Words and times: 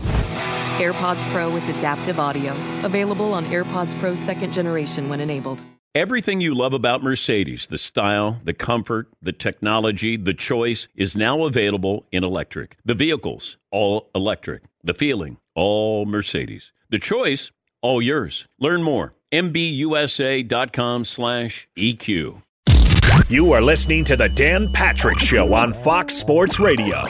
AirPods 0.00 1.30
Pro 1.32 1.50
with 1.52 1.68
adaptive 1.68 2.18
audio. 2.18 2.52
Available 2.84 3.32
on 3.32 3.46
AirPods 3.46 3.98
Pro 3.98 4.14
second 4.14 4.52
generation 4.52 5.08
when 5.08 5.20
enabled. 5.20 5.62
Everything 5.94 6.40
you 6.40 6.54
love 6.54 6.72
about 6.72 7.04
Mercedes, 7.04 7.68
the 7.68 7.78
style, 7.78 8.40
the 8.42 8.52
comfort, 8.52 9.06
the 9.22 9.30
technology, 9.30 10.16
the 10.16 10.34
choice, 10.34 10.88
is 10.96 11.14
now 11.14 11.44
available 11.44 12.04
in 12.10 12.24
electric. 12.24 12.76
The 12.84 12.94
vehicles, 12.94 13.58
all 13.70 14.10
electric. 14.12 14.64
The 14.82 14.94
feeling, 14.94 15.36
all 15.54 16.04
Mercedes. 16.04 16.72
The 16.90 16.98
choice, 16.98 17.52
all 17.80 18.02
yours. 18.02 18.48
Learn 18.58 18.82
more. 18.82 19.14
MBUSA.com 19.32 21.04
slash 21.04 21.68
EQ. 21.78 22.42
You 23.28 23.52
are 23.52 23.62
listening 23.62 24.02
to 24.04 24.16
the 24.16 24.28
Dan 24.28 24.72
Patrick 24.72 25.20
Show 25.20 25.54
on 25.54 25.72
Fox 25.72 26.14
Sports 26.14 26.58
Radio. 26.58 27.04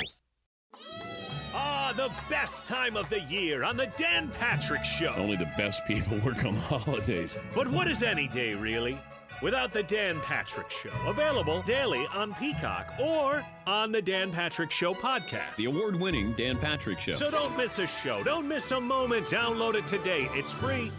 Best 2.44 2.66
time 2.66 2.94
of 2.98 3.08
the 3.08 3.20
year 3.20 3.64
on 3.64 3.78
the 3.78 3.86
Dan 3.96 4.28
Patrick 4.28 4.84
Show. 4.84 5.14
Only 5.16 5.36
the 5.36 5.50
best 5.56 5.80
people 5.86 6.18
work 6.27 6.44
on 6.44 6.52
holidays. 6.55 7.38
But 7.55 7.66
what 7.68 7.88
is 7.88 8.02
any 8.02 8.28
day, 8.28 8.52
really? 8.52 8.98
Without 9.42 9.72
the 9.72 9.82
Dan 9.84 10.20
Patrick 10.20 10.70
Show. 10.70 10.90
Available 11.06 11.62
daily 11.62 12.06
on 12.12 12.34
Peacock 12.34 12.92
or 13.02 13.42
on 13.66 13.92
the 13.92 14.02
Dan 14.02 14.30
Patrick 14.30 14.70
Show 14.70 14.92
podcast. 14.92 15.56
The 15.56 15.64
award 15.64 15.98
winning 15.98 16.34
Dan 16.34 16.58
Patrick 16.58 17.00
Show. 17.00 17.12
So 17.12 17.30
don't 17.30 17.56
miss 17.56 17.78
a 17.78 17.86
show. 17.86 18.22
Don't 18.22 18.46
miss 18.46 18.72
a 18.72 18.80
moment. 18.80 19.26
Download 19.26 19.74
it 19.74 19.86
today. 19.86 20.28
It's 20.34 20.50
free. 20.50 20.92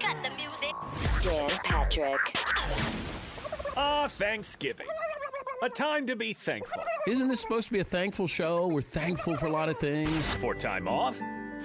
Cut 0.00 0.16
the 0.24 0.30
music. 0.36 0.74
Dan 1.22 1.50
Patrick. 1.64 2.20
Ah, 3.76 4.08
Thanksgiving. 4.08 4.86
A 5.62 5.68
time 5.68 6.06
to 6.06 6.16
be 6.16 6.32
thankful. 6.32 6.82
Isn't 7.06 7.28
this 7.28 7.40
supposed 7.40 7.68
to 7.68 7.72
be 7.72 7.80
a 7.80 7.84
thankful 7.84 8.26
show? 8.26 8.66
We're 8.66 8.80
thankful 8.82 9.36
for 9.36 9.46
a 9.46 9.50
lot 9.52 9.68
of 9.68 9.78
things. 9.78 10.08
For 10.36 10.54
time 10.54 10.88
off, 10.88 11.16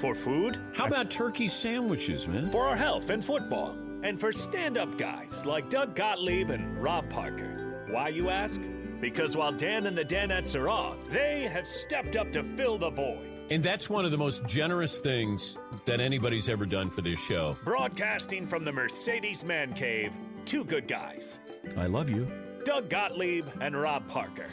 for 0.02 0.14
food, 0.14 0.60
How 0.76 0.86
about 0.86 1.10
turkey 1.10 1.48
sandwiches, 1.48 2.28
man? 2.28 2.50
for 2.52 2.68
our 2.68 2.76
health 2.76 3.10
and 3.10 3.24
football, 3.24 3.72
and 4.04 4.20
for 4.20 4.32
stand 4.34 4.78
up 4.78 4.98
guys 4.98 5.46
like 5.46 5.70
Doug 5.70 5.96
Gottlieb 5.96 6.50
and 6.50 6.78
Rob 6.78 7.10
Parker. 7.10 7.86
Why, 7.90 8.10
you 8.10 8.30
ask? 8.30 8.62
Because 9.00 9.36
while 9.38 9.52
Dan 9.54 9.88
and 9.88 9.98
the 9.98 10.06
Danettes 10.06 10.60
are 10.60 10.70
off, 10.70 10.98
they 11.08 11.44
have 11.44 11.66
stepped 11.66 12.16
up 12.18 12.32
to 12.34 12.44
fill 12.44 12.78
the 12.78 12.90
void. 12.90 13.35
And 13.52 13.64
that's 13.64 13.90
one 13.90 14.06
of 14.06 14.12
the 14.12 14.18
most 14.18 14.44
generous 14.48 14.98
things 14.98 15.56
that 15.86 16.00
anybody's 16.00 16.50
ever 16.50 16.66
done 16.66 16.90
for 16.90 17.02
this 17.02 17.20
show. 17.20 17.56
Broadcasting 17.64 18.48
from 18.48 18.66
the 18.66 18.72
Mercedes 18.72 19.44
Man 19.44 19.74
Cave, 19.74 20.12
two 20.46 20.64
good 20.64 20.88
guys 20.88 21.40
I 21.78 21.88
love 21.88 22.10
you. 22.10 22.28
Doug 22.64 22.90
Gottlieb 22.90 23.46
and 23.62 23.80
Rob 23.80 24.08
Parker. 24.08 24.48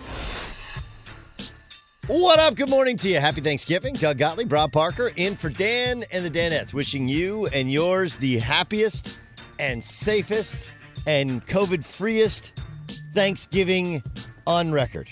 What 2.09 2.39
up? 2.41 2.57
Good 2.57 2.69
morning 2.69 2.97
to 2.99 3.09
you. 3.09 3.21
Happy 3.21 3.41
Thanksgiving. 3.41 3.95
Doug 3.95 4.19
Gottlieb, 4.19 4.53
Rob 4.53 4.73
Parker, 4.73 5.13
in 5.17 5.37
for 5.37 5.49
Dan 5.49 6.05
and 6.11 6.25
the 6.25 6.31
Danettes. 6.31 6.75
Wishing 6.75 7.09
you 7.09 7.47
and 7.49 7.71
yours 7.71 8.19
the 8.19 8.39
happiest 8.39 9.17
and 9.59 9.83
safest 9.83 10.69
and 11.07 11.47
COVID 11.47 11.85
freest 11.85 12.55
Thanksgiving 13.15 14.03
on 14.47 14.73
record. 14.73 15.09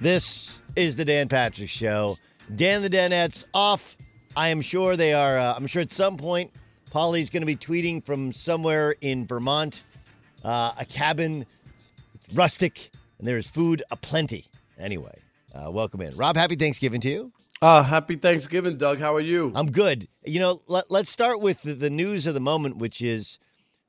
This 0.00 0.60
is 0.76 0.96
the 0.96 1.04
Dan 1.04 1.28
Patrick 1.28 1.68
Show. 1.68 2.18
Dan 2.54 2.82
the 2.82 2.90
Danettes 2.90 3.44
off. 3.54 3.96
I 4.36 4.48
am 4.48 4.60
sure 4.60 4.96
they 4.96 5.12
are. 5.12 5.38
Uh, 5.38 5.54
I'm 5.56 5.66
sure 5.66 5.82
at 5.82 5.90
some 5.90 6.16
point, 6.16 6.50
Paulie's 6.90 7.30
going 7.30 7.42
to 7.42 7.46
be 7.46 7.56
tweeting 7.56 8.04
from 8.04 8.32
somewhere 8.32 8.96
in 9.00 9.26
Vermont, 9.26 9.84
uh, 10.44 10.72
a 10.78 10.84
cabin, 10.84 11.46
rustic, 12.34 12.90
and 13.18 13.28
there 13.28 13.38
is 13.38 13.46
food 13.46 13.82
aplenty. 13.90 14.46
Anyway, 14.78 15.14
uh, 15.54 15.70
welcome 15.70 16.00
in. 16.00 16.16
Rob, 16.16 16.36
happy 16.36 16.56
Thanksgiving 16.56 17.00
to 17.02 17.10
you. 17.10 17.32
Uh, 17.62 17.82
happy 17.82 18.16
Thanksgiving, 18.16 18.76
Doug. 18.78 18.98
How 18.98 19.14
are 19.14 19.20
you? 19.20 19.52
I'm 19.54 19.70
good. 19.70 20.08
You 20.24 20.40
know, 20.40 20.62
let, 20.66 20.90
let's 20.90 21.10
start 21.10 21.40
with 21.40 21.62
the, 21.62 21.74
the 21.74 21.90
news 21.90 22.26
of 22.26 22.34
the 22.34 22.40
moment, 22.40 22.78
which 22.78 23.00
is 23.02 23.38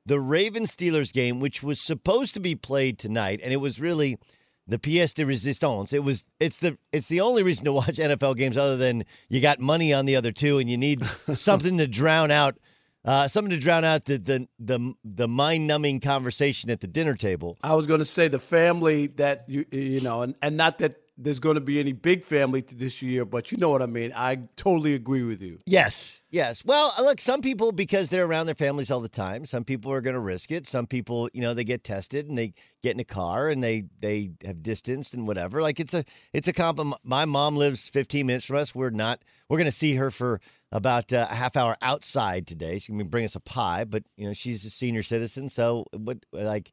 the 0.04 0.20
Ravens 0.20 0.74
Steelers 0.74 1.12
game, 1.12 1.40
which 1.40 1.62
was 1.62 1.80
supposed 1.80 2.34
to 2.34 2.40
be 2.40 2.54
played 2.54 2.98
tonight, 2.98 3.40
and 3.42 3.52
it 3.52 3.58
was 3.58 3.80
really 3.80 4.18
the 4.66 4.78
pièce 4.78 5.14
de 5.14 5.24
résistance. 5.24 5.92
It 5.92 6.04
was 6.04 6.24
it's 6.40 6.58
the 6.58 6.78
it's 6.92 7.08
the 7.08 7.20
only 7.20 7.42
reason 7.42 7.64
to 7.64 7.72
watch 7.72 7.96
NFL 7.98 8.36
games 8.36 8.56
other 8.56 8.76
than 8.76 9.04
you 9.28 9.40
got 9.40 9.60
money 9.60 9.92
on 9.92 10.06
the 10.06 10.16
other 10.16 10.32
two, 10.32 10.58
and 10.58 10.70
you 10.70 10.76
need 10.76 11.04
something 11.32 11.78
to 11.78 11.86
drown 11.86 12.30
out 12.30 12.56
uh, 13.04 13.26
something 13.26 13.50
to 13.50 13.58
drown 13.58 13.84
out 13.84 14.04
the 14.04 14.16
the 14.18 14.48
the, 14.58 14.94
the 15.04 15.28
mind 15.28 15.66
numbing 15.66 16.00
conversation 16.00 16.70
at 16.70 16.80
the 16.80 16.86
dinner 16.86 17.14
table. 17.14 17.56
I 17.62 17.74
was 17.74 17.86
going 17.86 17.98
to 17.98 18.04
say 18.04 18.28
the 18.28 18.38
family 18.38 19.08
that 19.08 19.44
you 19.48 19.64
you 19.72 20.00
know, 20.00 20.22
and, 20.22 20.34
and 20.40 20.56
not 20.56 20.78
that 20.78 20.96
there's 21.16 21.38
going 21.38 21.56
to 21.56 21.60
be 21.60 21.78
any 21.78 21.92
big 21.92 22.24
family 22.24 22.62
this 22.62 23.02
year, 23.02 23.24
but 23.24 23.52
you 23.52 23.58
know 23.58 23.70
what 23.70 23.82
I 23.82 23.86
mean. 23.86 24.12
I 24.16 24.40
totally 24.56 24.94
agree 24.94 25.22
with 25.22 25.42
you. 25.42 25.58
Yes, 25.66 26.20
yes. 26.30 26.64
Well, 26.64 26.92
look, 26.98 27.20
some 27.20 27.42
people 27.42 27.72
because 27.72 28.08
they're 28.08 28.24
around 28.24 28.46
their 28.46 28.54
families 28.54 28.90
all 28.90 29.00
the 29.00 29.08
time. 29.08 29.44
Some 29.44 29.64
people 29.64 29.92
are 29.92 30.00
going 30.00 30.14
to 30.14 30.20
risk 30.20 30.50
it. 30.50 30.66
Some 30.66 30.86
people, 30.86 31.28
you 31.32 31.42
know, 31.42 31.54
they 31.54 31.64
get 31.64 31.84
tested 31.84 32.28
and 32.28 32.38
they 32.38 32.54
get 32.82 32.94
in 32.94 33.00
a 33.00 33.04
car 33.04 33.48
and 33.48 33.62
they 33.62 33.84
they 34.00 34.32
have 34.44 34.62
distanced 34.62 35.14
and 35.14 35.26
whatever. 35.26 35.60
Like 35.60 35.80
it's 35.80 35.94
a 35.94 36.04
it's 36.32 36.48
a 36.48 36.52
comp. 36.52 36.80
My 37.04 37.24
mom 37.24 37.56
lives 37.56 37.88
15 37.88 38.26
minutes 38.26 38.46
from 38.46 38.56
us. 38.56 38.74
We're 38.74 38.90
not. 38.90 39.22
We're 39.48 39.58
going 39.58 39.66
to 39.66 39.70
see 39.72 39.94
her 39.96 40.10
for 40.10 40.40
about 40.72 41.12
uh, 41.12 41.26
a 41.30 41.34
half 41.34 41.56
hour 41.56 41.76
outside 41.82 42.46
today. 42.46 42.80
Going 42.88 42.98
to 43.00 43.04
bring 43.04 43.26
us 43.26 43.36
a 43.36 43.40
pie, 43.40 43.84
but 43.84 44.04
you 44.16 44.26
know 44.26 44.32
she's 44.32 44.64
a 44.64 44.70
senior 44.70 45.02
citizen, 45.02 45.50
so 45.50 45.84
what 45.92 46.24
like 46.32 46.72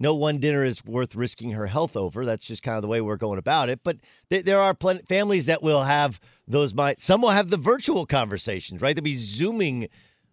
no 0.00 0.14
one 0.14 0.38
dinner 0.38 0.64
is 0.64 0.82
worth 0.84 1.14
risking 1.14 1.52
her 1.52 1.66
health 1.66 1.94
over. 1.94 2.24
That's 2.24 2.46
just 2.46 2.62
kind 2.62 2.76
of 2.76 2.82
the 2.82 2.88
way 2.88 3.00
we're 3.02 3.16
going 3.16 3.38
about 3.38 3.68
it. 3.68 3.80
But 3.84 3.98
th- 4.30 4.44
there 4.46 4.58
are 4.58 4.74
plenty 4.74 5.02
families 5.02 5.46
that 5.46 5.62
will 5.62 5.82
have 5.82 6.18
those. 6.48 6.74
Might 6.74 7.00
some 7.02 7.20
will 7.20 7.30
have 7.30 7.50
the 7.50 7.58
virtual 7.58 8.06
conversations, 8.06 8.80
right? 8.80 8.96
They'll 8.96 9.04
be 9.04 9.14
zooming 9.14 9.88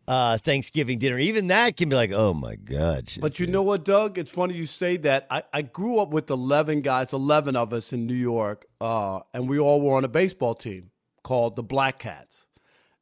uh, 0.07 0.37
Thanksgiving 0.37 0.99
dinner. 0.99 1.19
Even 1.19 1.47
that 1.47 1.75
can 1.75 1.89
be 1.89 1.97
like, 1.97 2.13
oh 2.13 2.33
my 2.33 2.55
god. 2.55 3.11
But 3.19 3.41
you 3.41 3.47
know 3.47 3.61
what, 3.61 3.83
Doug? 3.83 4.17
It's 4.17 4.31
funny 4.31 4.55
you 4.55 4.65
say 4.65 4.95
that. 4.97 5.27
I, 5.29 5.43
I 5.53 5.61
grew 5.63 5.99
up 5.99 6.09
with 6.11 6.31
eleven 6.31 6.81
guys, 6.81 7.11
eleven 7.11 7.57
of 7.57 7.73
us 7.73 7.91
in 7.91 8.07
New 8.07 8.13
York, 8.15 8.65
uh, 8.79 9.19
and 9.33 9.49
we 9.49 9.59
all 9.59 9.81
were 9.81 9.95
on 9.95 10.05
a 10.05 10.07
baseball 10.07 10.55
team 10.55 10.91
called 11.23 11.57
the 11.57 11.63
Black 11.63 11.99
Cats, 11.99 12.45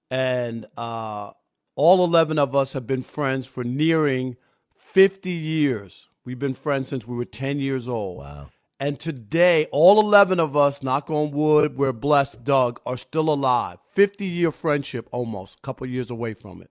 and 0.10 0.66
uh, 0.76 1.30
all 1.76 2.04
eleven 2.04 2.40
of 2.40 2.56
us 2.56 2.74
have 2.74 2.88
been 2.88 3.04
friends 3.04 3.46
for 3.46 3.64
nearing 3.64 4.36
fifty 4.76 5.30
years. 5.30 6.10
We've 6.26 6.40
been 6.40 6.56
friends 6.56 6.90
since 6.90 7.08
we 7.08 7.16
were 7.16 7.26
ten 7.26 7.60
years 7.60 7.88
old. 7.88 8.18
Wow. 8.18 8.50
And 8.80 9.00
today, 9.00 9.68
all 9.72 10.02
11 10.02 10.40
of 10.40 10.58
us, 10.58 10.84
knock 10.84 11.10
on 11.10 11.32
wood, 11.32 11.78
we're 11.78 11.94
blessed, 11.94 12.44
Doug, 12.44 12.82
are 12.86 12.98
still 12.98 13.30
alive. 13.30 13.78
50 13.94 14.26
year 14.26 14.52
friendship 14.52 15.08
almost, 15.12 15.60
a 15.60 15.62
couple 15.62 15.88
years 15.88 16.10
away 16.10 16.34
from 16.34 16.62
it. 16.62 16.70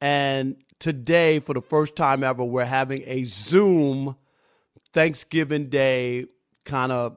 And 0.00 0.56
today, 0.80 1.38
for 1.38 1.54
the 1.54 1.62
first 1.62 1.94
time 1.94 2.24
ever, 2.24 2.42
we're 2.42 2.64
having 2.64 3.02
a 3.06 3.24
Zoom 3.24 4.16
Thanksgiving 4.92 5.68
Day 5.68 6.26
kind 6.64 6.90
of 6.90 7.16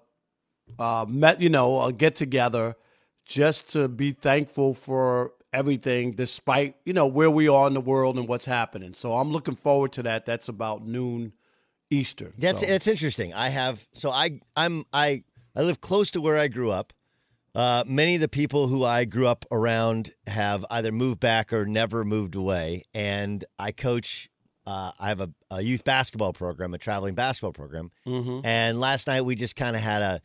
uh, 0.77 1.05
met, 1.07 1.41
you 1.41 1.50
know, 1.50 1.81
a 1.81 1.91
get 1.91 2.15
together 2.15 2.75
just 3.25 3.71
to 3.71 3.88
be 3.88 4.11
thankful 4.11 4.73
for 4.73 5.31
everything, 5.51 6.11
despite 6.11 6.75
you 6.85 6.93
know 6.93 7.07
where 7.07 7.31
we 7.31 7.47
are 7.47 7.67
in 7.67 7.73
the 7.73 7.81
world 7.81 8.17
and 8.17 8.27
what's 8.27 8.45
happening. 8.45 8.93
So 8.93 9.15
I'm 9.15 9.31
looking 9.31 9.55
forward 9.55 9.91
to 9.93 10.03
that. 10.03 10.25
That's 10.25 10.50
about 10.50 10.85
noon 10.85 11.33
Eastern. 11.89 12.34
That's 12.38 12.62
so. 12.62 12.66
that's 12.66 12.88
interesting. 12.88 13.34
I 13.34 13.50
have 13.50 13.88
so 13.94 14.10
I 14.10 14.39
I'm 14.56 14.86
I 14.94 15.24
I 15.56 15.62
live 15.62 15.81
close 15.81 16.12
to 16.12 16.22
where 16.22 16.38
I 16.38 16.48
grew 16.48 16.72
up. 16.72 16.94
Uh, 17.56 17.84
many 17.88 18.16
of 18.16 18.22
the 18.22 18.28
people 18.28 18.68
who 18.68 18.84
I 18.84 19.06
grew 19.06 19.25
up 19.25 19.44
around 19.51 20.12
have 20.28 20.63
either 20.69 20.92
moved 20.92 21.19
back 21.19 21.51
or 21.51 21.66
never 21.66 22.06
moved 22.06 22.36
away, 22.36 22.84
and 22.94 23.44
I 23.57 23.72
coach. 23.72 24.30
Uh, 24.68 24.92
I 25.00 25.07
have 25.07 25.22
a, 25.22 25.31
a, 25.50 25.62
youth 25.62 25.86
basketball 25.86 26.34
program, 26.34 26.74
a 26.74 26.78
traveling 26.78 27.16
basketball 27.16 27.54
program, 27.54 27.89
mm-hmm. 28.06 28.45
and 28.45 28.81
last 28.81 29.07
night 29.07 29.22
we 29.22 29.34
just 29.34 29.56
kind 29.56 29.78
of 29.78 29.81
had 29.81 30.01
a, 30.01 30.22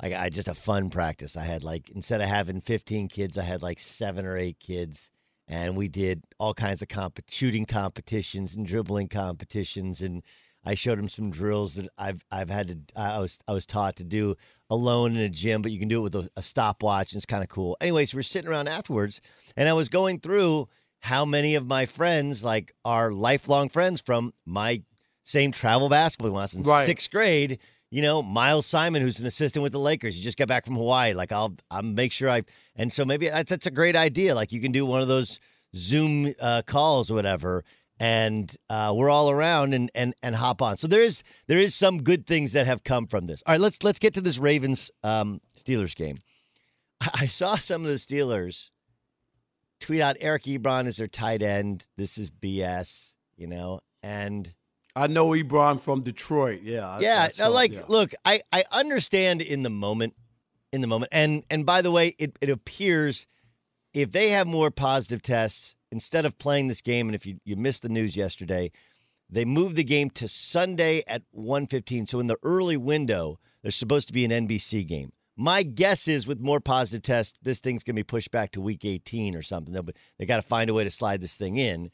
I, 0.00 0.14
I 0.14 0.28
just 0.30 0.48
a 0.48 0.54
fun 0.54 0.90
practice. 0.90 1.36
I 1.36 1.44
had 1.44 1.62
like 1.62 1.90
instead 1.90 2.20
of 2.20 2.26
having 2.26 2.60
15 2.60 3.06
kids, 3.06 3.38
I 3.38 3.44
had 3.44 3.62
like 3.62 3.78
seven 3.78 4.26
or 4.26 4.36
eight 4.36 4.58
kids, 4.58 5.12
and 5.46 5.76
we 5.76 5.86
did 5.86 6.24
all 6.38 6.54
kinds 6.54 6.82
of 6.82 6.88
comp- 6.88 7.20
shooting 7.28 7.66
competitions 7.66 8.56
and 8.56 8.66
dribbling 8.66 9.08
competitions 9.08 10.00
and 10.02 10.24
I 10.64 10.74
showed 10.74 10.98
him 10.98 11.08
some 11.08 11.30
drills 11.30 11.74
that 11.74 11.88
I've 11.98 12.24
I've 12.30 12.50
had 12.50 12.68
to 12.68 13.00
I 13.00 13.20
was 13.20 13.38
I 13.46 13.52
was 13.52 13.66
taught 13.66 13.96
to 13.96 14.04
do 14.04 14.36
alone 14.70 15.14
in 15.14 15.20
a 15.20 15.28
gym, 15.28 15.62
but 15.62 15.72
you 15.72 15.78
can 15.78 15.88
do 15.88 15.98
it 15.98 16.02
with 16.02 16.14
a, 16.14 16.30
a 16.36 16.42
stopwatch 16.42 17.12
and 17.12 17.18
it's 17.18 17.26
kind 17.26 17.42
of 17.42 17.48
cool. 17.48 17.76
Anyways, 17.80 18.14
we're 18.14 18.22
sitting 18.22 18.50
around 18.50 18.68
afterwards, 18.68 19.20
and 19.56 19.68
I 19.68 19.72
was 19.74 19.88
going 19.88 20.20
through 20.20 20.68
how 21.00 21.24
many 21.24 21.54
of 21.54 21.66
my 21.66 21.84
friends 21.84 22.44
like 22.44 22.72
are 22.84 23.12
lifelong 23.12 23.68
friends 23.68 24.00
from 24.00 24.32
my 24.46 24.82
same 25.22 25.52
travel 25.52 25.88
basketball 25.88 26.32
class 26.32 26.54
in 26.54 26.62
right. 26.62 26.86
sixth 26.86 27.10
grade. 27.10 27.58
You 27.90 28.02
know, 28.02 28.22
Miles 28.22 28.66
Simon, 28.66 29.02
who's 29.02 29.20
an 29.20 29.26
assistant 29.26 29.62
with 29.62 29.70
the 29.70 29.78
Lakers, 29.78 30.16
he 30.16 30.22
just 30.22 30.36
got 30.36 30.48
back 30.48 30.64
from 30.64 30.74
Hawaii. 30.74 31.12
Like 31.12 31.30
I'll 31.30 31.56
I'll 31.70 31.82
make 31.82 32.12
sure 32.12 32.30
I 32.30 32.42
and 32.74 32.92
so 32.92 33.04
maybe 33.04 33.28
that's 33.28 33.50
that's 33.50 33.66
a 33.66 33.70
great 33.70 33.96
idea. 33.96 34.34
Like 34.34 34.50
you 34.50 34.60
can 34.60 34.72
do 34.72 34.86
one 34.86 35.02
of 35.02 35.08
those 35.08 35.38
Zoom 35.76 36.32
uh, 36.40 36.62
calls 36.66 37.10
or 37.10 37.14
whatever 37.14 37.64
and 38.04 38.54
uh, 38.68 38.92
we're 38.94 39.08
all 39.08 39.30
around 39.30 39.72
and, 39.72 39.90
and 39.94 40.12
and 40.22 40.34
hop 40.34 40.60
on. 40.60 40.76
So 40.76 40.86
there 40.86 41.00
is 41.00 41.22
there 41.46 41.56
is 41.56 41.74
some 41.74 42.02
good 42.02 42.26
things 42.26 42.52
that 42.52 42.66
have 42.66 42.84
come 42.84 43.06
from 43.06 43.24
this. 43.24 43.42
All 43.46 43.54
right, 43.54 43.60
let's 43.60 43.82
let's 43.82 43.98
get 43.98 44.12
to 44.14 44.20
this 44.20 44.36
Ravens 44.36 44.90
um, 45.02 45.40
Steelers 45.58 45.96
game. 45.96 46.18
I 47.14 47.24
saw 47.24 47.56
some 47.56 47.80
of 47.80 47.88
the 47.88 47.94
Steelers 47.94 48.68
tweet 49.80 50.02
out 50.02 50.18
Eric 50.20 50.42
Ebron 50.42 50.86
is 50.86 50.98
their 50.98 51.06
tight 51.06 51.40
end. 51.40 51.86
This 51.96 52.18
is 52.18 52.30
BS, 52.30 53.14
you 53.38 53.46
know, 53.46 53.80
and 54.02 54.52
I 54.94 55.06
know 55.06 55.28
Ebron 55.28 55.80
from 55.80 56.02
Detroit. 56.02 56.60
Yeah, 56.62 56.98
yeah. 57.00 57.22
I 57.22 57.28
saw, 57.28 57.48
like, 57.48 57.72
yeah. 57.72 57.84
look, 57.88 58.12
I 58.22 58.42
I 58.52 58.64
understand 58.70 59.40
in 59.40 59.62
the 59.62 59.70
moment, 59.70 60.12
in 60.74 60.82
the 60.82 60.88
moment, 60.88 61.08
and 61.10 61.42
and 61.48 61.64
by 61.64 61.80
the 61.80 61.90
way, 61.90 62.14
it 62.18 62.36
it 62.42 62.50
appears 62.50 63.26
if 63.94 64.12
they 64.12 64.28
have 64.28 64.46
more 64.46 64.70
positive 64.70 65.22
tests 65.22 65.74
instead 65.94 66.26
of 66.26 66.36
playing 66.38 66.66
this 66.66 66.82
game, 66.82 67.08
and 67.08 67.14
if 67.14 67.24
you, 67.24 67.38
you 67.44 67.56
missed 67.56 67.82
the 67.82 67.88
news 67.88 68.16
yesterday, 68.16 68.70
they 69.30 69.44
moved 69.44 69.76
the 69.76 69.84
game 69.84 70.10
to 70.10 70.28
Sunday 70.28 71.02
at 71.06 71.22
1:15. 71.34 72.06
So 72.08 72.20
in 72.20 72.26
the 72.26 72.36
early 72.42 72.76
window, 72.76 73.38
there's 73.62 73.76
supposed 73.76 74.08
to 74.08 74.12
be 74.12 74.24
an 74.24 74.30
NBC 74.30 74.86
game. 74.86 75.12
My 75.36 75.62
guess 75.62 76.06
is 76.06 76.26
with 76.26 76.38
more 76.40 76.60
positive 76.60 77.02
tests, 77.02 77.38
this 77.42 77.58
thing's 77.60 77.82
going 77.82 77.96
to 77.96 78.00
be 78.00 78.04
pushed 78.04 78.30
back 78.30 78.50
to 78.52 78.60
week 78.60 78.84
18 78.84 79.34
or 79.34 79.42
something. 79.42 79.74
They, 79.74 79.80
they 80.18 80.26
got 80.26 80.36
to 80.36 80.42
find 80.42 80.70
a 80.70 80.74
way 80.74 80.84
to 80.84 80.90
slide 80.90 81.20
this 81.20 81.34
thing 81.34 81.56
in 81.56 81.90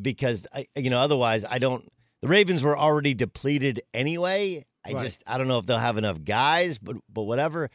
because 0.00 0.46
I, 0.52 0.66
you 0.76 0.90
know 0.90 0.98
otherwise 0.98 1.44
I 1.44 1.58
don't. 1.58 1.90
The 2.22 2.28
Ravens 2.28 2.62
were 2.64 2.76
already 2.78 3.14
depleted 3.14 3.82
anyway. 3.92 4.64
I 4.86 4.92
Right. 4.92 5.02
just 5.02 5.22
I 5.26 5.38
don't 5.38 5.48
know 5.48 5.58
if 5.58 5.66
they'll 5.66 5.78
have 5.78 5.98
enough 5.98 6.22
guys, 6.24 6.78
but 6.78 6.96
but 7.12 7.22
whatever. 7.22 7.70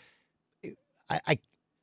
I, 1.09 1.19
I 1.27 1.39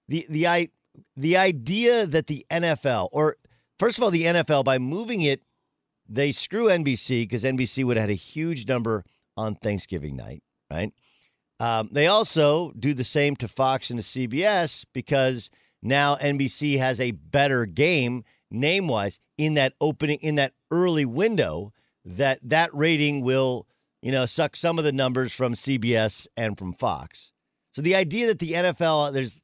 the 0.08 0.26
the 0.28 0.46
I 0.46 0.68
the 1.16 1.36
idea 1.36 2.06
that 2.06 2.26
the 2.26 2.44
NFL 2.50 3.08
or 3.12 3.36
first 3.78 3.98
of 3.98 4.04
all 4.04 4.10
the 4.10 4.24
NFL 4.24 4.64
by 4.64 4.78
moving 4.78 5.22
it, 5.22 5.42
they 6.08 6.32
screw 6.32 6.68
NBC 6.68 7.22
because 7.22 7.42
NBC 7.42 7.84
would 7.84 7.96
have 7.96 8.04
had 8.04 8.10
a 8.10 8.14
huge 8.14 8.68
number 8.68 9.04
on 9.36 9.54
Thanksgiving 9.54 10.16
night, 10.16 10.42
right? 10.70 10.92
Um, 11.58 11.88
they 11.90 12.06
also 12.06 12.72
do 12.78 12.94
the 12.94 13.04
same 13.04 13.34
to 13.36 13.48
Fox 13.48 13.90
and 13.90 13.98
to 13.98 14.04
CBS 14.04 14.84
because 14.92 15.50
now 15.82 16.16
NBC 16.16 16.78
has 16.78 17.00
a 17.00 17.12
better 17.12 17.66
game 17.66 18.24
name 18.50 18.88
wise 18.88 19.18
in 19.38 19.54
that 19.54 19.72
opening 19.80 20.18
in 20.20 20.36
that 20.36 20.52
early 20.70 21.04
window 21.04 21.72
that 22.04 22.38
that 22.42 22.72
rating 22.74 23.22
will 23.22 23.66
you 24.02 24.12
know 24.12 24.26
suck 24.26 24.54
some 24.54 24.78
of 24.78 24.84
the 24.84 24.92
numbers 24.92 25.32
from 25.32 25.54
CBS 25.54 26.26
and 26.36 26.58
from 26.58 26.72
Fox. 26.72 27.32
So 27.72 27.82
the 27.82 27.96
idea 27.96 28.26
that 28.26 28.38
the 28.38 28.52
NFL 28.52 29.12
there's 29.12 29.40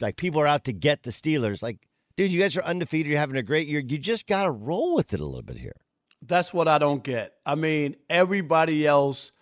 like 0.00 0.16
people 0.16 0.40
are 0.40 0.46
out 0.46 0.64
to 0.64 0.72
get 0.72 1.02
the 1.02 1.10
Steelers 1.10 1.62
like 1.62 1.86
dude 2.20 2.32
you 2.32 2.40
guys 2.40 2.54
are 2.54 2.64
undefeated 2.64 3.10
you're 3.10 3.18
having 3.18 3.38
a 3.38 3.42
great 3.42 3.66
year 3.66 3.80
you 3.80 3.96
just 3.96 4.26
got 4.26 4.44
to 4.44 4.50
roll 4.50 4.94
with 4.94 5.14
it 5.14 5.20
a 5.20 5.24
little 5.24 5.42
bit 5.42 5.56
here. 5.56 5.76
That's 6.20 6.52
what 6.52 6.68
I 6.68 6.76
don't 6.76 7.02
get. 7.02 7.32
I 7.46 7.54
mean, 7.54 7.96
everybody 8.10 8.86
else, 8.86 9.32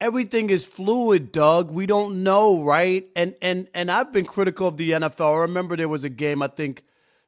everything 0.00 0.48
is 0.48 0.64
fluid, 0.64 1.32
Doug. 1.32 1.72
We 1.72 1.86
don't 1.86 2.22
know, 2.22 2.62
right? 2.62 3.08
And 3.16 3.34
and 3.42 3.66
and 3.74 3.90
I've 3.90 4.12
been 4.12 4.26
critical 4.26 4.68
of 4.68 4.76
the 4.76 4.92
NFL. 4.92 5.38
I 5.38 5.40
remember 5.40 5.76
there 5.76 5.88
was 5.88 6.04
a 6.04 6.08
game. 6.08 6.40
I 6.40 6.46
think 6.46 6.84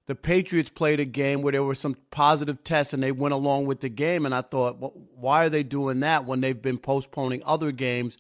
the 0.06 0.14
Patriots 0.14 0.70
played 0.70 1.00
a 1.00 1.04
game 1.04 1.42
where 1.42 1.50
there 1.50 1.64
were 1.64 1.74
some 1.74 1.96
positive 2.12 2.62
tests, 2.62 2.92
and 2.92 3.02
they 3.02 3.10
went 3.10 3.34
along 3.34 3.66
with 3.66 3.80
the 3.80 3.88
game. 3.88 4.24
And 4.24 4.32
I 4.32 4.42
thought, 4.42 4.78
well, 4.78 4.92
why 5.16 5.44
are 5.44 5.48
they 5.48 5.64
doing 5.64 5.98
that 6.00 6.26
when 6.26 6.40
they've 6.40 6.62
been 6.62 6.78
postponing 6.78 7.42
other 7.44 7.72
games? 7.72 8.18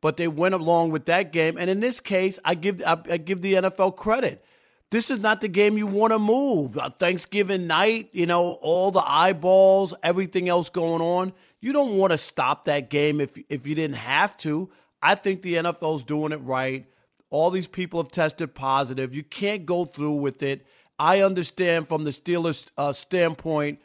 But 0.00 0.16
they 0.16 0.28
went 0.28 0.54
along 0.54 0.92
with 0.92 1.04
that 1.06 1.30
game. 1.30 1.58
And 1.58 1.68
in 1.68 1.80
this 1.80 2.00
case, 2.00 2.38
I 2.42 2.54
give 2.54 2.82
I, 2.86 2.98
I 3.10 3.16
give 3.18 3.42
the 3.42 3.52
NFL 3.52 3.96
credit 3.96 4.42
this 4.92 5.10
is 5.10 5.20
not 5.20 5.40
the 5.40 5.48
game 5.48 5.78
you 5.78 5.86
want 5.86 6.12
to 6.12 6.18
move. 6.18 6.78
Thanksgiving 6.98 7.66
night, 7.66 8.10
you 8.12 8.26
know, 8.26 8.58
all 8.60 8.90
the 8.90 9.02
eyeballs, 9.02 9.94
everything 10.02 10.50
else 10.50 10.68
going 10.68 11.00
on. 11.00 11.32
You 11.60 11.72
don't 11.72 11.96
want 11.96 12.10
to 12.12 12.18
stop 12.18 12.66
that 12.66 12.90
game 12.90 13.18
if 13.18 13.38
if 13.48 13.66
you 13.66 13.74
didn't 13.74 13.96
have 13.96 14.36
to. 14.38 14.70
I 15.02 15.14
think 15.14 15.40
the 15.40 15.54
NFL's 15.54 16.04
doing 16.04 16.32
it 16.32 16.42
right. 16.42 16.84
All 17.30 17.50
these 17.50 17.66
people 17.66 18.02
have 18.02 18.12
tested 18.12 18.54
positive. 18.54 19.14
You 19.14 19.22
can't 19.22 19.64
go 19.64 19.86
through 19.86 20.16
with 20.16 20.42
it. 20.42 20.66
I 20.98 21.22
understand 21.22 21.88
from 21.88 22.04
the 22.04 22.10
Steelers' 22.10 22.66
uh, 22.76 22.92
standpoint. 22.92 23.80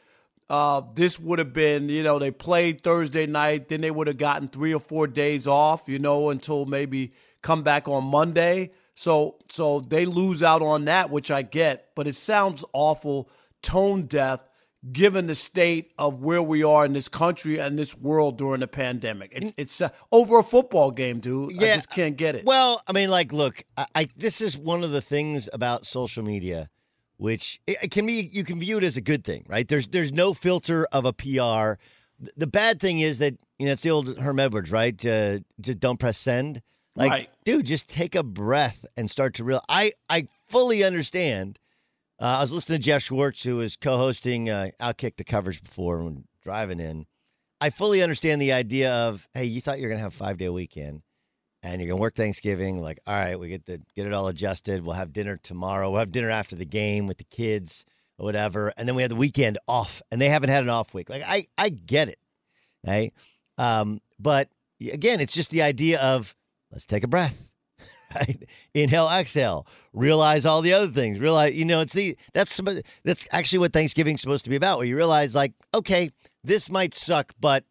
Uh, 0.50 0.82
this 0.94 1.20
would 1.20 1.40
have 1.40 1.54
been, 1.54 1.88
you 1.88 2.04
know, 2.04 2.20
they 2.20 2.32
played 2.32 2.82
Thursday 2.82 3.26
night, 3.26 3.70
then 3.70 3.82
they 3.82 3.92
would 3.92 4.08
have 4.08 4.18
gotten 4.18 4.50
three 4.50 4.74
or 4.74 4.80
four 4.80 5.08
days 5.08 5.48
off, 5.48 5.88
you 5.88 6.00
know, 6.00 6.30
until 6.30 6.66
maybe 6.66 7.14
come 7.42 7.64
back 7.64 7.88
on 7.88 8.04
Monday. 8.04 8.72
So 9.00 9.36
so 9.52 9.80
they 9.80 10.06
lose 10.06 10.42
out 10.42 10.64
on 10.64 10.86
that, 10.86 11.12
which 11.12 11.30
I 11.30 11.44
get, 11.44 11.90
but 11.96 12.08
it 12.08 12.16
sounds 12.16 12.66
awful, 12.74 13.30
tone 13.62 14.08
deaf, 14.08 14.40
given 14.92 15.28
the 15.28 15.36
state 15.36 15.92
of 16.00 16.24
where 16.24 16.42
we 16.42 16.64
are 16.64 16.84
in 16.84 16.94
this 16.94 17.08
country 17.08 17.60
and 17.60 17.78
this 17.78 17.96
world 17.96 18.40
during 18.40 18.62
the 18.62 18.68
pandemic. 18.68 19.34
It's, 19.36 19.54
it's 19.56 19.82
uh, 19.82 19.90
over 20.12 20.40
a 20.40 20.44
football 20.44 20.90
game, 20.90 21.20
dude. 21.20 21.54
I 21.54 21.76
just 21.76 21.92
can't 21.92 22.18
get 22.18 22.34
it. 22.34 22.44
Well, 22.46 22.82
I 22.88 22.92
mean, 22.92 23.12
like, 23.12 23.32
look, 23.32 23.64
I, 23.78 23.86
I 23.94 24.08
this 24.18 24.42
is 24.42 24.58
one 24.58 24.84
of 24.84 24.90
the 24.90 25.02
things 25.02 25.48
about 25.54 25.86
social 25.86 26.24
media, 26.24 26.68
which 27.18 27.62
it, 27.68 27.78
it 27.84 27.92
can 27.92 28.08
be 28.08 28.28
you 28.34 28.44
can 28.44 28.60
view 28.60 28.80
it 28.80 28.84
as 28.84 28.98
a 28.98 29.02
good 29.02 29.24
thing, 29.24 29.46
right? 29.48 29.68
There's 29.68 29.86
there's 29.86 30.12
no 30.12 30.34
filter 30.34 30.88
of 30.92 31.06
a 31.06 31.14
PR. 31.14 31.78
The- 32.20 32.34
The 32.36 32.48
bad 32.48 32.80
thing 32.80 33.00
is 33.02 33.20
that 33.20 33.36
you 33.60 33.68
know 33.68 33.74
it's 33.74 33.84
the 33.84 33.92
old 33.92 34.18
Herm 34.18 34.40
Edwards, 34.40 34.72
right? 34.72 35.06
Uh, 35.06 35.38
just 35.62 35.80
don't 35.80 36.00
press 36.00 36.18
send. 36.18 36.64
Like, 36.98 37.12
Right. 37.12 37.30
dude, 37.46 37.66
just 37.68 37.88
take 37.90 38.16
a 38.16 38.24
breath 38.24 38.86
and 38.98 39.10
start 39.10 39.36
to 39.36 39.44
real. 39.44 39.62
I 39.70 39.92
I 40.10 40.28
fully 40.50 40.84
understand. 40.84 41.60
Uh, 42.20 42.38
I 42.40 42.42
was 42.42 42.52
listening 42.52 42.80
to 42.80 42.84
Jeff 42.84 43.04
Schwartz, 43.04 43.44
who 43.44 43.58
was 43.58 43.76
co-hosting 43.76 44.50
uh, 44.50 44.72
Outkick 44.82 45.18
the 45.18 45.24
coverage 45.24 45.62
before 45.64 46.04
when 46.04 46.26
driving 46.42 46.80
in. 46.80 47.06
I 47.62 47.70
fully 47.70 48.02
understand 48.02 48.42
the 48.42 48.52
idea 48.54 48.92
of, 48.92 49.28
hey, 49.34 49.46
you 49.46 49.62
thought 49.62 49.78
you 49.78 49.84
were 49.84 49.90
gonna 49.90 50.02
have 50.02 50.14
a 50.14 50.18
five 50.18 50.38
day 50.38 50.50
weekend, 50.50 51.04
and 51.62 51.80
you're 51.80 51.88
gonna 51.90 52.02
work 52.02 52.16
Thanksgiving. 52.16 52.82
Like, 52.82 53.00
all 53.06 53.14
right, 53.14 53.40
we 53.40 53.50
get 53.50 53.66
the 53.68 53.82
get 53.96 54.08
it 54.08 54.14
all 54.14 54.28
adjusted. 54.28 54.84
We'll 54.84 54.96
have 54.96 55.14
dinner 55.14 55.38
tomorrow. 55.38 55.92
We'll 55.92 56.00
have 56.00 56.12
dinner 56.12 56.32
after 56.32 56.56
the 56.56 56.66
game 56.66 57.06
with 57.08 57.18
the 57.20 57.24
kids. 57.26 57.86
or 58.20 58.26
whatever, 58.26 58.74
and 58.78 58.88
then 58.88 58.96
we 58.96 59.04
have 59.04 59.10
the 59.10 59.16
weekend 59.16 59.60
off, 59.68 60.02
and 60.12 60.20
they 60.20 60.30
haven't 60.30 60.50
had 60.50 60.64
an 60.64 60.72
off 60.72 60.92
week. 60.96 61.08
Like 61.08 61.22
I, 61.24 61.46
I 61.56 61.70
get 61.70 62.10
it, 62.10 62.18
right? 62.84 63.14
Um, 63.60 64.02
but 64.18 64.50
again, 64.82 65.20
it's 65.20 65.34
just 65.34 65.52
the 65.52 65.62
idea 65.62 66.02
of 66.02 66.36
let's 66.72 66.86
take 66.86 67.04
a 67.04 67.08
breath, 67.08 67.52
right? 68.16 68.44
Inhale, 68.74 69.10
exhale, 69.10 69.68
realize 69.94 70.46
all 70.46 70.62
the 70.62 70.74
other 70.74 70.88
things. 70.88 71.20
Realize, 71.20 71.56
you 71.56 71.66
know, 71.66 71.82
it's 71.82 71.94
the 71.94 72.18
that's 72.34 72.60
that's 73.04 73.28
actually 73.32 73.60
what 73.60 73.74
Thanksgiving's 73.74 74.22
supposed 74.22 74.44
to 74.46 74.50
be 74.50 74.56
about. 74.56 74.78
Where 74.78 74.88
you 74.88 74.96
realize, 74.96 75.36
like, 75.36 75.54
okay, 75.74 76.12
this 76.44 76.70
might 76.70 76.94
suck, 76.94 77.34
but 77.40 77.64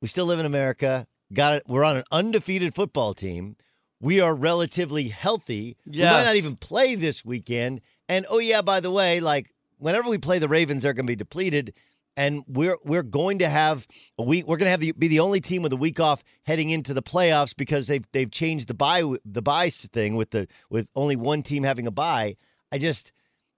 we 0.00 0.08
still 0.08 0.26
live 0.26 0.40
in 0.40 0.46
America. 0.46 1.06
Got 1.32 1.54
it. 1.54 1.62
We're 1.66 1.84
on 1.84 1.96
an 1.96 2.04
undefeated 2.12 2.74
football 2.74 3.14
team. 3.14 3.56
We 4.00 4.20
are 4.20 4.34
relatively 4.34 5.08
healthy. 5.08 5.76
We 5.86 6.02
might 6.12 6.24
not 6.24 6.36
even 6.36 6.56
play 6.56 6.94
this 6.94 7.24
weekend. 7.24 7.80
And 8.08 8.26
oh 8.28 8.38
yeah, 8.38 8.60
by 8.60 8.80
the 8.80 8.90
way, 8.90 9.20
like 9.20 9.54
whenever 9.78 10.08
we 10.08 10.18
play 10.18 10.38
the 10.38 10.48
Ravens, 10.48 10.82
they're 10.82 10.92
going 10.92 11.06
to 11.06 11.10
be 11.10 11.16
depleted, 11.16 11.72
and 12.16 12.44
we're 12.46 12.78
we're 12.84 13.02
going 13.02 13.38
to 13.38 13.48
have 13.48 13.86
a 14.18 14.22
week. 14.22 14.46
We're 14.46 14.56
going 14.56 14.66
to 14.66 14.70
have 14.70 14.80
the, 14.80 14.92
be 14.92 15.08
the 15.08 15.20
only 15.20 15.40
team 15.40 15.62
with 15.62 15.72
a 15.72 15.76
week 15.76 16.00
off 16.00 16.22
heading 16.44 16.70
into 16.70 16.94
the 16.94 17.02
playoffs 17.02 17.54
because 17.56 17.86
they've 17.86 18.04
they've 18.12 18.30
changed 18.30 18.68
the 18.68 18.74
bye 18.74 19.02
the 19.24 19.42
bye 19.42 19.70
thing 19.70 20.16
with 20.16 20.30
the 20.30 20.46
with 20.70 20.88
only 20.94 21.16
one 21.16 21.42
team 21.42 21.62
having 21.62 21.86
a 21.86 21.90
bye. 21.90 22.36
I 22.70 22.78
just 22.78 23.12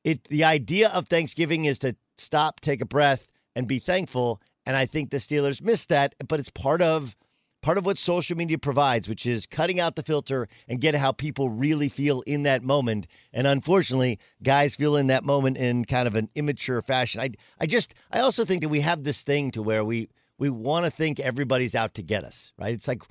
it 0.04 0.25
the 0.25 0.44
idea 0.44 0.88
of 0.90 1.08
Thanksgiving 1.08 1.64
is 1.64 1.78
to 1.80 1.96
stop, 2.18 2.60
take 2.60 2.80
a 2.80 2.86
breath, 2.86 3.28
and 3.54 3.66
be 3.66 3.78
thankful. 3.78 4.40
And 4.64 4.76
I 4.76 4.86
think 4.86 5.10
the 5.10 5.18
Steelers 5.18 5.62
missed 5.62 5.88
that, 5.90 6.14
but 6.26 6.40
it's 6.40 6.50
part 6.50 6.82
of 6.82 7.16
part 7.66 7.78
of 7.78 7.85
what 7.85 7.99
social 7.99 8.37
media 8.37 8.56
provides, 8.56 9.08
which 9.08 9.26
is 9.26 9.44
cutting 9.44 9.80
out 9.80 9.96
the 9.96 10.02
filter 10.04 10.46
and 10.68 10.80
get 10.80 10.94
how 10.94 11.11
people 11.11 11.50
really 11.50 11.88
feel 11.88 12.20
in 12.20 12.44
that 12.44 12.62
moment. 12.62 13.08
And 13.32 13.44
unfortunately, 13.44 14.20
guys 14.40 14.76
feel 14.76 14.94
in 14.94 15.08
that 15.08 15.25
moment 15.25 15.56
in 15.56 15.85
kind 15.85 16.06
of 16.06 16.14
an 16.14 16.28
immature 16.37 16.80
fashion. 16.80 17.20
I 17.20 17.30
I 17.58 17.66
just 17.66 17.92
I 18.12 18.20
also 18.20 18.44
think 18.44 18.62
that 18.62 18.68
we 18.68 18.82
have 18.82 19.02
this 19.02 19.23
thing 19.23 19.50
to 19.50 19.62
where 19.64 19.85
we 19.85 20.08
we 20.38 20.49
want 20.49 20.85
to 20.85 20.92
think 20.92 21.18
everybody's 21.18 21.75
out 21.75 21.92
to 21.94 22.04
get 22.04 22.23
us, 22.23 22.52
right? 22.56 22.73
It's 22.73 22.87
like 22.87 23.02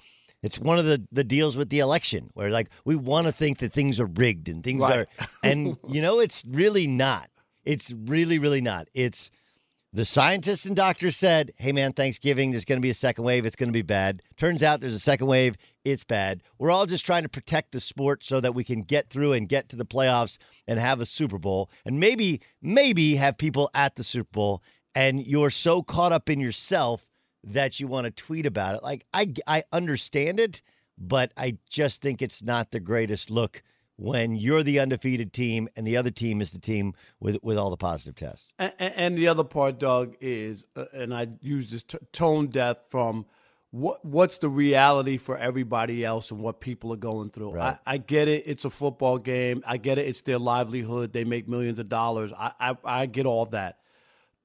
it's 0.42 0.58
one 0.58 0.80
of 0.80 0.86
the 0.86 1.06
the 1.12 1.26
deals 1.26 1.58
with 1.58 1.70
the 1.70 1.80
election 1.80 2.30
where 2.34 2.50
like 2.50 2.70
we 2.86 2.96
want 2.96 3.28
to 3.28 3.34
think 3.34 3.58
that 3.58 3.74
things 3.74 4.00
are 4.00 4.06
rigged 4.06 4.48
and 4.48 4.64
things 4.64 4.84
Right. 4.84 5.00
are 5.00 5.28
and 5.44 5.78
you 5.90 6.02
know 6.02 6.22
it's 6.22 6.46
really 6.50 6.88
not. 6.88 7.30
It's 7.66 7.92
really 7.92 8.40
really 8.40 8.62
not. 8.62 8.88
It's 8.94 9.30
the 9.96 10.04
scientists 10.04 10.66
and 10.66 10.75
doctors 10.75 11.16
said, 11.16 11.54
hey, 11.56 11.72
man, 11.72 11.94
Thanksgiving, 11.94 12.52
there's 12.52 12.66
going 12.66 12.75
to 12.75 12.82
be 12.82 12.90
a 12.90 12.94
second 12.94 13.24
wave. 13.24 13.46
It's 13.46 13.56
going 13.56 13.70
to 13.70 13.74
be 13.74 13.82
bad. 13.82 14.22
Turns 14.36 14.62
out 14.62 14.82
there's 14.82 14.94
a 14.94 15.00
second 15.00 15.28
wave. 15.28 15.56
It's 15.86 16.04
bad. 16.04 16.44
We're 16.60 16.70
all 16.70 16.86
just 16.86 17.06
trying 17.06 17.24
to 17.24 17.30
protect 17.30 17.72
the 17.72 17.80
sport 17.80 18.22
so 18.22 18.42
that 18.42 18.54
we 18.54 18.66
can 18.66 18.82
get 18.82 19.10
through 19.10 19.32
and 19.32 19.48
get 19.48 19.70
to 19.70 19.78
the 19.78 19.86
playoffs 19.86 20.38
and 20.68 20.82
have 20.82 21.00
a 21.00 21.06
Super 21.06 21.38
Bowl 21.38 21.70
and 21.86 21.98
maybe, 21.98 22.42
maybe 22.62 23.16
have 23.16 23.38
people 23.38 23.70
at 23.74 23.96
the 23.96 24.04
Super 24.04 24.32
Bowl. 24.34 24.64
And 24.94 25.25
you're 25.25 25.50
so 25.50 25.82
caught 25.82 26.12
up 26.12 26.30
in 26.30 26.42
yourself 26.42 27.10
that 27.46 27.80
you 27.80 27.88
want 27.88 28.04
to 28.04 28.12
tweet 28.12 28.46
about 28.46 28.75
it. 28.75 28.84
Like, 28.84 29.06
I, 29.14 29.32
I 29.48 29.64
understand 29.72 30.42
it, 30.42 30.62
but 30.98 31.32
I 31.38 31.58
just 31.70 32.02
think 32.02 32.22
it's 32.22 32.44
not 32.44 32.72
the 32.72 32.82
greatest 32.82 33.32
look 33.32 33.64
when 33.98 34.36
you're 34.36 34.64
the 34.64 34.80
undefeated 34.80 35.32
team 35.32 35.70
and 35.75 35.88
the 35.88 35.96
other 35.96 36.12
team 36.12 36.42
is 36.42 36.52
the 36.52 36.60
team 36.60 36.94
with, 37.20 37.38
with 37.42 37.58
all 37.58 37.70
the 37.70 37.78
positive 37.78 38.16
tests. 38.16 38.50
And, 38.60 38.74
and 38.80 39.18
the 39.18 39.28
other 39.28 39.44
part, 39.44 39.80
Doug, 39.80 40.16
is, 40.20 40.66
uh, 40.75 40.86
and 40.94 41.14
I 41.14 41.28
use 41.42 41.72
this 41.72 41.84
t- 41.84 41.98
tone 42.12 42.48
deaf 42.48 42.78
from 42.90 43.25
what 43.72 44.06
what's 44.06 44.38
the 44.38 44.48
reality 44.48 45.18
for 45.18 45.38
everybody 45.38 46.06
else 46.06 46.32
and 46.32 46.40
what 46.40 46.62
people 46.62 46.94
are 46.94 46.98
going 46.98 47.30
through. 47.30 47.52
Right. 47.52 47.78
I, 47.86 47.96
I 47.96 47.98
get 47.98 48.30
it; 48.30 48.44
it's 48.46 48.64
a 48.64 48.70
football 48.70 49.18
game. 49.18 49.64
I 49.68 49.75
get 49.75 49.98
it; 49.98 50.08
it's 50.08 50.22
their 50.22 50.40
livelihood. 50.40 51.12
They 51.12 51.25
make 51.25 51.50
millions 51.50 51.78
of 51.80 51.90
dollars. 51.90 52.32
I, 52.32 52.54
I 52.58 52.78
I 52.86 53.06
get 53.06 53.25
all 53.25 53.46
that. 53.48 53.80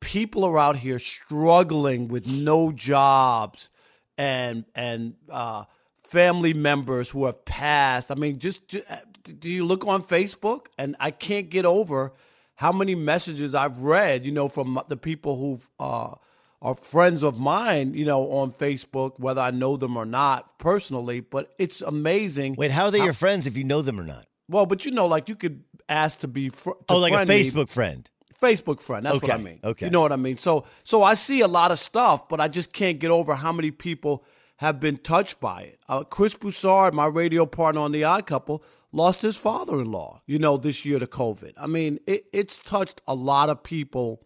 People 0.01 0.45
are 0.45 0.59
out 0.59 0.79
here 0.79 0.99
struggling 0.99 2.09
with 2.09 2.27
no 2.27 2.73
jobs 2.73 3.71
and 4.19 4.65
and 4.75 5.15
uh, 5.29 5.65
family 6.03 6.53
members 6.53 7.11
who 7.11 7.27
have 7.27 7.45
passed. 7.45 8.11
I 8.11 8.17
mean, 8.17 8.41
just, 8.41 8.67
ju- 8.67 8.83
do 9.25 9.49
you 9.49 9.65
look 9.65 9.87
on 9.87 10.03
Facebook? 10.03 10.67
And 10.79 10.97
I 11.01 11.11
can't 11.11 11.51
get 11.51 11.65
over 11.65 12.13
how 12.57 12.73
many 12.73 12.95
messages 12.95 13.55
I've 13.55 13.81
read, 13.81 14.25
you 14.25 14.33
know, 14.33 14.49
from 14.49 14.81
the 14.89 14.97
people 14.97 15.37
who 15.37 15.61
uh, 15.79 16.15
are 16.63 16.75
friends 16.75 17.23
of 17.23 17.39
mine, 17.39 17.95
you 17.95 18.05
know, 18.05 18.31
on 18.33 18.53
Facebook, 18.53 19.19
whether 19.19 19.41
I 19.41 19.51
know 19.51 19.77
them 19.77 19.97
or 19.97 20.05
not 20.07 20.59
personally. 20.59 21.21
But 21.21 21.53
it's 21.59 21.81
amazing. 21.81 22.55
Wait, 22.59 22.71
how 22.71 22.85
are 22.87 22.91
they 22.91 23.03
your 23.03 23.13
friends 23.15 23.47
if 23.47 23.57
you 23.57 23.65
know 23.65 23.83
them 23.83 23.99
or 24.01 24.05
not? 24.05 24.27
Well, 24.49 24.67
but 24.67 24.85
you 24.85 24.91
know, 24.91 25.07
like 25.07 25.29
you 25.29 25.37
could 25.37 25.63
ask 25.89 26.19
to 26.21 26.29
be 26.29 26.49
fr- 26.49 26.71
to 26.89 26.95
Oh, 26.95 26.99
like 26.99 27.13
a 27.13 27.17
friend 27.17 27.29
me. 27.29 27.41
Facebook 27.43 27.69
friend. 27.69 28.11
Facebook 28.41 28.81
friend. 28.81 29.05
That's 29.07 29.21
what 29.21 29.31
I 29.33 29.37
mean. 29.37 29.61
okay. 29.63 29.87
You 29.87 29.91
know 29.93 30.01
what 30.01 30.13
I 30.13 30.17
mean? 30.17 30.39
So 30.39 30.65
so 30.83 31.03
I 31.03 31.15
see 31.15 31.41
a 31.43 31.49
lot 31.49 31.71
of 31.71 31.79
stuff, 31.79 32.29
but 32.29 32.41
I 32.41 32.49
just 32.49 32.73
can't 32.73 32.99
get 32.99 33.11
over 33.11 33.35
how 33.35 33.53
many 33.53 33.71
people 33.71 34.25
have 34.57 34.81
been 34.81 34.97
touched 34.99 35.41
by 35.41 35.63
it. 35.63 35.79
Uh, 35.89 36.03
Chris 36.05 36.35
Broussard, 36.35 36.93
my 36.95 37.07
radio 37.07 37.47
partner 37.47 37.81
on 37.83 37.93
The 37.93 38.05
Odd 38.05 38.27
Couple, 38.27 38.63
lost 38.93 39.23
his 39.23 39.37
father-in-law, 39.37 40.21
you 40.27 40.39
know, 40.39 40.57
this 40.57 40.85
year 40.85 40.99
to 40.99 41.07
COVID. 41.07 41.53
I 41.59 41.67
mean, 41.67 41.99
it, 42.07 42.27
it's 42.33 42.59
touched 42.59 43.01
a 43.07 43.15
lot 43.15 43.49
of 43.49 43.63
people, 43.63 44.23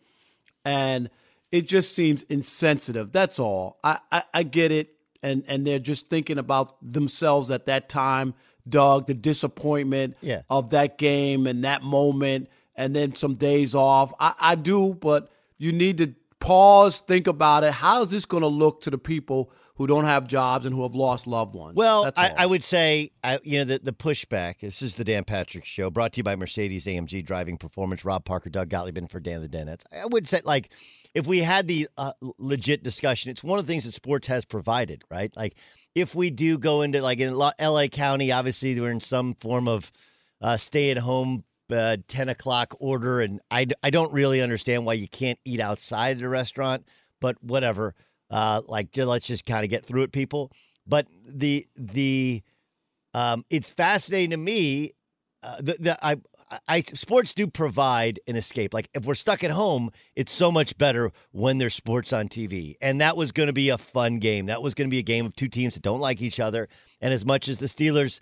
and 0.65 1.11
it 1.53 1.63
just 1.69 1.95
seems 1.95 2.23
insensitive. 2.25 3.13
That's 3.13 3.39
all. 3.39 3.79
I, 3.85 3.99
I, 4.11 4.23
I 4.33 4.43
get 4.43 4.73
it, 4.73 4.95
and 5.23 5.45
and 5.49 5.67
they're 5.67 5.79
just 5.79 6.09
thinking 6.09 6.39
about 6.39 6.77
themselves 6.83 7.51
at 7.51 7.67
that 7.67 7.89
time, 7.89 8.35
Doug, 8.69 9.07
the 9.07 9.15
disappointment 9.15 10.17
Yeah. 10.21 10.43
of 10.49 10.71
that 10.71 10.99
game 10.99 11.47
and 11.47 11.65
that 11.65 11.83
moment, 11.83 12.49
and 12.75 12.95
then 12.97 13.15
some 13.15 13.35
days 13.35 13.75
off. 13.75 14.13
I, 14.19 14.35
I 14.41 14.55
do, 14.55 14.95
but 14.95 15.31
you 15.59 15.73
need 15.73 15.99
to 15.99 16.15
pause, 16.41 17.01
think 17.01 17.27
about 17.27 17.65
it. 17.65 17.73
How 17.73 18.03
is 18.03 18.09
this 18.11 18.25
going 18.25 18.43
to 18.43 18.49
look 18.49 18.83
to 18.83 18.91
the 18.91 18.99
people 18.99 19.51
who 19.77 19.89
don't 19.89 20.05
have 20.05 20.29
jobs 20.29 20.67
and 20.67 20.75
who 20.75 20.83
have 20.85 20.95
lost 20.95 21.27
loved 21.27 21.55
ones? 21.55 21.75
Well, 21.75 22.05
That's 22.05 22.19
I. 22.19 22.35
I 22.39 22.47
would 22.47 22.63
say, 22.63 23.11
I, 23.25 23.41
you 23.43 23.59
know, 23.59 23.65
the, 23.65 23.81
the 23.83 23.93
pushback. 23.93 24.61
This 24.61 24.83
is 24.83 24.95
the 24.95 25.05
Dan 25.05 25.25
Patrick 25.25 25.65
Show, 25.65 25.91
brought 25.91 26.13
to 26.13 26.19
you 26.19 26.23
by 26.25 26.37
Mercedes 26.37 26.87
AMG 26.87 27.25
Driving 27.25 27.57
Performance. 27.57 28.05
Rob 28.05 28.25
Parker, 28.25 28.51
Doug 28.51 28.69
Gottlieb, 28.69 28.97
and 28.97 29.11
for 29.11 29.19
Dan 29.19 29.43
the 29.43 29.49
Danettes. 29.49 29.85
I 29.93 30.07
would 30.07 30.29
say, 30.29 30.43
like, 30.45 30.71
if 31.13 31.27
we 31.27 31.41
had 31.41 31.67
the 31.67 31.89
uh, 31.99 32.13
legit 32.39 32.85
discussion, 32.85 33.31
it's 33.31 33.43
one 33.43 33.59
of 33.59 33.67
the 33.67 33.73
things 33.73 33.85
that 33.85 33.95
sports 33.95 34.29
has 34.29 34.45
provided, 34.45 35.03
right? 35.11 35.35
Like, 35.37 35.57
if 35.95 36.15
we 36.15 36.31
do 36.31 36.57
go 36.57 36.83
into 36.83 37.03
like 37.03 37.19
in 37.19 37.41
L.A. 37.59 37.89
County, 37.89 38.31
obviously 38.31 38.79
we're 38.81 38.91
in 38.91 39.01
some 39.01 39.35
form 39.35 39.67
of 39.69 39.91
uh, 40.41 40.57
stay-at-home. 40.57 41.45
Uh, 41.73 41.97
10 42.09 42.29
o'clock 42.29 42.75
order, 42.79 43.23
and 43.23 43.41
I, 43.51 43.67
I 43.83 43.89
don't 43.89 44.13
really 44.13 44.43
understand 44.43 44.85
why 44.85 44.93
you 44.93 45.09
can't 45.09 45.39
eat 45.47 45.61
outside 45.61 46.19
the 46.19 46.29
restaurant, 46.29 46.87
but 47.23 47.43
whatever. 47.43 47.95
Uh, 48.35 48.61
like, 48.67 48.89
let's 48.97 49.27
just 49.29 49.47
kind 49.47 49.63
of 49.63 49.71
get 49.71 49.87
through 49.87 50.03
it, 50.03 50.11
people. 50.13 50.51
But 50.87 51.07
the 51.25 51.67
the 51.77 52.43
um, 53.15 53.45
it's 53.49 53.71
fascinating 53.71 54.31
to 54.31 54.37
me 54.37 54.91
uh, 55.45 55.57
that 55.61 55.81
the, 55.81 56.05
I, 56.05 56.17
I 56.67 56.81
sports 56.81 57.33
do 57.33 57.47
provide 57.47 58.19
an 58.27 58.35
escape. 58.37 58.75
Like 58.75 58.89
if 58.93 59.07
we're 59.07 59.15
stuck 59.15 59.45
at 59.45 59.53
home, 59.53 59.91
it's 60.17 60.33
so 60.33 60.51
much 60.51 60.77
better 60.79 61.13
when 61.31 61.59
there's 61.59 61.75
sports 61.75 62.13
on 62.13 62.29
TV. 62.29 62.75
And 62.83 63.01
that 63.01 63.17
was 63.17 63.31
going 63.31 63.47
to 63.47 63.53
be 63.53 63.69
a 63.69 63.79
fun 63.79 64.19
game. 64.19 64.47
That 64.47 64.63
was 64.63 64.75
going 64.75 64.89
to 64.89 64.91
be 64.91 64.99
a 64.99 65.03
game 65.03 65.27
of 65.27 65.37
two 65.37 65.49
teams 65.49 65.75
that 65.75 65.83
don't 65.83 66.01
like 66.01 66.21
each 66.21 66.41
other. 66.41 66.69
And 67.01 67.15
as 67.15 67.25
much 67.25 67.49
as 67.49 67.61
the 67.61 67.67
Steelers, 67.67 68.19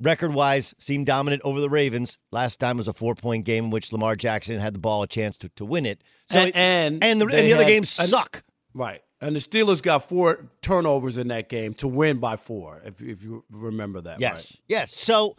record 0.00 0.32
wise, 0.32 0.74
seemed 0.78 1.06
dominant 1.06 1.42
over 1.44 1.60
the 1.60 1.70
Ravens, 1.70 2.18
last 2.30 2.60
time 2.60 2.76
was 2.76 2.86
a 2.88 2.92
four 2.92 3.14
point 3.16 3.44
game 3.44 3.64
in 3.64 3.70
which 3.70 3.92
Lamar 3.92 4.14
Jackson 4.14 4.60
had 4.60 4.74
the 4.74 4.78
ball 4.78 5.02
a 5.02 5.08
chance 5.08 5.36
to, 5.38 5.48
to 5.56 5.64
win 5.64 5.86
it. 5.86 6.02
So 6.30 6.38
and 6.38 6.48
it- 6.48 6.56
and, 6.56 7.04
and 7.04 7.20
the, 7.20 7.24
and 7.26 7.48
the 7.48 7.52
other 7.54 7.64
games 7.64 7.90
suck. 7.90 8.42
Right. 8.72 9.00
And 9.20 9.34
the 9.34 9.40
Steelers 9.40 9.82
got 9.82 10.08
four 10.08 10.50
turnovers 10.60 11.16
in 11.16 11.28
that 11.28 11.48
game 11.48 11.72
to 11.74 11.88
win 11.88 12.18
by 12.18 12.36
four, 12.36 12.82
if, 12.84 13.00
if 13.00 13.22
you 13.22 13.44
remember 13.50 14.00
that. 14.02 14.20
Yes. 14.20 14.60
Yes. 14.68 14.94
So, 14.94 15.36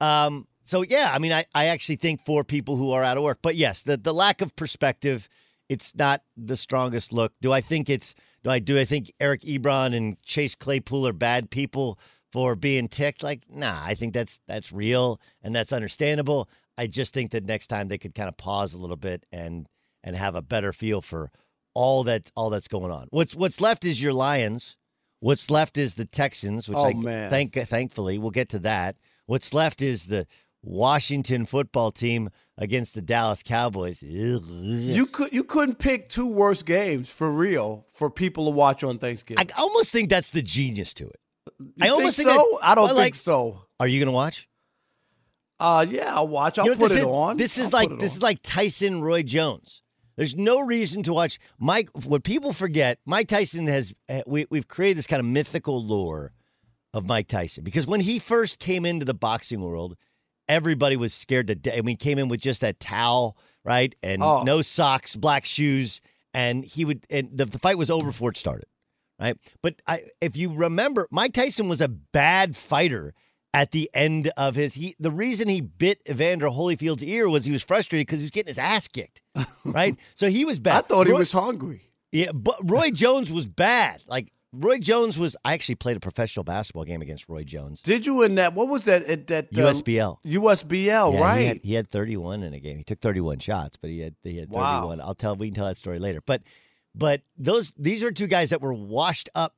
um, 0.00 0.46
so 0.64 0.82
yeah, 0.82 1.10
I 1.12 1.18
mean, 1.18 1.32
I, 1.32 1.44
I 1.54 1.66
actually 1.66 1.96
think 1.96 2.24
for 2.24 2.42
people 2.42 2.76
who 2.76 2.90
are 2.92 3.04
out 3.04 3.18
of 3.18 3.22
work, 3.22 3.40
but 3.42 3.54
yes, 3.54 3.82
the, 3.82 3.98
the 3.98 4.14
lack 4.14 4.40
of 4.40 4.56
perspective, 4.56 5.28
it's 5.68 5.94
not 5.94 6.22
the 6.38 6.56
strongest 6.56 7.12
look. 7.12 7.34
Do 7.42 7.52
I 7.52 7.60
think 7.60 7.90
it's, 7.90 8.14
do 8.44 8.50
I, 8.50 8.60
do 8.60 8.78
I 8.78 8.86
think 8.86 9.12
Eric 9.20 9.42
Ebron 9.42 9.94
and 9.94 10.22
Chase 10.22 10.54
Claypool 10.54 11.06
are 11.06 11.12
bad 11.12 11.50
people 11.50 11.98
for 12.32 12.56
being 12.56 12.88
ticked? 12.88 13.22
Like, 13.22 13.42
nah, 13.50 13.78
I 13.84 13.92
think 13.92 14.14
that's, 14.14 14.40
that's 14.48 14.72
real 14.72 15.20
and 15.42 15.54
that's 15.54 15.72
understandable. 15.72 16.48
I 16.78 16.86
just 16.86 17.12
think 17.12 17.32
that 17.32 17.44
next 17.44 17.66
time 17.66 17.88
they 17.88 17.98
could 17.98 18.14
kind 18.14 18.28
of 18.28 18.38
pause 18.38 18.72
a 18.72 18.78
little 18.78 18.96
bit 18.96 19.26
and, 19.30 19.68
and 20.02 20.16
have 20.16 20.34
a 20.34 20.40
better 20.40 20.72
feel 20.72 21.02
for 21.02 21.30
all 21.74 22.04
that, 22.04 22.30
all 22.36 22.50
that's 22.50 22.68
going 22.68 22.90
on. 22.92 23.06
What's, 23.10 23.34
what's 23.34 23.60
left 23.60 23.84
is 23.84 24.02
your 24.02 24.12
Lions. 24.12 24.76
What's 25.20 25.50
left 25.50 25.76
is 25.78 25.94
the 25.94 26.04
Texans, 26.04 26.68
which 26.68 26.78
Oh, 26.78 26.86
I 26.90 26.94
man. 26.94 27.30
thank 27.30 27.52
thankfully 27.54 28.18
we'll 28.18 28.30
get 28.30 28.48
to 28.50 28.58
that. 28.60 28.96
What's 29.26 29.52
left 29.52 29.82
is 29.82 30.06
the 30.06 30.26
Washington 30.62 31.44
football 31.46 31.90
team 31.90 32.30
against 32.56 32.94
the 32.94 33.02
Dallas 33.02 33.42
Cowboys. 33.42 34.02
You 34.02 35.06
could 35.06 35.32
you 35.32 35.42
couldn't 35.44 35.76
pick 35.78 36.08
two 36.08 36.26
worst 36.28 36.66
games 36.66 37.08
for 37.10 37.30
real 37.32 37.86
for 37.92 38.10
people 38.10 38.44
to 38.46 38.50
watch 38.50 38.84
on 38.84 38.98
Thanksgiving. 38.98 39.44
I 39.56 39.60
almost 39.60 39.90
think 39.92 40.08
that's 40.08 40.30
the 40.30 40.42
genius 40.42 40.94
to 40.94 41.06
it. 41.08 41.20
You 41.58 41.72
I 41.80 41.88
almost 41.88 42.16
think 42.16 42.28
think 42.28 42.40
so. 42.40 42.58
that- 42.60 42.68
I 42.68 42.74
don't 42.74 42.84
well, 42.84 42.88
think 42.94 42.98
like- 42.98 43.14
so. 43.16 43.62
Are 43.80 43.86
you 43.88 43.98
going 44.00 44.08
to 44.08 44.12
watch? 44.12 44.48
Uh, 45.60 45.84
yeah, 45.88 46.14
I'll 46.14 46.28
watch. 46.28 46.58
I'll 46.58 46.64
You 46.66 46.72
know 46.72 46.78
put 46.78 46.92
it 46.92 46.98
is? 46.98 47.06
on. 47.06 47.36
This 47.36 47.58
is 47.58 47.66
I'll 47.66 47.80
like 47.88 47.98
this 47.98 48.14
is 48.16 48.22
like 48.22 48.38
Tyson 48.42 49.00
Roy 49.02 49.22
Jones. 49.24 49.82
There's 50.18 50.36
no 50.36 50.60
reason 50.66 51.02
to 51.04 51.14
watch 51.14 51.38
Mike. 51.58 51.88
What 52.04 52.24
people 52.24 52.52
forget, 52.52 52.98
Mike 53.06 53.28
Tyson 53.28 53.66
has. 53.68 53.94
uh, 54.10 54.22
We, 54.26 54.46
we've 54.50 54.68
created 54.68 54.98
this 54.98 55.06
kind 55.06 55.20
of 55.20 55.26
mythical 55.26 55.82
lore 55.82 56.32
of 56.92 57.06
Mike 57.06 57.28
Tyson 57.28 57.64
because 57.64 57.86
when 57.86 58.00
he 58.00 58.18
first 58.18 58.58
came 58.58 58.84
into 58.84 59.04
the 59.06 59.14
boxing 59.14 59.60
world, 59.60 59.96
everybody 60.48 60.96
was 60.96 61.14
scared 61.14 61.46
to 61.46 61.54
death. 61.54 61.74
I 61.74 61.82
mean, 61.82 61.92
he 61.92 61.96
came 61.96 62.18
in 62.18 62.28
with 62.28 62.40
just 62.40 62.60
that 62.62 62.80
towel, 62.80 63.36
right, 63.64 63.94
and 64.02 64.22
Oh. 64.22 64.42
no 64.42 64.60
socks, 64.60 65.14
black 65.16 65.44
shoes, 65.44 66.00
and 66.34 66.64
he 66.64 66.84
would. 66.84 67.06
And 67.10 67.30
the, 67.32 67.44
the 67.46 67.58
fight 67.60 67.78
was 67.78 67.88
over 67.90 68.06
before 68.06 68.30
it 68.30 68.36
started, 68.36 68.66
right? 69.20 69.36
But 69.62 69.80
I, 69.86 70.02
if 70.20 70.36
you 70.36 70.52
remember, 70.52 71.06
Mike 71.10 71.32
Tyson 71.32 71.68
was 71.68 71.80
a 71.80 71.88
bad 71.88 72.56
fighter 72.56 73.14
at 73.54 73.72
the 73.72 73.90
end 73.94 74.30
of 74.36 74.54
his 74.54 74.74
he 74.74 74.94
the 75.00 75.10
reason 75.10 75.48
he 75.48 75.60
bit 75.60 76.00
Evander 76.08 76.48
Holyfield's 76.48 77.02
ear 77.02 77.28
was 77.28 77.44
he 77.44 77.52
was 77.52 77.62
frustrated 77.62 78.06
because 78.06 78.20
he 78.20 78.24
was 78.24 78.30
getting 78.30 78.50
his 78.50 78.58
ass 78.58 78.88
kicked. 78.88 79.22
Right? 79.64 79.96
so 80.14 80.28
he 80.28 80.44
was 80.44 80.60
bad. 80.60 80.76
I 80.76 80.80
thought 80.80 81.06
he 81.06 81.12
was 81.12 81.32
hungry. 81.32 81.82
Yeah, 82.10 82.32
but 82.32 82.56
Roy 82.64 82.90
Jones 82.90 83.30
was 83.30 83.46
bad. 83.46 84.02
Like 84.06 84.32
Roy 84.52 84.78
Jones 84.78 85.18
was 85.18 85.36
I 85.44 85.52
actually 85.52 85.74
played 85.74 85.96
a 85.98 86.00
professional 86.00 86.42
basketball 86.42 86.84
game 86.84 87.02
against 87.02 87.28
Roy 87.28 87.44
Jones. 87.44 87.82
Did 87.82 88.06
you 88.06 88.22
in 88.22 88.36
that? 88.36 88.54
What 88.54 88.68
was 88.68 88.84
that? 88.84 89.04
At 89.04 89.26
that 89.26 89.48
um, 89.54 89.62
USBL. 89.62 90.18
USBL, 90.24 91.14
Yeah, 91.14 91.20
right? 91.20 91.38
He 91.38 91.46
had, 91.46 91.60
he 91.64 91.74
had 91.74 91.90
31 91.90 92.42
in 92.42 92.54
a 92.54 92.60
game. 92.60 92.78
He 92.78 92.84
took 92.84 93.00
31 93.00 93.40
shots, 93.40 93.76
but 93.76 93.90
he 93.90 94.00
had 94.00 94.14
he 94.22 94.38
had 94.38 94.50
31. 94.50 94.98
Wow. 94.98 95.04
I'll 95.04 95.14
tell 95.14 95.36
we 95.36 95.48
can 95.48 95.54
tell 95.54 95.66
that 95.66 95.76
story 95.76 95.98
later. 95.98 96.20
But 96.24 96.42
but 96.94 97.22
those 97.36 97.72
these 97.76 98.02
are 98.02 98.10
two 98.10 98.26
guys 98.26 98.50
that 98.50 98.62
were 98.62 98.72
washed 98.72 99.28
up 99.34 99.54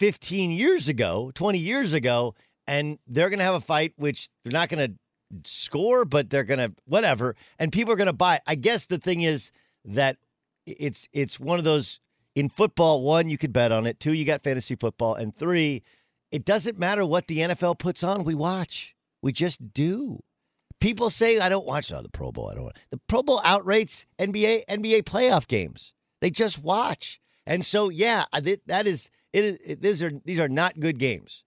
15 0.00 0.50
years 0.50 0.88
ago, 0.88 1.30
20 1.34 1.58
years 1.58 1.92
ago, 1.94 2.34
and 2.70 3.00
they're 3.08 3.28
going 3.28 3.40
to 3.40 3.44
have 3.44 3.56
a 3.56 3.60
fight 3.60 3.94
which 3.96 4.30
they're 4.44 4.52
not 4.52 4.68
going 4.68 4.92
to 4.92 5.40
score, 5.50 6.04
but 6.04 6.30
they're 6.30 6.44
going 6.44 6.60
to 6.60 6.72
whatever, 6.84 7.34
and 7.58 7.72
people 7.72 7.92
are 7.92 7.96
going 7.96 8.06
to 8.06 8.12
buy. 8.12 8.40
I 8.46 8.54
guess 8.54 8.86
the 8.86 8.98
thing 8.98 9.22
is 9.22 9.50
that 9.84 10.18
it's 10.64 11.08
it's 11.12 11.40
one 11.40 11.58
of 11.58 11.64
those 11.64 11.98
in 12.36 12.48
football. 12.48 13.02
One, 13.02 13.28
you 13.28 13.36
could 13.36 13.52
bet 13.52 13.72
on 13.72 13.88
it. 13.88 13.98
Two, 13.98 14.12
you 14.12 14.24
got 14.24 14.44
fantasy 14.44 14.76
football, 14.76 15.16
and 15.16 15.34
three, 15.34 15.82
it 16.30 16.44
doesn't 16.44 16.78
matter 16.78 17.04
what 17.04 17.26
the 17.26 17.38
NFL 17.38 17.80
puts 17.80 18.04
on. 18.04 18.22
We 18.22 18.36
watch. 18.36 18.94
We 19.20 19.32
just 19.32 19.74
do. 19.74 20.22
People 20.80 21.10
say 21.10 21.40
I 21.40 21.48
don't 21.48 21.66
watch 21.66 21.92
oh, 21.92 22.00
the 22.02 22.08
Pro 22.08 22.30
Bowl. 22.30 22.50
I 22.50 22.54
don't. 22.54 22.72
The 22.90 23.00
Pro 23.08 23.24
Bowl 23.24 23.40
outrates 23.40 24.06
NBA 24.20 24.66
NBA 24.66 25.02
playoff 25.02 25.48
games. 25.48 25.92
They 26.20 26.30
just 26.30 26.62
watch, 26.62 27.20
and 27.48 27.64
so 27.64 27.88
yeah, 27.88 28.26
that 28.32 28.86
is 28.86 29.10
it. 29.32 29.44
Is 29.44 29.76
these 29.80 30.02
are 30.04 30.12
these 30.24 30.38
are 30.38 30.48
not 30.48 30.78
good 30.78 31.00
games, 31.00 31.42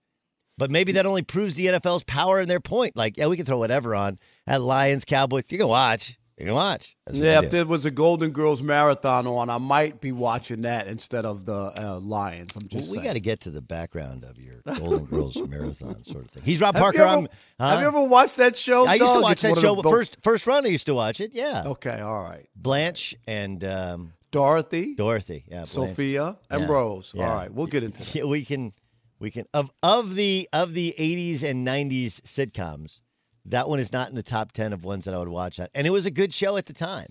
but 0.58 0.70
maybe 0.70 0.92
that 0.92 1.06
only 1.06 1.22
proves 1.22 1.54
the 1.56 1.66
NFL's 1.66 2.04
power 2.04 2.40
and 2.40 2.48
their 2.50 2.60
point. 2.60 2.96
Like 2.96 3.16
yeah, 3.16 3.26
we 3.26 3.36
can 3.36 3.44
throw 3.46 3.58
whatever 3.58 3.94
on 3.94 4.18
at 4.46 4.60
Lions, 4.60 5.04
Cowboys. 5.04 5.44
You 5.50 5.58
can 5.58 5.68
watch. 5.68 6.18
You 6.38 6.46
can 6.46 6.54
watch. 6.54 6.96
Yeah, 7.12 7.42
if 7.42 7.50
there 7.50 7.64
was 7.64 7.86
a 7.86 7.92
Golden 7.92 8.32
Girls 8.32 8.60
marathon 8.60 9.24
on, 9.28 9.48
I 9.50 9.58
might 9.58 10.00
be 10.00 10.10
watching 10.10 10.62
that 10.62 10.88
instead 10.88 11.24
of 11.24 11.44
the 11.46 11.54
uh, 11.80 12.00
Lions. 12.00 12.56
I'm 12.56 12.62
Well, 12.62 12.80
just 12.80 12.90
we 12.96 13.00
got 13.04 13.12
to 13.12 13.20
get 13.20 13.38
to 13.42 13.52
the 13.52 13.62
background 13.62 14.24
of 14.24 14.36
your 14.40 14.56
Golden 14.78 15.04
Girls 15.04 15.36
marathon 15.48 16.02
sort 16.02 16.24
of 16.24 16.30
thing. 16.32 16.42
He's 16.42 16.60
Rob 16.60 16.74
Have 16.74 16.82
Parker. 16.82 16.98
you 16.98 17.04
ever- 17.04 17.12
I'm. 17.18 17.28
huh? 17.60 17.68
Have 17.68 17.80
you 17.82 17.86
ever 17.86 18.02
watched 18.02 18.36
that 18.38 18.56
show? 18.56 18.84
I 18.84 18.94
used 18.94 19.14
to 19.14 19.20
watch 19.20 19.42
that 19.42 19.58
show. 19.60 19.80
first, 19.82 20.16
first 20.22 20.44
run, 20.48 20.66
I 20.66 20.70
used 20.70 20.86
to 20.86 20.94
watch 20.94 21.20
it. 21.20 21.30
Yeah. 21.34 21.62
Okay, 21.66 22.00
all 22.00 22.24
right. 22.24 22.48
Blanche 22.56 23.14
and 23.28 23.62
um, 23.62 24.12
Dorothy, 24.32 24.96
Dorothy. 24.96 25.44
Yeah. 25.46 25.58
Blanche. 25.58 25.68
Sophia, 25.68 26.36
and 26.50 26.62
Yeah. 26.62 26.66
Rose. 26.68 27.12
Yeah. 27.14 27.30
All 27.30 27.36
right, 27.36 27.52
we'll 27.52 27.68
get 27.68 27.84
into 27.84 28.02
that. 28.12 28.26
We 28.28 28.44
can, 28.44 28.72
we 29.18 29.30
can 29.30 29.46
of 29.54 29.70
of 29.82 30.14
the 30.14 30.48
of 30.52 30.74
the 30.74 30.94
'80s 30.98 31.42
and 31.42 31.66
'90s 31.66 32.20
sitcoms. 32.22 33.00
That 33.46 33.68
one 33.68 33.78
is 33.78 33.92
not 33.92 34.08
in 34.08 34.14
the 34.14 34.22
top 34.22 34.52
ten 34.52 34.72
of 34.72 34.84
ones 34.84 35.04
that 35.04 35.14
I 35.14 35.18
would 35.18 35.28
watch. 35.28 35.58
And 35.58 35.86
it 35.86 35.90
was 35.90 36.06
a 36.06 36.10
good 36.10 36.32
show 36.32 36.56
at 36.56 36.66
the 36.66 36.72
time, 36.72 37.08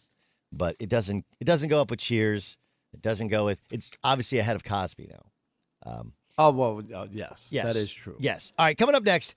but 0.52 0.76
it 0.80 0.90
doesn't 0.90 1.26
it 1.40 1.46
doesn't 1.46 1.70
go 1.70 1.80
up 1.82 1.90
with 1.90 2.00
Cheers. 2.00 2.58
It 2.94 3.02
doesn't 3.02 3.30
go 3.30 3.46
with. 3.46 3.62
It's 3.72 3.90
obviously 4.04 4.38
ahead 4.40 4.56
of 4.56 4.64
Cosby 4.64 5.10
now. 5.12 5.92
Um, 5.92 6.14
Oh 6.38 6.52
well, 6.52 6.82
uh, 6.94 7.08
yes, 7.12 7.48
Yes, 7.52 7.66
that 7.66 7.76
is 7.76 7.92
true. 7.92 8.16
Yes. 8.20 8.54
All 8.58 8.66
right, 8.66 8.78
coming 8.78 8.96
up 8.96 9.04
next. 9.04 9.36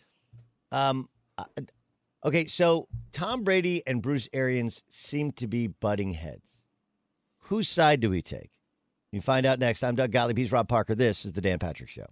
Um, 0.73 1.09
uh, 1.37 1.45
okay, 2.25 2.47
so 2.47 2.89
Tom 3.13 3.45
Brady 3.45 3.83
and 3.87 4.01
Bruce 4.01 4.29
Arians 4.33 4.83
seem 4.89 5.33
to 5.33 5.47
be 5.47 5.67
butting 5.67 6.13
heads. 6.13 6.59
Whose 7.41 7.69
side 7.69 8.01
do 8.01 8.11
we 8.11 8.23
take? 8.23 8.51
You 9.13 9.21
find 9.21 9.47
out 9.47 9.59
next. 9.59 9.85
I'm 9.85 9.95
Doug 9.95 10.11
Gottlieb. 10.11 10.39
He's 10.39 10.51
Rob 10.51 10.69
Parker. 10.69 10.95
This 10.95 11.25
is 11.25 11.33
the 11.33 11.41
Dan 11.41 11.59
Patrick 11.59 11.89
Show. 11.89 12.07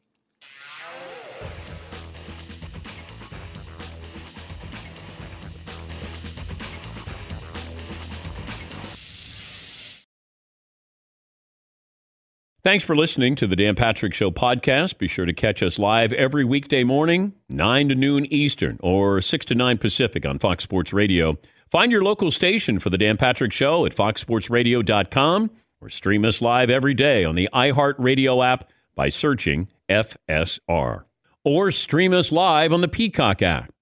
Thanks 12.64 12.82
for 12.82 12.96
listening 12.96 13.34
to 13.36 13.46
the 13.46 13.56
Dan 13.56 13.74
Patrick 13.74 14.14
Show 14.14 14.30
podcast. 14.30 14.96
Be 14.96 15.06
sure 15.06 15.26
to 15.26 15.34
catch 15.34 15.62
us 15.62 15.78
live 15.78 16.14
every 16.14 16.46
weekday 16.46 16.82
morning, 16.82 17.34
9 17.50 17.90
to 17.90 17.94
noon 17.94 18.24
Eastern 18.32 18.78
or 18.82 19.20
6 19.20 19.44
to 19.44 19.54
9 19.54 19.76
Pacific 19.76 20.24
on 20.24 20.38
Fox 20.38 20.64
Sports 20.64 20.90
Radio. 20.90 21.36
Find 21.70 21.92
your 21.92 22.02
local 22.02 22.30
station 22.30 22.78
for 22.78 22.88
the 22.88 22.96
Dan 22.96 23.18
Patrick 23.18 23.52
Show 23.52 23.84
at 23.84 23.94
foxsportsradio.com 23.94 25.50
or 25.82 25.90
stream 25.90 26.24
us 26.24 26.40
live 26.40 26.70
every 26.70 26.94
day 26.94 27.22
on 27.26 27.34
the 27.34 27.50
iHeartRadio 27.52 28.42
app 28.42 28.66
by 28.94 29.10
searching 29.10 29.68
FSR. 29.90 31.04
Or 31.44 31.70
stream 31.70 32.14
us 32.14 32.32
live 32.32 32.72
on 32.72 32.80
the 32.80 32.88
Peacock 32.88 33.42
app. 33.42 33.74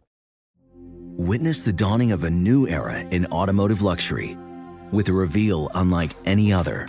Witness 1.17 1.63
the 1.63 1.73
dawning 1.73 2.11
of 2.11 2.25
a 2.25 2.31
new 2.31 2.67
era 2.67 2.99
in 2.99 3.27
automotive 3.27 3.81
luxury 3.81 4.37
with 4.91 5.09
a 5.09 5.13
reveal 5.13 5.71
unlike 5.77 6.11
any 6.25 6.53
other 6.53 6.89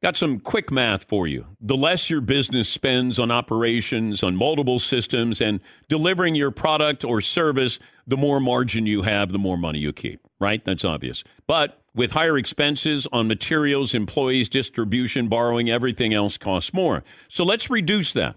Got 0.00 0.16
some 0.16 0.38
quick 0.38 0.70
math 0.70 1.08
for 1.08 1.26
you. 1.26 1.46
The 1.60 1.76
less 1.76 2.08
your 2.08 2.20
business 2.20 2.68
spends 2.68 3.18
on 3.18 3.32
operations, 3.32 4.22
on 4.22 4.36
multiple 4.36 4.78
systems, 4.78 5.40
and 5.40 5.60
delivering 5.88 6.36
your 6.36 6.52
product 6.52 7.04
or 7.04 7.20
service, 7.20 7.80
the 8.06 8.16
more 8.16 8.38
margin 8.38 8.86
you 8.86 9.02
have, 9.02 9.32
the 9.32 9.40
more 9.40 9.58
money 9.58 9.80
you 9.80 9.92
keep, 9.92 10.20
right? 10.38 10.64
That's 10.64 10.84
obvious. 10.84 11.24
But 11.48 11.82
with 11.96 12.12
higher 12.12 12.38
expenses 12.38 13.08
on 13.12 13.26
materials, 13.26 13.92
employees, 13.92 14.48
distribution, 14.48 15.26
borrowing, 15.26 15.68
everything 15.68 16.14
else 16.14 16.38
costs 16.38 16.72
more. 16.72 17.02
So 17.28 17.42
let's 17.42 17.68
reduce 17.68 18.12
that 18.12 18.36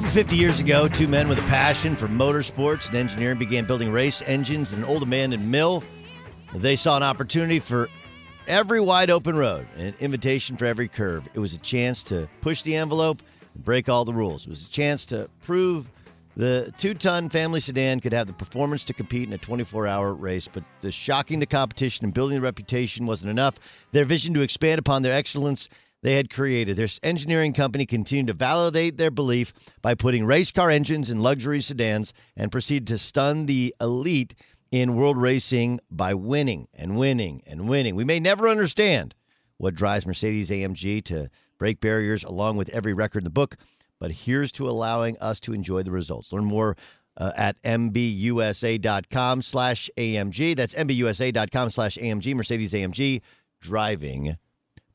Over 0.00 0.08
50 0.08 0.34
years 0.34 0.60
ago, 0.60 0.88
two 0.88 1.06
men 1.06 1.28
with 1.28 1.38
a 1.38 1.42
passion 1.42 1.94
for 1.94 2.08
motorsports 2.08 2.88
and 2.88 2.96
engineering 2.96 3.38
began 3.38 3.66
building 3.66 3.92
race 3.92 4.22
engines 4.22 4.72
in 4.72 4.78
an 4.78 4.86
old 4.86 5.02
abandoned 5.02 5.50
mill. 5.50 5.84
They 6.54 6.74
saw 6.74 6.96
an 6.96 7.02
opportunity 7.02 7.58
for 7.58 7.86
every 8.46 8.80
wide 8.80 9.10
open 9.10 9.36
road, 9.36 9.66
an 9.76 9.92
invitation 10.00 10.56
for 10.56 10.64
every 10.64 10.88
curve. 10.88 11.28
It 11.34 11.38
was 11.38 11.52
a 11.52 11.58
chance 11.58 12.02
to 12.04 12.30
push 12.40 12.62
the 12.62 12.76
envelope 12.76 13.20
and 13.54 13.62
break 13.62 13.90
all 13.90 14.06
the 14.06 14.14
rules. 14.14 14.46
It 14.46 14.48
was 14.48 14.64
a 14.64 14.70
chance 14.70 15.04
to 15.04 15.28
prove 15.42 15.86
the 16.34 16.72
two 16.78 16.94
ton 16.94 17.28
family 17.28 17.60
sedan 17.60 18.00
could 18.00 18.14
have 18.14 18.26
the 18.26 18.32
performance 18.32 18.86
to 18.86 18.94
compete 18.94 19.28
in 19.28 19.34
a 19.34 19.38
24 19.38 19.86
hour 19.86 20.14
race, 20.14 20.48
but 20.50 20.64
the 20.80 20.90
shocking 20.90 21.40
the 21.40 21.46
competition 21.46 22.06
and 22.06 22.14
building 22.14 22.36
the 22.36 22.42
reputation 22.42 23.04
wasn't 23.04 23.30
enough. 23.30 23.86
Their 23.92 24.06
vision 24.06 24.32
to 24.32 24.40
expand 24.40 24.78
upon 24.78 25.02
their 25.02 25.14
excellence 25.14 25.68
they 26.02 26.14
had 26.14 26.30
created. 26.30 26.76
Their 26.76 26.88
engineering 27.02 27.52
company 27.52 27.86
continued 27.86 28.28
to 28.28 28.32
validate 28.32 28.96
their 28.96 29.10
belief 29.10 29.52
by 29.82 29.94
putting 29.94 30.24
race 30.24 30.50
car 30.50 30.70
engines 30.70 31.10
in 31.10 31.22
luxury 31.22 31.60
sedans 31.60 32.12
and 32.36 32.52
proceeded 32.52 32.86
to 32.88 32.98
stun 32.98 33.46
the 33.46 33.74
elite 33.80 34.34
in 34.70 34.94
world 34.94 35.16
racing 35.16 35.80
by 35.90 36.14
winning 36.14 36.68
and 36.74 36.96
winning 36.96 37.42
and 37.46 37.68
winning. 37.68 37.94
We 37.94 38.04
may 38.04 38.20
never 38.20 38.48
understand 38.48 39.14
what 39.56 39.74
drives 39.74 40.06
Mercedes 40.06 40.50
AMG 40.50 41.04
to 41.04 41.28
break 41.58 41.80
barriers 41.80 42.24
along 42.24 42.56
with 42.56 42.70
every 42.70 42.94
record 42.94 43.18
in 43.18 43.24
the 43.24 43.30
book, 43.30 43.56
but 43.98 44.10
here's 44.10 44.52
to 44.52 44.68
allowing 44.68 45.18
us 45.18 45.40
to 45.40 45.52
enjoy 45.52 45.82
the 45.82 45.90
results. 45.90 46.32
Learn 46.32 46.44
more 46.44 46.76
uh, 47.16 47.32
at 47.36 47.60
mbusa.com 47.62 49.42
slash 49.42 49.90
AMG. 49.98 50.56
That's 50.56 50.74
mbusa.com 50.74 51.70
slash 51.70 51.98
AMG, 51.98 52.34
Mercedes 52.34 52.72
AMG, 52.72 53.20
driving 53.60 54.36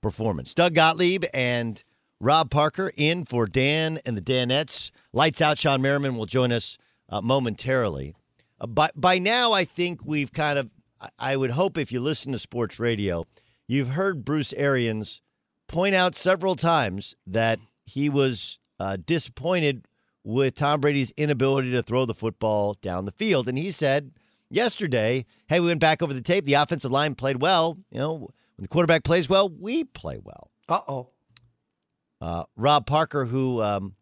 performance. 0.06 0.54
Doug 0.54 0.76
Gottlieb 0.76 1.26
and 1.34 1.84
Rob 2.22 2.52
Parker 2.52 2.92
in 2.96 3.26
for 3.26 3.48
Dan 3.48 3.98
and 4.06 4.16
the 4.16 4.22
Danettes. 4.22 4.92
Lights 5.14 5.42
out. 5.42 5.58
Shawne 5.58 5.82
Merriman 5.82 6.16
will 6.16 6.28
join 6.28 6.52
us 6.52 6.78
uh, 7.10 7.22
momentarily. 7.22 8.14
Uh, 8.62 8.68
by, 8.68 8.92
by 8.96 9.18
now, 9.18 9.52
I 9.52 9.66
think 9.66 10.06
we've 10.06 10.32
kind 10.32 10.60
of, 10.60 10.70
I 11.18 11.36
would 11.36 11.50
hope 11.50 11.76
if 11.80 11.92
you 11.92 12.00
listen 12.00 12.32
to 12.34 12.38
sports 12.38 12.80
radio, 12.80 13.26
you've 13.68 13.90
heard 13.90 14.24
Bruce 14.24 14.54
Arians 14.54 15.24
point 15.68 15.96
out 15.96 16.16
several 16.16 16.56
times 16.56 17.16
that 17.26 17.58
he 17.84 18.08
was 18.08 18.60
uh, 18.80 18.98
disappointed 19.04 19.88
with 20.24 20.54
Tom 20.54 20.82
Brady's 20.82 21.14
inability 21.18 21.72
to 21.72 21.82
throw 21.82 22.06
the 22.06 22.14
football 22.14 22.76
down 22.80 23.06
the 23.06 23.12
field. 23.12 23.48
And 23.48 23.58
he 23.58 23.72
said 23.72 24.12
yesterday, 24.52 25.26
hey, 25.48 25.60
we 25.60 25.66
went 25.66 25.80
back 25.80 26.04
over 26.04 26.14
the 26.14 26.22
tape. 26.22 26.46
The 26.46 26.54
offensive 26.54 26.92
line 26.92 27.16
played 27.16 27.42
well. 27.42 27.80
You 27.90 27.98
know, 27.98 28.30
when 28.56 28.64
the 28.64 28.68
quarterback 28.68 29.04
plays 29.04 29.30
well, 29.30 29.50
we 29.50 29.84
play 29.84 30.18
well. 30.24 30.52
Uh-oh. 30.70 31.10
Uh, 32.22 32.44
Rob 32.56 32.86
Parker, 32.86 33.26
who 33.26 33.62
um, 33.62 33.96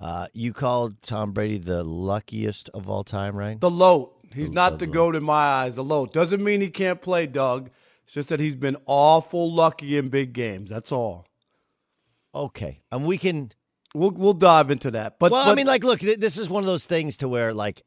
uh, 0.00 0.26
you 0.34 0.52
called 0.52 1.00
Tom 1.02 1.32
Brady 1.32 1.58
the 1.58 1.84
luckiest 1.84 2.68
of 2.70 2.90
all 2.90 3.04
time, 3.04 3.36
right? 3.36 3.60
The 3.60 3.70
load. 3.70 4.10
He's 4.34 4.50
not 4.50 4.78
the 4.78 4.86
goat 4.86 5.16
in 5.16 5.22
my 5.22 5.34
eyes. 5.34 5.76
The 5.76 5.84
load 5.84 6.12
doesn't 6.12 6.42
mean 6.42 6.60
he 6.60 6.68
can't 6.68 7.00
play, 7.00 7.26
Doug. 7.26 7.70
It's 8.04 8.12
just 8.12 8.28
that 8.28 8.40
he's 8.40 8.56
been 8.56 8.76
awful 8.86 9.50
lucky 9.50 9.96
in 9.96 10.08
big 10.10 10.32
games. 10.32 10.68
That's 10.68 10.92
all. 10.92 11.26
Okay, 12.34 12.82
and 12.92 13.06
we 13.06 13.16
can 13.16 13.50
we'll 13.94 14.10
we'll 14.10 14.34
dive 14.34 14.70
into 14.70 14.90
that. 14.90 15.18
But 15.18 15.32
well, 15.32 15.44
but, 15.44 15.52
I 15.52 15.54
mean, 15.54 15.66
like, 15.66 15.84
look, 15.84 16.00
th- 16.00 16.18
this 16.18 16.36
is 16.36 16.50
one 16.50 16.62
of 16.62 16.66
those 16.66 16.84
things 16.84 17.16
to 17.18 17.28
where 17.28 17.54
like 17.54 17.82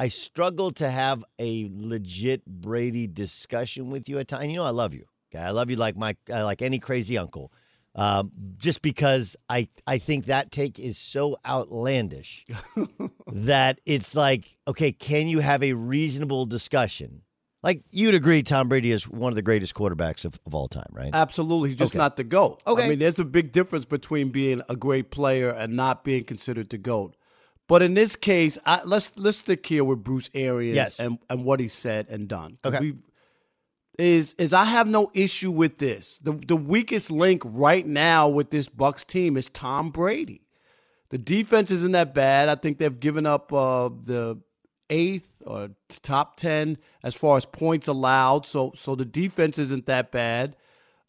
I 0.00 0.08
struggle 0.08 0.72
to 0.72 0.90
have 0.90 1.24
a 1.38 1.70
legit 1.72 2.44
Brady 2.44 3.06
discussion 3.06 3.90
with 3.90 4.08
you 4.08 4.18
at 4.18 4.26
times. 4.26 4.46
You 4.46 4.56
know, 4.56 4.64
I 4.64 4.70
love 4.70 4.94
you. 4.94 5.04
I 5.40 5.50
love 5.50 5.70
you 5.70 5.76
like 5.76 5.96
my 5.96 6.16
uh, 6.30 6.44
like 6.44 6.62
any 6.62 6.78
crazy 6.78 7.16
uncle. 7.18 7.52
Um, 7.96 8.32
just 8.58 8.82
because 8.82 9.36
I 9.48 9.68
I 9.86 9.98
think 9.98 10.26
that 10.26 10.50
take 10.50 10.78
is 10.80 10.98
so 10.98 11.36
outlandish 11.46 12.44
that 13.32 13.80
it's 13.86 14.14
like, 14.16 14.44
okay, 14.66 14.92
can 14.92 15.28
you 15.28 15.38
have 15.40 15.62
a 15.62 15.72
reasonable 15.74 16.46
discussion? 16.46 17.22
Like 17.62 17.82
you'd 17.90 18.14
agree, 18.14 18.42
Tom 18.42 18.68
Brady 18.68 18.90
is 18.90 19.08
one 19.08 19.32
of 19.32 19.36
the 19.36 19.42
greatest 19.42 19.74
quarterbacks 19.74 20.24
of, 20.24 20.38
of 20.44 20.54
all 20.54 20.68
time, 20.68 20.88
right? 20.92 21.10
Absolutely, 21.14 21.70
he's 21.70 21.76
just 21.76 21.92
Okay. 21.92 21.98
not 21.98 22.16
the 22.16 22.24
goat. 22.24 22.60
Okay. 22.66 22.84
I 22.84 22.88
mean, 22.88 22.98
there's 22.98 23.18
a 23.18 23.24
big 23.24 23.52
difference 23.52 23.84
between 23.86 24.30
being 24.30 24.60
a 24.68 24.76
great 24.76 25.10
player 25.10 25.48
and 25.50 25.74
not 25.74 26.04
being 26.04 26.24
considered 26.24 26.68
the 26.70 26.78
goat. 26.78 27.16
But 27.66 27.80
in 27.80 27.94
this 27.94 28.16
case, 28.16 28.58
I, 28.66 28.82
let's 28.84 29.16
let's 29.16 29.38
stick 29.38 29.64
here 29.64 29.84
with 29.84 30.04
Bruce 30.04 30.28
Arians 30.34 30.76
Yes. 30.76 31.00
and, 31.00 31.18
and 31.30 31.44
what 31.44 31.60
he 31.60 31.68
said 31.68 32.08
and 32.10 32.28
done. 32.28 32.58
Okay. 32.64 32.78
we've- 32.80 33.02
Is 33.96 34.34
is 34.38 34.52
I 34.52 34.64
have 34.64 34.88
no 34.88 35.10
issue 35.14 35.52
with 35.52 35.78
this. 35.78 36.18
The 36.18 36.32
the 36.32 36.56
weakest 36.56 37.12
link 37.12 37.42
right 37.44 37.86
now 37.86 38.28
with 38.28 38.50
this 38.50 38.68
Bucs 38.68 39.06
team 39.06 39.36
is 39.36 39.48
Tom 39.48 39.90
Brady. 39.90 40.42
The 41.10 41.18
defense 41.18 41.70
isn't 41.70 41.92
that 41.92 42.12
bad. 42.12 42.48
I 42.48 42.56
think 42.56 42.78
they've 42.78 42.98
given 42.98 43.24
up 43.24 43.52
uh, 43.52 43.88
the 43.88 44.40
eighth 44.90 45.32
or 45.46 45.70
top 46.02 46.36
ten 46.36 46.76
as 47.04 47.14
far 47.14 47.36
as 47.36 47.44
points 47.44 47.86
allowed. 47.86 48.46
So 48.46 48.72
so 48.74 48.96
the 48.96 49.04
defense 49.04 49.60
isn't 49.60 49.86
that 49.86 50.10
bad. 50.10 50.56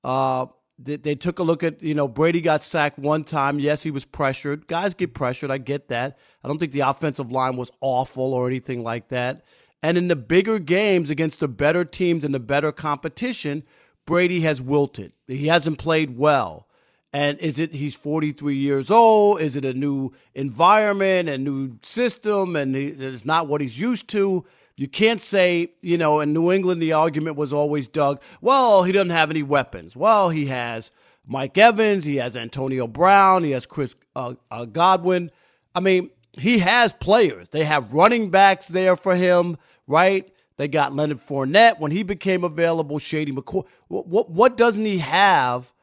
Uh, 0.04 0.46
they, 0.78 0.98
they, 0.98 1.16
took 1.16 1.40
a 1.40 1.44
look 1.44 1.64
at 1.64 1.82
you 1.82 1.96
know 1.96 2.08
Brady 2.08 2.42
got 2.42 2.64
sacked 2.64 3.00
one 3.00 3.24
time. 3.24 3.60
Yes, 3.60 3.82
he 3.82 3.92
was 3.92 4.06
pressured. 4.06 4.68
Guys 4.68 4.94
get 4.94 5.14
pressured. 5.14 5.50
I 5.50 5.58
get 5.58 5.88
that. 5.88 6.20
I 6.44 6.48
don't 6.48 6.60
think 6.60 6.74
the 6.74 6.82
offensive 6.82 7.32
line 7.32 7.56
was 7.56 7.72
awful 7.82 8.34
or 8.34 8.46
anything 8.48 8.84
like 8.84 9.08
that. 9.08 9.44
And 9.84 9.98
in 9.98 10.08
the 10.08 10.16
bigger 10.16 10.60
games 10.60 11.10
against 11.10 11.40
the 11.40 11.48
better 11.48 11.86
teams 11.86 12.24
and 12.24 12.34
the 12.34 12.40
better 12.40 12.72
competition, 12.72 13.64
Brady 14.06 14.42
has 14.42 14.62
wilted. 14.62 15.14
He 15.28 15.48
hasn't 15.48 15.78
played 15.78 16.18
well. 16.18 16.68
And 17.14 17.40
is 17.40 17.60
it 17.60 17.74
he's 17.74 17.96
43 17.96 18.56
years 18.56 18.92
old? 18.92 19.40
Is 19.40 19.56
it 19.56 19.64
a 19.64 19.74
new 19.74 20.12
environment, 20.34 21.30
a 21.30 21.38
new 21.38 21.78
system, 21.82 22.56
and 22.56 22.76
it's 22.76 23.24
not 23.24 23.48
what 23.48 23.62
he's 23.62 23.80
used 23.80 24.10
to? 24.10 24.46
You 24.76 24.90
can't 24.90 25.22
say, 25.22 25.72
you 25.82 25.98
know, 25.98 26.20
in 26.20 26.34
New 26.34 26.52
England, 26.52 26.82
the 26.82 26.92
argument 26.92 27.38
was 27.38 27.54
always 27.54 27.88
Doug, 27.88 28.22
well, 28.42 28.84
he 28.84 28.92
doesn't 28.92 29.12
have 29.12 29.30
any 29.30 29.44
weapons. 29.44 29.96
Well, 29.96 30.30
he 30.30 30.48
has 30.48 30.92
Mike 31.26 31.58
Evans, 31.58 32.04
he 32.04 32.18
has 32.18 32.36
Antonio 32.36 32.86
Brown, 32.86 33.46
he 33.46 33.52
has 33.52 33.66
Chris 33.66 33.96
uh, 34.16 34.34
uh, 34.52 34.66
Godwin. 34.66 35.32
I 35.74 35.80
mean, 35.80 36.10
he 36.38 36.60
has 36.60 36.94
players. 36.94 37.50
They 37.50 37.66
have 37.66 37.94
running 37.94 38.30
backs 38.30 38.68
there 38.68 38.96
for 38.96 39.16
him, 39.16 39.58
right? 39.88 40.32
They 40.58 40.68
got 40.68 40.94
Leonard 40.94 41.20
Fournette 41.20 41.80
when 41.80 41.92
he 41.92 42.04
became 42.04 42.44
available, 42.44 43.00
Shady 43.00 43.32
McCoy. 43.32 43.66
What, 43.88 44.08
what, 44.08 44.30
what 44.30 44.58
doesn't 44.58 44.86
he 44.86 45.00
have 45.00 45.74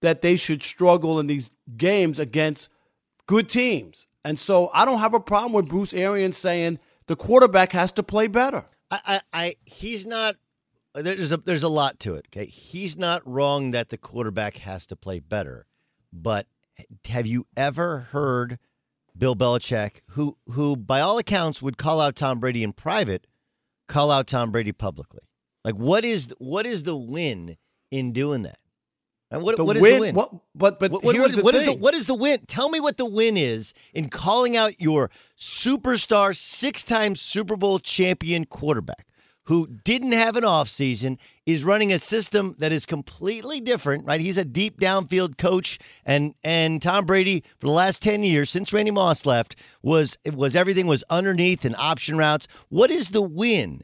that 0.00 0.20
they 0.20 0.36
should 0.36 0.62
struggle 0.62 1.18
in 1.18 1.26
these 1.26 1.50
games 1.76 2.18
against 2.18 2.68
good 3.26 3.48
teams. 3.48 4.06
And 4.24 4.38
so 4.38 4.70
I 4.74 4.84
don't 4.84 4.98
have 4.98 5.14
a 5.14 5.20
problem 5.20 5.52
with 5.52 5.68
Bruce 5.68 5.94
Arians 5.94 6.36
saying 6.36 6.78
the 7.06 7.16
quarterback 7.16 7.72
has 7.72 7.90
to 7.92 8.02
play 8.02 8.26
better. 8.26 8.64
I, 8.90 9.00
I, 9.06 9.20
I 9.32 9.56
he's 9.64 10.06
not. 10.06 10.36
There's 10.94 11.32
a 11.32 11.38
there's 11.38 11.62
a 11.62 11.68
lot 11.68 11.98
to 12.00 12.16
it. 12.16 12.26
Okay, 12.28 12.44
he's 12.44 12.98
not 12.98 13.26
wrong 13.26 13.70
that 13.70 13.88
the 13.88 13.96
quarterback 13.96 14.58
has 14.58 14.86
to 14.88 14.96
play 14.96 15.20
better, 15.20 15.66
but 16.12 16.46
have 17.06 17.26
you 17.26 17.46
ever 17.56 18.00
heard 18.10 18.58
Bill 19.16 19.36
Belichick, 19.36 20.00
who 20.10 20.36
who 20.50 20.76
by 20.76 21.00
all 21.00 21.18
accounts 21.18 21.62
would 21.62 21.76
call 21.76 22.00
out 22.00 22.16
Tom 22.16 22.40
Brady 22.40 22.62
in 22.62 22.72
private, 22.72 23.26
call 23.88 24.10
out 24.10 24.26
Tom 24.26 24.50
Brady 24.50 24.72
publicly? 24.72 25.20
Like 25.64 25.74
what 25.74 26.04
is 26.04 26.34
what 26.38 26.66
is 26.66 26.84
the 26.84 26.96
win 26.96 27.56
in 27.90 28.12
doing 28.12 28.42
that? 28.42 28.58
And 29.30 29.42
what, 29.42 29.58
what 29.58 29.76
is 29.76 29.82
win, 29.82 29.94
the 29.94 30.00
win? 30.00 30.14
What, 30.14 30.30
but 30.54 30.78
but 30.78 30.92
what, 30.92 31.04
what, 31.04 31.32
the 31.32 31.42
what 31.42 31.54
is 31.54 31.64
the 31.64 31.72
what 31.72 31.94
is 31.94 32.06
the 32.06 32.14
win? 32.14 32.40
Tell 32.46 32.68
me 32.68 32.80
what 32.80 32.98
the 32.98 33.06
win 33.06 33.36
is 33.36 33.72
in 33.94 34.10
calling 34.10 34.56
out 34.56 34.80
your 34.80 35.10
superstar, 35.38 36.36
six-time 36.36 37.14
Super 37.14 37.56
Bowl 37.56 37.78
champion 37.78 38.44
quarterback 38.44 39.06
who 39.44 39.66
didn't 39.66 40.12
have 40.12 40.36
an 40.36 40.44
offseason, 40.44 41.18
is 41.46 41.64
running 41.64 41.92
a 41.92 41.98
system 41.98 42.54
that 42.58 42.72
is 42.72 42.86
completely 42.86 43.60
different, 43.60 44.06
right? 44.06 44.20
He's 44.20 44.38
a 44.38 44.44
deep 44.44 44.80
downfield 44.80 45.38
coach, 45.38 45.78
and 46.04 46.34
and 46.44 46.80
Tom 46.80 47.04
Brady 47.04 47.42
for 47.58 47.66
the 47.66 47.72
last 47.72 48.02
ten 48.02 48.22
years 48.22 48.50
since 48.50 48.72
Randy 48.72 48.90
Moss 48.90 49.26
left 49.26 49.56
was 49.82 50.16
was 50.32 50.54
everything 50.54 50.86
was 50.86 51.04
underneath 51.10 51.64
and 51.64 51.76
option 51.76 52.16
routes. 52.16 52.46
What 52.68 52.90
is 52.90 53.10
the 53.10 53.22
win 53.22 53.82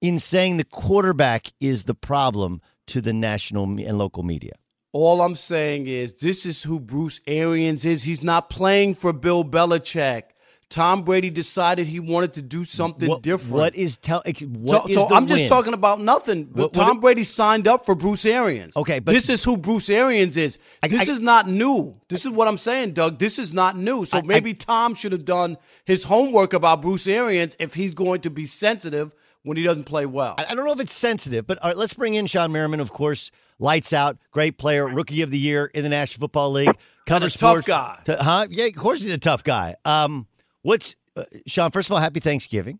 in 0.00 0.18
saying 0.18 0.56
the 0.56 0.64
quarterback 0.64 1.48
is 1.60 1.84
the 1.84 1.94
problem 1.94 2.60
to 2.88 3.00
the 3.00 3.12
national 3.12 3.64
and 3.64 3.98
local 3.98 4.22
media? 4.22 4.52
All 4.92 5.22
I'm 5.22 5.36
saying 5.36 5.86
is 5.86 6.16
this 6.16 6.44
is 6.44 6.64
who 6.64 6.78
Bruce 6.78 7.20
Arians 7.26 7.86
is. 7.86 8.02
He's 8.02 8.22
not 8.22 8.50
playing 8.50 8.94
for 8.96 9.14
Bill 9.14 9.42
Belichick. 9.42 10.24
Tom 10.72 11.02
Brady 11.02 11.28
decided 11.28 11.86
he 11.86 12.00
wanted 12.00 12.32
to 12.32 12.42
do 12.42 12.64
something 12.64 13.06
what, 13.06 13.20
different. 13.20 13.52
What 13.52 13.76
is 13.76 13.98
tell? 13.98 14.22
What 14.24 14.36
so, 14.36 14.88
is 14.88 14.94
so 14.94 15.06
I'm 15.14 15.26
win? 15.26 15.38
just 15.38 15.46
talking 15.46 15.74
about 15.74 16.00
nothing. 16.00 16.48
What, 16.52 16.72
Tom 16.72 16.98
Brady 16.98 17.24
signed 17.24 17.68
up 17.68 17.84
for 17.84 17.94
Bruce 17.94 18.24
Arians. 18.24 18.74
Okay, 18.74 18.98
but 18.98 19.12
this 19.12 19.28
is 19.28 19.44
who 19.44 19.58
Bruce 19.58 19.90
Arians 19.90 20.38
is. 20.38 20.58
I, 20.82 20.88
this 20.88 21.10
I, 21.10 21.12
is 21.12 21.20
not 21.20 21.46
new. 21.46 22.00
This 22.08 22.24
is 22.24 22.30
what 22.30 22.48
I'm 22.48 22.56
saying, 22.56 22.94
Doug. 22.94 23.18
This 23.18 23.38
is 23.38 23.52
not 23.52 23.76
new. 23.76 24.06
So 24.06 24.18
I, 24.18 24.22
maybe 24.22 24.54
Tom 24.54 24.94
should 24.94 25.12
have 25.12 25.26
done 25.26 25.58
his 25.84 26.04
homework 26.04 26.54
about 26.54 26.80
Bruce 26.80 27.06
Arians 27.06 27.54
if 27.58 27.74
he's 27.74 27.92
going 27.92 28.22
to 28.22 28.30
be 28.30 28.46
sensitive 28.46 29.14
when 29.42 29.58
he 29.58 29.62
doesn't 29.64 29.84
play 29.84 30.06
well. 30.06 30.36
I, 30.38 30.54
don't 30.54 30.64
know 30.64 30.72
if 30.72 30.80
it's 30.80 30.94
sensitive, 30.94 31.46
but 31.46 31.58
let's 31.76 31.92
bring 31.92 32.14
in 32.14 32.24
Shawne 32.24 32.50
Merriman, 32.50 32.80
of 32.80 32.90
course 32.90 33.30
lights 33.58 33.92
out, 33.92 34.18
great 34.30 34.58
player, 34.58 34.86
rookie 34.88 35.22
of 35.22 35.30
the 35.30 35.38
year 35.38 35.66
in 35.66 35.84
the 35.84 35.90
National 35.90 36.22
Football 36.22 36.52
League. 36.52 36.76
Covers 37.06 37.34
tough 37.34 37.64
guy, 37.64 38.00
to, 38.04 38.16
huh? 38.16 38.46
Yeah, 38.50 38.66
of 38.66 38.76
course 38.76 39.02
he's 39.02 39.12
a 39.12 39.18
tough 39.18 39.42
guy. 39.44 39.76
Um, 39.84 40.26
what's 40.62 40.96
uh, 41.16 41.24
Shawne? 41.48 41.72
First 41.72 41.88
of 41.88 41.92
all, 41.92 42.00
happy 42.00 42.20
Thanksgiving. 42.20 42.78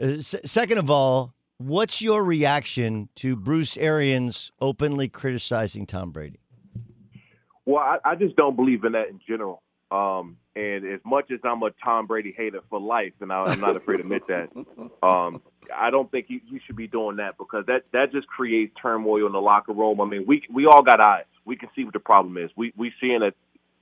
Uh, 0.00 0.18
s- 0.18 0.36
second 0.44 0.78
of 0.78 0.90
all, 0.90 1.34
what's 1.58 2.02
your 2.02 2.22
reaction 2.22 3.08
to 3.16 3.36
Bruce 3.36 3.76
Arians 3.76 4.52
openly 4.60 5.08
criticizing 5.08 5.86
Tom 5.86 6.10
Brady? 6.10 6.40
Well, 7.64 7.82
I, 7.82 7.98
I 8.04 8.14
just 8.16 8.36
don't 8.36 8.56
believe 8.56 8.84
in 8.84 8.92
that 8.92 9.08
in 9.08 9.20
general. 9.26 9.62
Um, 9.90 10.38
and 10.56 10.86
as 10.86 11.00
much 11.04 11.30
as 11.30 11.40
I'm 11.44 11.62
a 11.62 11.70
Tom 11.84 12.06
Brady 12.06 12.34
hater 12.36 12.60
for 12.68 12.80
life, 12.80 13.12
and 13.20 13.32
I, 13.32 13.52
am 13.52 13.60
not 13.60 13.76
afraid 13.76 13.98
to 13.98 14.02
admit 14.02 14.26
that, 14.26 14.50
um, 15.02 15.42
I 15.74 15.90
don't 15.90 16.10
think 16.10 16.26
you, 16.28 16.40
you 16.50 16.60
should 16.66 16.76
be 16.76 16.86
doing 16.86 17.16
that 17.16 17.36
because 17.38 17.66
that 17.66 17.84
that 17.92 18.10
just 18.12 18.26
creates 18.26 18.74
turmoil 18.80 19.26
in 19.26 19.32
the 19.32 19.40
locker 19.40 19.72
room. 19.72 20.00
I 20.00 20.06
mean, 20.06 20.24
we 20.26 20.42
we 20.52 20.66
all 20.66 20.82
got 20.82 21.00
eyes. 21.00 21.24
We 21.44 21.56
can 21.56 21.68
see 21.76 21.84
what 21.84 21.92
the 21.92 22.00
problem 22.00 22.36
is. 22.38 22.50
We 22.56 22.72
we 22.76 22.92
seeing 23.00 23.20
that 23.20 23.34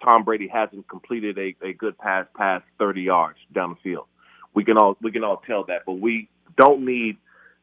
Tom 0.04 0.24
Brady 0.24 0.48
hasn't 0.48 0.88
completed 0.88 1.38
a, 1.38 1.54
a 1.64 1.72
good 1.72 1.96
pass 1.98 2.26
past 2.36 2.64
30 2.78 3.02
yards 3.02 3.38
down 3.54 3.70
the 3.70 3.76
field. 3.82 4.06
We 4.54 4.64
can 4.64 4.76
all 4.76 4.96
we 5.00 5.12
can 5.12 5.24
all 5.24 5.42
tell 5.46 5.64
that, 5.64 5.82
but 5.86 5.94
we 5.94 6.28
don't 6.56 6.84
need 6.84 7.16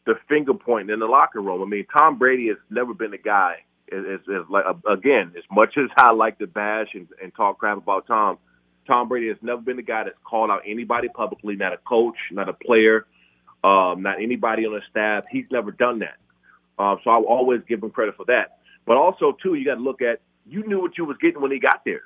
the 0.05 0.15
finger 0.29 0.53
pointing 0.53 0.93
in 0.93 0.99
the 0.99 1.05
locker 1.05 1.41
room. 1.41 1.61
I 1.61 1.65
mean, 1.65 1.85
Tom 1.95 2.17
Brady 2.17 2.47
has 2.47 2.57
never 2.69 2.93
been 2.93 3.13
a 3.13 3.17
guy. 3.17 3.57
Is, 3.89 4.21
is, 4.27 4.45
like 4.49 4.65
again, 4.89 5.33
as 5.37 5.43
much 5.49 5.77
as 5.77 5.89
I 5.97 6.11
like 6.11 6.39
to 6.39 6.47
bash 6.47 6.87
and, 6.93 7.07
and 7.21 7.33
talk 7.33 7.59
crap 7.59 7.77
about 7.77 8.05
Tom, 8.07 8.37
Tom 8.85 9.07
Brady 9.07 9.27
has 9.29 9.37
never 9.41 9.61
been 9.61 9.77
the 9.77 9.81
guy 9.81 10.03
that's 10.05 10.17
called 10.23 10.49
out 10.49 10.61
anybody 10.65 11.07
publicly, 11.09 11.55
not 11.55 11.73
a 11.73 11.77
coach, 11.77 12.15
not 12.31 12.49
a 12.49 12.53
player, 12.53 13.05
um, 13.63 14.01
not 14.01 14.21
anybody 14.21 14.65
on 14.65 14.73
the 14.73 14.81
staff. 14.89 15.23
He's 15.31 15.45
never 15.51 15.71
done 15.71 15.99
that. 15.99 16.17
Um, 16.81 16.99
so 17.03 17.09
I'll 17.09 17.23
always 17.23 17.61
give 17.67 17.81
him 17.81 17.89
credit 17.89 18.15
for 18.15 18.25
that. 18.25 18.59
But 18.85 18.97
also, 18.97 19.37
too, 19.41 19.55
you 19.55 19.65
got 19.65 19.75
to 19.75 19.81
look 19.81 20.01
at 20.01 20.21
you 20.49 20.65
knew 20.65 20.79
what 20.79 20.97
you 20.97 21.05
was 21.05 21.17
getting 21.21 21.41
when 21.41 21.51
he 21.51 21.59
got 21.59 21.81
there. 21.85 22.03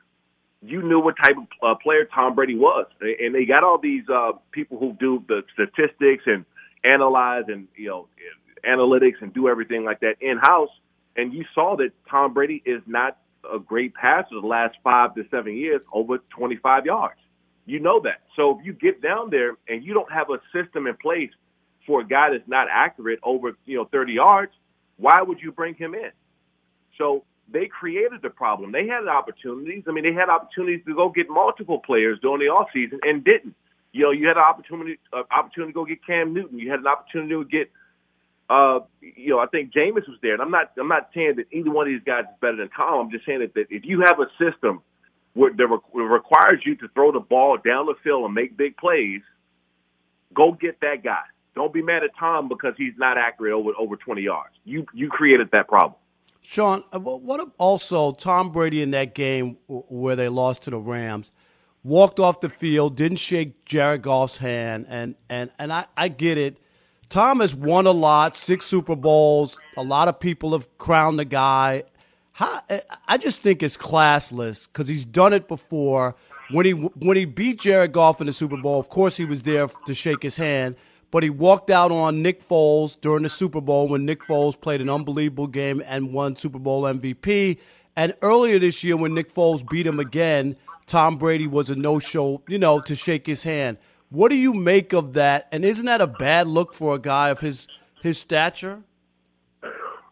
You 0.61 0.81
knew 0.83 0.99
what 0.99 1.15
type 1.17 1.35
of 1.37 1.47
uh, 1.63 1.75
player 1.81 2.05
Tom 2.13 2.35
Brady 2.35 2.55
was, 2.55 2.85
and 3.01 3.33
they 3.33 3.45
got 3.45 3.63
all 3.63 3.79
these 3.79 4.03
uh, 4.13 4.33
people 4.51 4.77
who 4.77 4.93
do 4.99 5.23
the 5.27 5.41
statistics 5.53 6.23
and 6.27 6.45
analyze 6.83 7.45
and 7.47 7.67
you 7.75 7.87
know 7.89 8.07
analytics 8.67 9.21
and 9.21 9.33
do 9.33 9.47
everything 9.47 9.83
like 9.83 9.99
that 10.01 10.15
in 10.21 10.37
house. 10.37 10.69
And 11.15 11.33
you 11.33 11.45
saw 11.53 11.75
that 11.77 11.91
Tom 12.09 12.33
Brady 12.33 12.61
is 12.65 12.81
not 12.85 13.17
a 13.51 13.59
great 13.59 13.93
passer 13.95 14.39
the 14.39 14.47
last 14.47 14.77
five 14.83 15.15
to 15.15 15.23
seven 15.31 15.55
years 15.55 15.81
over 15.91 16.19
25 16.29 16.85
yards. 16.85 17.19
You 17.65 17.79
know 17.79 17.99
that. 18.01 18.21
So 18.35 18.59
if 18.59 18.65
you 18.65 18.73
get 18.73 19.01
down 19.01 19.29
there 19.29 19.57
and 19.67 19.83
you 19.83 19.93
don't 19.93 20.11
have 20.11 20.27
a 20.29 20.39
system 20.53 20.87
in 20.87 20.95
place 20.97 21.31
for 21.87 22.01
a 22.01 22.07
guy 22.07 22.29
that's 22.31 22.47
not 22.47 22.67
accurate 22.71 23.19
over 23.23 23.51
you 23.65 23.77
know 23.77 23.85
30 23.85 24.13
yards, 24.13 24.51
why 24.97 25.21
would 25.21 25.39
you 25.41 25.51
bring 25.51 25.75
him 25.75 25.95
in? 25.95 26.11
So 26.97 27.23
they 27.49 27.67
created 27.67 28.21
the 28.21 28.29
problem. 28.29 28.71
They 28.71 28.87
had 28.87 29.07
opportunities. 29.07 29.83
I 29.87 29.91
mean, 29.91 30.03
they 30.03 30.13
had 30.13 30.29
opportunities 30.29 30.83
to 30.85 30.95
go 30.95 31.09
get 31.09 31.29
multiple 31.29 31.79
players 31.79 32.19
during 32.21 32.39
the 32.39 32.47
off 32.47 32.69
season 32.73 32.99
and 33.03 33.23
didn't. 33.23 33.55
You 33.91 34.03
know, 34.03 34.11
you 34.11 34.27
had 34.27 34.37
an 34.37 34.43
opportunity 34.43 34.99
uh, 35.11 35.23
opportunity 35.31 35.73
to 35.73 35.75
go 35.75 35.85
get 35.85 36.05
Cam 36.05 36.33
Newton. 36.33 36.59
You 36.59 36.71
had 36.71 36.79
an 36.79 36.87
opportunity 36.87 37.35
to 37.35 37.45
get 37.45 37.71
uh, 38.51 38.79
you 38.99 39.29
know, 39.29 39.39
I 39.39 39.45
think 39.45 39.73
Jameis 39.73 40.09
was 40.09 40.17
there, 40.21 40.33
and 40.33 40.41
I'm 40.41 40.51
not 40.51 40.71
I'm 40.77 40.89
not 40.89 41.09
saying 41.15 41.35
that 41.37 41.45
either 41.51 41.71
one 41.71 41.87
of 41.87 41.93
these 41.93 42.03
guys 42.05 42.23
is 42.23 42.35
better 42.41 42.57
than 42.57 42.69
Tom. 42.69 43.05
I'm 43.05 43.11
just 43.11 43.25
saying 43.25 43.39
that, 43.39 43.53
that 43.53 43.67
if 43.69 43.85
you 43.85 44.03
have 44.05 44.19
a 44.19 44.27
system 44.37 44.81
where 45.33 45.53
that 45.53 45.67
requires 45.93 46.61
you 46.65 46.75
to 46.75 46.89
throw 46.89 47.13
the 47.13 47.21
ball 47.21 47.57
down 47.63 47.85
the 47.85 47.95
field 48.03 48.25
and 48.25 48.33
make 48.33 48.57
big 48.57 48.75
plays, 48.75 49.21
go 50.33 50.51
get 50.51 50.81
that 50.81 51.01
guy. 51.01 51.23
Don't 51.55 51.73
be 51.73 51.81
mad 51.81 52.03
at 52.03 52.09
Tom 52.19 52.49
because 52.49 52.73
he's 52.77 52.93
not 52.97 53.17
accurate 53.17 53.53
over 53.53 53.71
over 53.79 53.95
20 53.95 54.21
yards. 54.21 54.53
You 54.65 54.85
you 54.93 55.07
created 55.09 55.49
that 55.53 55.69
problem. 55.69 55.95
Shawne, 56.43 56.83
uh, 56.91 56.99
what 56.99 57.47
also 57.57 58.11
Tom 58.13 58.51
Brady 58.51 58.81
in 58.81 58.91
that 58.91 59.15
game 59.15 59.57
where 59.67 60.15
they 60.15 60.29
lost 60.29 60.63
to 60.63 60.71
the 60.71 60.79
Rams 60.79 61.31
walked 61.83 62.19
off 62.19 62.39
the 62.41 62.49
field, 62.49 62.95
didn't 62.95 63.17
shake 63.17 63.65
Jared 63.65 64.01
Goff's 64.01 64.37
hand, 64.37 64.85
and 64.89 65.15
and 65.29 65.51
and 65.57 65.71
I, 65.73 65.85
I 65.97 66.07
get 66.07 66.37
it. 66.37 66.57
Tom 67.09 67.41
has 67.41 67.53
won 67.53 67.87
a 67.87 67.91
lot, 67.91 68.37
six 68.37 68.65
Super 68.65 68.95
Bowls. 68.95 69.57
A 69.77 69.83
lot 69.83 70.07
of 70.07 70.19
people 70.19 70.53
have 70.53 70.77
crowned 70.77 71.19
the 71.19 71.25
guy. 71.25 71.83
How, 72.33 72.61
I 73.07 73.17
just 73.17 73.41
think 73.41 73.61
it's 73.61 73.75
classless 73.75 74.67
because 74.67 74.87
he's 74.87 75.03
done 75.03 75.33
it 75.33 75.47
before. 75.47 76.15
When 76.51 76.65
he 76.65 76.71
when 76.71 77.17
he 77.17 77.25
beat 77.25 77.59
Jared 77.61 77.93
Goff 77.93 78.21
in 78.21 78.27
the 78.27 78.33
Super 78.33 78.57
Bowl, 78.57 78.79
of 78.79 78.89
course 78.89 79.17
he 79.17 79.25
was 79.25 79.43
there 79.43 79.67
to 79.67 79.93
shake 79.93 80.23
his 80.23 80.37
hand, 80.37 80.75
but 81.11 81.23
he 81.23 81.29
walked 81.29 81.69
out 81.69 81.91
on 81.91 82.21
Nick 82.21 82.41
Foles 82.41 82.99
during 82.99 83.23
the 83.23 83.29
Super 83.29 83.61
Bowl 83.61 83.87
when 83.87 84.05
Nick 84.05 84.21
Foles 84.21 84.59
played 84.59 84.81
an 84.81 84.89
unbelievable 84.89 85.47
game 85.47 85.83
and 85.85 86.13
won 86.13 86.35
Super 86.35 86.59
Bowl 86.59 86.83
MVP. 86.83 87.59
And 87.95 88.15
earlier 88.21 88.57
this 88.57 88.83
year, 88.83 88.95
when 88.95 89.13
Nick 89.13 89.31
Foles 89.31 89.67
beat 89.69 89.85
him 89.85 89.99
again, 89.99 90.55
Tom 90.87 91.17
Brady 91.17 91.47
was 91.47 91.69
a 91.69 91.75
no-show, 91.75 92.41
you 92.47 92.57
know, 92.57 92.79
to 92.79 92.95
shake 92.95 93.27
his 93.27 93.43
hand. 93.43 93.77
What 94.09 94.29
do 94.29 94.35
you 94.35 94.53
make 94.53 94.93
of 94.93 95.13
that? 95.13 95.47
And 95.51 95.63
isn't 95.65 95.85
that 95.85 96.01
a 96.01 96.07
bad 96.07 96.47
look 96.47 96.73
for 96.73 96.95
a 96.95 96.99
guy 96.99 97.29
of 97.29 97.39
his 97.41 97.67
his 98.01 98.17
stature? 98.17 98.83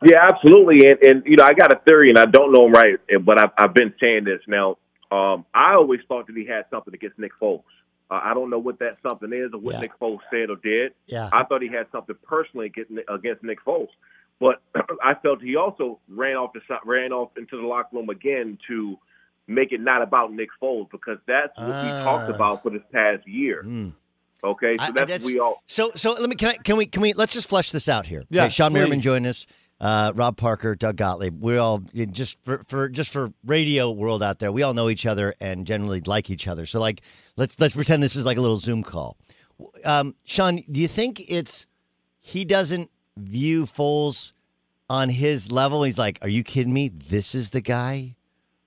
Yeah, 0.06 0.20
absolutely. 0.22 0.90
And, 0.90 1.00
and 1.02 1.24
you 1.26 1.36
know, 1.36 1.44
I 1.44 1.54
got 1.54 1.74
a 1.74 1.80
theory, 1.88 2.10
and 2.10 2.18
I 2.18 2.26
don't 2.26 2.54
know 2.54 2.68
him 2.68 2.72
right, 2.72 2.96
but 3.26 3.40
I've, 3.40 3.52
I've 3.58 3.74
been 3.74 3.94
saying 4.00 4.24
this 4.24 4.40
now. 4.48 4.78
Um, 5.12 5.46
I 5.54 5.74
always 5.74 6.00
thought 6.08 6.28
that 6.28 6.38
he 6.38 6.46
had 6.46 6.66
something 6.70 6.94
against 6.94 7.20
Nick 7.20 7.32
Foles. 7.42 7.64
Uh, 8.12 8.20
I 8.24 8.34
don't 8.34 8.50
know 8.50 8.58
what 8.60 8.80
that 8.80 8.98
something 9.08 9.32
is 9.32 9.52
or 9.54 9.60
what 9.60 9.76
Yeah. 9.76 9.82
Nick 9.82 10.00
Foles 10.00 10.20
said 10.32 10.50
or 10.50 10.56
did. 10.56 10.94
Yeah. 11.08 11.30
I 11.32 11.44
thought 11.44 11.62
he 11.62 11.68
had 11.70 11.86
something 11.92 12.16
personally 12.24 12.66
against, 12.68 12.92
against 13.08 13.44
Nick 13.44 13.64
Foles, 13.64 13.90
but 14.40 14.62
I 15.04 15.14
felt 15.22 15.42
he 15.42 15.56
also 15.56 16.00
ran 16.08 16.36
off 16.36 16.54
the 16.54 16.62
ran 16.86 17.12
off 17.14 17.30
into 17.38 17.56
the 17.58 17.68
locker 17.68 17.90
room 17.98 18.10
again 18.10 18.58
to 18.68 18.98
make 19.48 19.72
it 19.72 19.80
not 19.82 20.02
about 20.02 20.34
Nick 20.34 20.50
Foles 20.62 20.90
because 20.92 21.18
that's 21.28 21.56
what 21.58 21.68
we 21.68 21.90
talked 22.04 22.32
Ah. 22.32 22.36
about 22.36 22.64
for 22.64 22.70
this 22.72 22.82
past 22.92 23.28
year. 23.28 23.62
Okay, 24.42 24.78
so 24.78 24.84
I- 24.84 24.88
I- 24.88 24.92
that's, 24.92 25.08
that's- 25.12 25.26
we 25.26 25.40
all. 25.40 25.62
So, 25.68 25.92
so 25.96 26.14
let 26.14 26.30
me 26.30 26.36
can 26.36 26.50
I 26.50 26.54
can 26.56 26.78
we 26.78 26.86
can 26.86 27.02
we 27.02 27.14
let's 27.14 27.34
just 27.34 27.50
flesh 27.50 27.72
this 27.72 27.90
out 27.90 28.06
here. 28.08 28.24
Yeah, 28.30 28.44
Okay, 28.46 28.50
Shawne 28.52 28.72
Merriman 28.72 29.02
joined 29.02 29.28
us. 29.28 29.46
Uh, 29.82 30.12
Rob 30.16 30.36
Parker, 30.36 30.76
Doug 30.76 30.98
Gottlieb. 30.98 31.42
We're 31.42 31.60
all 31.60 31.80
just 32.12 32.38
for, 32.44 32.64
for 32.68 32.90
just 32.90 33.12
for 33.12 33.32
radio 33.46 33.92
world 33.92 34.22
out 34.22 34.40
there. 34.40 34.52
We 34.52 34.64
all 34.64 34.74
know 34.74 34.90
each 34.90 35.06
other 35.06 35.34
and 35.40 35.66
generally 35.66 36.02
like 36.02 36.30
each 36.30 36.48
other. 36.48 36.66
So, 36.66 36.82
like, 36.82 37.02
let's 37.38 37.58
let's 37.60 37.76
pretend 37.76 38.04
this 38.04 38.16
is 38.16 38.26
like 38.26 38.38
a 38.38 38.42
little 38.42 38.58
Zoom 38.58 38.84
call. 38.84 39.16
Um, 39.86 40.16
Sean, 40.26 40.58
do 40.70 40.82
you 40.82 40.88
think 40.88 41.22
it's 41.30 41.66
he 42.20 42.44
doesn't 42.44 42.92
view 43.16 43.64
Foles 43.64 44.34
on 44.90 45.08
his 45.08 45.52
level? 45.52 45.84
He's 45.84 45.98
like, 45.98 46.20
"Are 46.22 46.30
you 46.30 46.44
kidding 46.44 46.74
me? 46.74 46.90
This 46.90 47.34
is 47.34 47.52
the 47.52 47.62
guy 47.62 48.16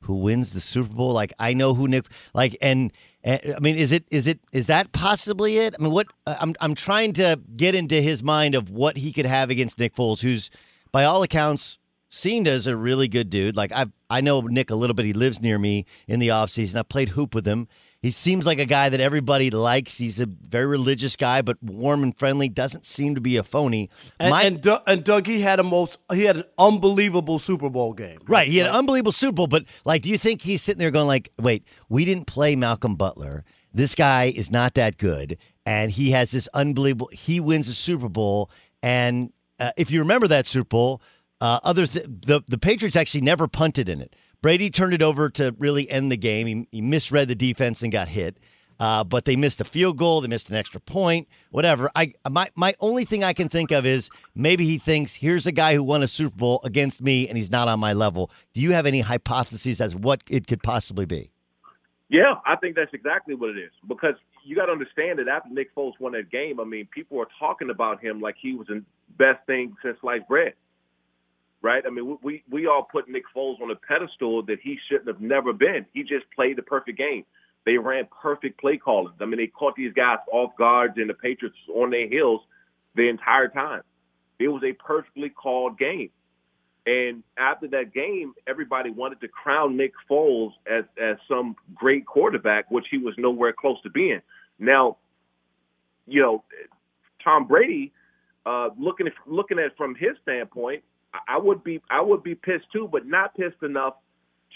who 0.02 0.14
wins 0.14 0.52
the 0.52 0.60
Super 0.60 0.92
Bowl. 0.92 1.12
Like 1.12 1.32
I 1.38 1.54
know 1.54 1.74
who 1.74 1.88
Nick 1.88 2.06
like 2.34 2.56
and, 2.60 2.92
and 3.24 3.40
I 3.56 3.60
mean 3.60 3.76
is 3.76 3.92
it 3.92 4.04
is 4.10 4.26
it 4.26 4.40
is 4.52 4.66
that 4.66 4.92
possibly 4.92 5.58
it? 5.58 5.74
I 5.78 5.82
mean 5.82 5.92
what 5.92 6.08
uh, 6.26 6.36
I'm 6.40 6.54
I'm 6.60 6.74
trying 6.74 7.12
to 7.14 7.40
get 7.56 7.74
into 7.74 8.00
his 8.00 8.22
mind 8.22 8.54
of 8.54 8.70
what 8.70 8.96
he 8.96 9.12
could 9.12 9.26
have 9.26 9.50
against 9.50 9.78
Nick 9.78 9.94
Foles 9.94 10.20
who's 10.20 10.50
by 10.92 11.04
all 11.04 11.22
accounts 11.22 11.78
seen 12.08 12.46
as 12.46 12.66
a 12.66 12.76
really 12.76 13.08
good 13.08 13.30
dude. 13.30 13.56
Like 13.56 13.72
I 13.72 13.86
I 14.10 14.20
know 14.20 14.40
Nick 14.42 14.70
a 14.70 14.74
little 14.74 14.94
bit. 14.94 15.06
He 15.06 15.14
lives 15.14 15.40
near 15.40 15.58
me 15.58 15.86
in 16.06 16.20
the 16.20 16.28
offseason. 16.28 16.76
I 16.76 16.82
played 16.82 17.10
hoop 17.10 17.34
with 17.34 17.46
him. 17.46 17.68
He 18.02 18.10
seems 18.10 18.44
like 18.44 18.58
a 18.58 18.66
guy 18.66 18.88
that 18.88 19.00
everybody 19.00 19.48
likes. 19.50 19.96
He's 19.96 20.18
a 20.20 20.26
very 20.26 20.66
religious 20.66 21.14
guy, 21.16 21.40
but 21.40 21.56
warm 21.62 22.02
and 22.02 22.16
friendly. 22.16 22.48
Doesn't 22.48 22.84
seem 22.84 23.14
to 23.14 23.20
be 23.20 23.36
a 23.36 23.42
phony. 23.44 23.88
And, 24.18 24.30
My- 24.30 24.42
and, 24.42 24.60
Doug, 24.60 24.82
and 24.88 25.04
Doug, 25.04 25.26
he 25.26 25.40
had 25.40 25.60
a 25.60 25.62
most 25.62 25.98
he 26.12 26.24
had 26.24 26.36
an 26.36 26.44
unbelievable 26.58 27.38
Super 27.38 27.70
Bowl 27.70 27.94
game. 27.94 28.18
Right. 28.26 28.48
He 28.48 28.58
had 28.58 28.66
an 28.66 28.74
unbelievable 28.74 29.12
Super 29.12 29.36
Bowl, 29.36 29.46
but 29.46 29.64
like, 29.84 30.02
do 30.02 30.10
you 30.10 30.18
think 30.18 30.42
he's 30.42 30.60
sitting 30.62 30.80
there 30.80 30.90
going 30.90 31.06
like, 31.06 31.30
wait, 31.40 31.66
we 31.88 32.04
didn't 32.04 32.26
play 32.26 32.56
Malcolm 32.56 32.96
Butler. 32.96 33.44
This 33.72 33.94
guy 33.94 34.24
is 34.24 34.50
not 34.50 34.74
that 34.74 34.98
good. 34.98 35.38
And 35.64 35.90
he 35.90 36.10
has 36.10 36.32
this 36.32 36.48
unbelievable, 36.52 37.08
he 37.12 37.40
wins 37.40 37.68
the 37.68 37.72
Super 37.72 38.08
Bowl. 38.08 38.50
And 38.82 39.32
uh, 39.62 39.70
if 39.76 39.90
you 39.90 40.00
remember 40.00 40.26
that 40.26 40.46
Super 40.46 40.68
Bowl, 40.68 41.02
uh, 41.40 41.60
others, 41.62 41.92
the, 41.92 42.42
the 42.48 42.58
Patriots 42.58 42.96
actually 42.96 43.20
never 43.20 43.46
punted 43.46 43.88
in 43.88 44.00
it. 44.00 44.16
Brady 44.42 44.70
turned 44.70 44.92
it 44.92 45.02
over 45.02 45.30
to 45.30 45.54
really 45.58 45.88
end 45.88 46.10
the 46.10 46.16
game. 46.16 46.46
He, 46.48 46.68
he 46.72 46.82
misread 46.82 47.28
the 47.28 47.36
defense 47.36 47.80
and 47.82 47.92
got 47.92 48.08
hit. 48.08 48.38
Uh, 48.80 49.04
but 49.04 49.24
they 49.24 49.36
missed 49.36 49.60
a 49.60 49.64
field 49.64 49.96
goal. 49.96 50.20
They 50.20 50.26
missed 50.26 50.50
an 50.50 50.56
extra 50.56 50.80
point. 50.80 51.28
Whatever. 51.50 51.88
I 51.94 52.14
my 52.28 52.48
my 52.56 52.74
only 52.80 53.04
thing 53.04 53.22
I 53.22 53.32
can 53.32 53.48
think 53.48 53.70
of 53.70 53.86
is 53.86 54.10
maybe 54.34 54.64
he 54.64 54.78
thinks 54.78 55.14
here's 55.14 55.46
a 55.46 55.52
guy 55.52 55.74
who 55.74 55.84
won 55.84 56.02
a 56.02 56.08
Super 56.08 56.34
Bowl 56.34 56.60
against 56.64 57.00
me 57.00 57.28
and 57.28 57.36
he's 57.36 57.50
not 57.50 57.68
on 57.68 57.78
my 57.78 57.92
level. 57.92 58.32
Do 58.54 58.60
you 58.60 58.72
have 58.72 58.84
any 58.84 59.00
hypotheses 59.00 59.80
as 59.80 59.94
what 59.94 60.24
it 60.28 60.48
could 60.48 60.64
possibly 60.64 61.04
be? 61.04 61.30
Yeah, 62.08 62.34
I 62.44 62.56
think 62.56 62.74
that's 62.74 62.92
exactly 62.92 63.36
what 63.36 63.50
it 63.50 63.58
is. 63.58 63.70
Because 63.86 64.16
you 64.44 64.56
got 64.56 64.66
to 64.66 64.72
understand 64.72 65.18
that 65.18 65.28
after 65.28 65.50
Nick 65.50 65.74
Foles 65.74 65.92
won 66.00 66.12
that 66.12 66.30
game, 66.30 66.60
I 66.60 66.64
mean, 66.64 66.86
people 66.92 67.18
were 67.18 67.28
talking 67.38 67.70
about 67.70 68.02
him 68.02 68.20
like 68.20 68.36
he 68.40 68.54
was 68.54 68.66
the 68.66 68.82
best 69.18 69.44
thing 69.46 69.76
since 69.82 69.98
sliced 70.00 70.28
bread. 70.28 70.54
Right? 71.62 71.84
I 71.86 71.90
mean, 71.90 72.06
we- 72.06 72.18
we 72.22 72.42
we 72.50 72.66
all 72.66 72.82
put 72.82 73.08
Nick 73.08 73.24
Foles 73.34 73.60
on 73.60 73.70
a 73.70 73.76
pedestal 73.76 74.42
that 74.44 74.60
he 74.60 74.78
shouldn't 74.88 75.06
have 75.06 75.20
never 75.20 75.52
been. 75.52 75.86
He 75.92 76.02
just 76.02 76.28
played 76.34 76.56
the 76.56 76.62
perfect 76.62 76.98
game. 76.98 77.24
They 77.64 77.78
ran 77.78 78.06
perfect 78.06 78.58
play 78.60 78.76
calling. 78.78 79.14
I 79.20 79.24
mean, 79.26 79.36
they 79.38 79.46
caught 79.46 79.76
these 79.76 79.92
guys 79.92 80.18
off 80.32 80.56
guards 80.56 80.98
and 80.98 81.08
the 81.08 81.14
Patriots 81.14 81.56
on 81.72 81.90
their 81.90 82.08
heels 82.08 82.40
the 82.96 83.08
entire 83.08 83.46
time. 83.48 83.82
It 84.40 84.48
was 84.48 84.64
a 84.64 84.72
perfectly 84.72 85.30
called 85.30 85.78
game. 85.78 86.10
And 86.84 87.22
after 87.38 87.68
that 87.68 87.94
game, 87.94 88.34
everybody 88.46 88.90
wanted 88.90 89.20
to 89.20 89.28
crown 89.28 89.76
Nick 89.76 89.92
Foles 90.10 90.52
as 90.66 90.84
as 91.00 91.16
some 91.28 91.54
great 91.74 92.06
quarterback, 92.06 92.70
which 92.70 92.86
he 92.90 92.98
was 92.98 93.14
nowhere 93.18 93.52
close 93.52 93.80
to 93.82 93.90
being. 93.90 94.20
Now, 94.58 94.96
you 96.06 96.20
know, 96.20 96.44
Tom 97.22 97.46
Brady, 97.46 97.92
uh, 98.46 98.70
looking 98.76 99.06
at, 99.06 99.12
looking 99.26 99.58
at 99.60 99.66
it 99.66 99.76
from 99.76 99.94
his 99.94 100.16
standpoint, 100.22 100.82
I- 101.28 101.38
would 101.38 101.62
be 101.62 101.80
I 101.90 102.00
would 102.00 102.22
be 102.22 102.34
pissed 102.34 102.70
too, 102.72 102.88
but 102.90 103.06
not 103.06 103.36
pissed 103.36 103.62
enough 103.62 103.94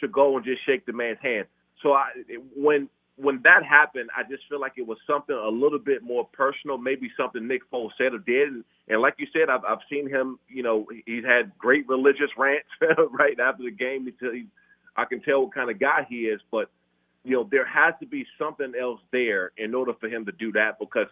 to 0.01 0.09
go 0.09 0.37
and 0.37 0.45
just 0.45 0.65
shake 0.65 0.85
the 0.85 0.93
man's 0.93 1.19
hand. 1.21 1.47
So 1.83 1.93
I 1.93 2.11
when 2.55 2.89
when 3.17 3.41
that 3.45 3.65
happened, 3.65 4.11
I 4.17 4.23
just 4.29 4.43
feel 4.49 4.61
like 4.61 4.75
it 4.77 4.87
was 4.87 4.99
something 5.07 5.35
a 5.35 5.49
little 5.49 5.79
bit 5.79 6.03
more 6.03 6.29
personal, 6.33 6.77
maybe 6.77 7.11
something 7.17 7.47
Nick 7.47 7.63
Foles 7.71 7.91
said 7.97 8.13
or 8.13 8.19
did. 8.19 8.49
And, 8.49 8.65
and 8.89 9.01
like 9.01 9.15
you 9.19 9.27
said, 9.33 9.49
I've, 9.49 9.65
I've 9.65 9.85
seen 9.91 10.09
him. 10.09 10.39
You 10.49 10.63
know, 10.63 10.87
he's 11.07 11.25
had 11.25 11.57
great 11.59 11.89
religious 11.89 12.31
rants 12.37 12.69
right 13.11 13.39
after 13.41 13.65
the 13.65 13.71
game. 13.71 14.07
Until 14.07 14.33
he, 14.33 14.47
I 14.97 15.07
can 15.07 15.23
tell 15.23 15.43
what 15.43 15.55
kind 15.55 15.71
of 15.71 15.81
guy 15.81 16.07
he 16.09 16.27
is. 16.27 16.41
But 16.51 16.71
you 17.25 17.33
know, 17.33 17.49
there 17.51 17.67
has 17.67 17.95
to 18.01 18.07
be 18.07 18.27
something 18.39 18.73
else 18.81 19.01
there 19.13 19.51
in 19.57 19.75
order 19.75 19.93
for 19.99 20.09
him 20.09 20.27
to 20.27 20.33
do 20.33 20.53
that 20.53 20.79
because 20.79 21.09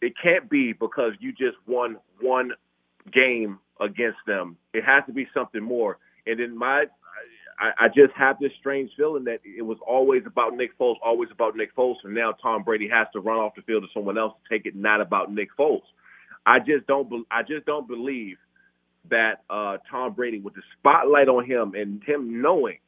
it 0.00 0.14
can't 0.22 0.48
be 0.48 0.72
because 0.72 1.12
you 1.20 1.32
just 1.32 1.56
won 1.66 1.96
one 2.20 2.52
game 3.12 3.58
against 3.80 4.18
them. 4.26 4.56
It 4.72 4.84
has 4.84 5.04
to 5.06 5.12
be 5.12 5.26
something 5.34 5.62
more. 5.62 5.98
And 6.26 6.40
in 6.40 6.56
my 6.56 6.86
I, 7.58 7.86
I 7.86 7.88
just 7.88 8.12
have 8.16 8.38
this 8.40 8.52
strange 8.58 8.90
feeling 8.96 9.24
that 9.24 9.40
it 9.44 9.62
was 9.62 9.78
always 9.86 10.22
about 10.26 10.54
Nick 10.54 10.78
Foles, 10.78 10.96
always 11.04 11.30
about 11.32 11.56
Nick 11.56 11.74
Foles, 11.74 11.96
and 12.04 12.14
now 12.14 12.32
Tom 12.32 12.62
Brady 12.62 12.88
has 12.88 13.06
to 13.12 13.20
run 13.20 13.38
off 13.38 13.54
the 13.54 13.62
field 13.62 13.82
to 13.82 13.88
someone 13.94 14.18
else 14.18 14.34
to 14.34 14.54
take 14.54 14.66
it 14.66 14.76
not 14.76 15.00
about 15.00 15.32
Nick 15.32 15.48
Foles. 15.58 15.82
I 16.44 16.58
just 16.58 16.86
don't. 16.86 17.08
be- 17.08 17.24
I 17.30 17.42
just 17.42 17.66
don't 17.66 17.88
believe 17.88 18.36
that 19.10 19.42
uh, 19.50 19.78
Tom 19.90 20.12
Brady, 20.12 20.38
with 20.38 20.54
the 20.54 20.62
spotlight 20.78 21.28
on 21.28 21.44
him 21.44 21.74
and 21.74 22.02
him 22.04 22.42
knowing 22.42 22.78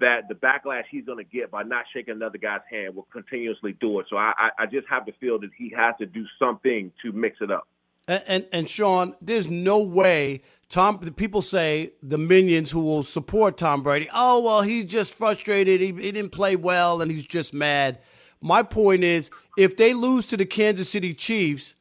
that 0.00 0.22
the 0.28 0.34
backlash 0.34 0.84
he's 0.90 1.04
going 1.04 1.18
to 1.18 1.30
get 1.30 1.50
by 1.50 1.62
not 1.62 1.84
shaking 1.92 2.14
another 2.14 2.38
guy's 2.38 2.60
hand, 2.70 2.96
will 2.96 3.06
continuously 3.12 3.76
do 3.80 4.00
it. 4.00 4.06
So 4.08 4.16
I, 4.16 4.32
I, 4.38 4.62
I 4.62 4.66
just 4.66 4.88
have 4.88 5.06
to 5.06 5.12
feel 5.20 5.38
that 5.40 5.50
he 5.56 5.72
has 5.76 5.94
to 6.00 6.06
do 6.06 6.24
something 6.38 6.90
to 7.02 7.12
mix 7.12 7.38
it 7.40 7.50
up. 7.50 7.68
And, 8.08 8.22
and 8.26 8.46
and 8.52 8.68
Sean, 8.68 9.14
there's 9.20 9.48
no 9.48 9.82
way 9.82 10.42
Tom. 10.68 10.98
The 11.00 11.12
people 11.12 11.42
say 11.42 11.92
the 12.02 12.18
minions 12.18 12.70
who 12.70 12.80
will 12.80 13.02
support 13.02 13.56
Tom 13.56 13.82
Brady. 13.82 14.08
Oh 14.12 14.42
well, 14.42 14.62
he's 14.62 14.86
just 14.86 15.14
frustrated. 15.14 15.80
He, 15.80 15.88
he 15.88 16.12
didn't 16.12 16.32
play 16.32 16.56
well, 16.56 17.00
and 17.00 17.10
he's 17.10 17.24
just 17.26 17.54
mad. 17.54 17.98
My 18.40 18.62
point 18.64 19.04
is, 19.04 19.30
if 19.56 19.76
they 19.76 19.94
lose 19.94 20.26
to 20.26 20.36
the 20.36 20.44
Kansas 20.44 20.88
City 20.88 21.14
Chiefs 21.14 21.76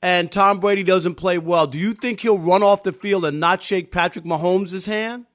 and 0.00 0.32
Tom 0.32 0.60
Brady 0.60 0.82
doesn't 0.82 1.16
play 1.16 1.36
well, 1.36 1.66
do 1.66 1.78
you 1.78 1.92
think 1.92 2.20
he'll 2.20 2.38
run 2.38 2.62
off 2.62 2.82
the 2.82 2.92
field 2.92 3.26
and 3.26 3.38
not 3.38 3.62
shake 3.62 3.92
Patrick 3.92 4.24
Mahomes' 4.24 4.86
hand? 4.86 5.26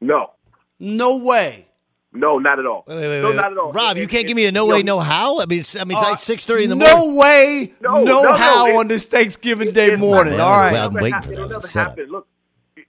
No, 0.00 0.30
No 0.78 1.16
way. 1.18 1.68
No, 2.14 2.38
not 2.38 2.58
at 2.58 2.66
all. 2.66 2.84
Wait, 2.86 2.96
wait, 2.96 3.20
no, 3.22 3.28
wait, 3.28 3.36
not 3.36 3.52
at 3.52 3.58
all. 3.58 3.72
Rob, 3.72 3.96
you 3.96 4.02
And- 4.04 4.10
can't 4.10 4.20
and- 4.22 4.28
give 4.28 4.36
me 4.36 4.46
a 4.46 4.52
no 4.52 4.66
way, 4.66 4.82
no 4.82 4.98
how. 5.00 5.40
I 5.40 5.46
mean, 5.46 5.60
it's, 5.60 5.76
I 5.76 5.84
mean, 5.84 5.98
it's 5.98 6.06
Uh, 6.06 6.10
like 6.12 6.20
six 6.20 6.46
thirty 6.46 6.64
in 6.64 6.70
the 6.70 6.76
no 6.76 6.86
morning. 6.96 7.16
way, 7.18 7.74
No, 7.80 7.98
no, 7.98 8.04
no, 8.04 8.22
no, 8.22 8.32
how 8.32 8.66
it- 8.66 8.76
on 8.76 8.88
this 8.88 9.04
Thanksgiving 9.06 9.72
Day 9.72 9.88
It's 9.92 10.00
morning. 10.00 10.36
not- 10.38 10.44
All 10.46 10.56
right. 10.58 10.72
Well, 10.72 10.86
I'm 10.88 10.94
waiting 10.94 11.20
for 11.20 11.28
that 11.28 11.32
It'll 11.34 11.48
never 11.48 11.66
happen. 11.68 12.08
Look, 12.10 12.26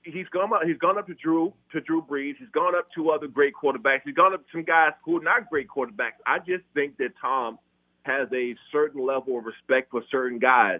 he's 0.03 0.27
gone 0.29 0.53
up. 0.53 0.61
He's 0.63 0.77
gone 0.77 0.97
up 0.97 1.07
to 1.07 1.13
Drew, 1.15 1.53
to 1.71 1.81
Drew 1.81 2.01
Brees. 2.03 2.35
He's 2.37 2.49
gone 2.49 2.75
up 2.75 2.87
to 2.95 3.09
other 3.11 3.27
great 3.27 3.53
quarterbacks. 3.55 4.01
He's 4.05 4.13
gone 4.15 4.33
up 4.33 4.41
to 4.41 4.51
some 4.51 4.63
guys 4.63 4.91
who 5.03 5.17
are 5.19 5.23
not 5.23 5.49
great 5.49 5.67
quarterbacks. 5.67 6.19
I 6.25 6.39
just 6.39 6.63
think 6.73 6.97
that 6.97 7.09
Tom 7.19 7.57
has 8.03 8.27
a 8.31 8.55
certain 8.71 9.03
level 9.03 9.37
of 9.39 9.45
respect 9.45 9.89
for 9.89 10.03
certain 10.11 10.37
guys, 10.37 10.79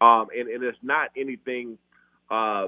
um, 0.00 0.26
and, 0.36 0.48
and 0.48 0.64
it's 0.64 0.78
not 0.82 1.10
anything. 1.16 1.78
Uh, 2.30 2.66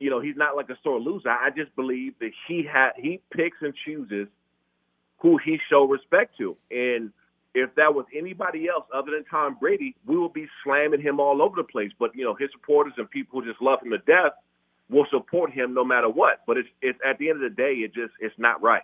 you 0.00 0.10
know, 0.10 0.20
he's 0.20 0.36
not 0.36 0.56
like 0.56 0.68
a 0.70 0.76
sore 0.82 0.98
loser. 0.98 1.30
I 1.30 1.50
just 1.54 1.74
believe 1.76 2.14
that 2.20 2.30
he 2.48 2.66
ha- 2.68 2.92
he 2.96 3.20
picks 3.30 3.58
and 3.60 3.74
chooses 3.84 4.26
who 5.18 5.38
he 5.44 5.58
show 5.68 5.84
respect 5.84 6.36
to, 6.38 6.56
and 6.70 7.12
if 7.54 7.74
that 7.74 7.94
was 7.94 8.06
anybody 8.16 8.68
else 8.68 8.84
other 8.94 9.10
than 9.12 9.24
Tom 9.24 9.56
Brady, 9.60 9.96
we 10.06 10.16
would 10.16 10.32
be 10.32 10.46
slamming 10.64 11.00
him 11.00 11.20
all 11.20 11.42
over 11.42 11.56
the 11.56 11.64
place. 11.64 11.90
But 11.98 12.14
you 12.14 12.24
know, 12.24 12.34
his 12.34 12.48
supporters 12.52 12.94
and 12.96 13.08
people 13.10 13.40
who 13.40 13.46
just 13.46 13.60
love 13.60 13.80
him 13.82 13.90
to 13.90 13.98
death 13.98 14.32
will 14.88 15.06
support 15.10 15.52
him 15.52 15.74
no 15.74 15.84
matter 15.84 16.08
what. 16.08 16.40
But 16.46 16.56
it's 16.56 16.68
it's 16.80 16.98
at 17.06 17.18
the 17.18 17.28
end 17.28 17.42
of 17.42 17.50
the 17.50 17.54
day, 17.56 17.74
it 17.74 17.94
just 17.94 18.12
it's 18.20 18.34
not 18.38 18.62
right. 18.62 18.82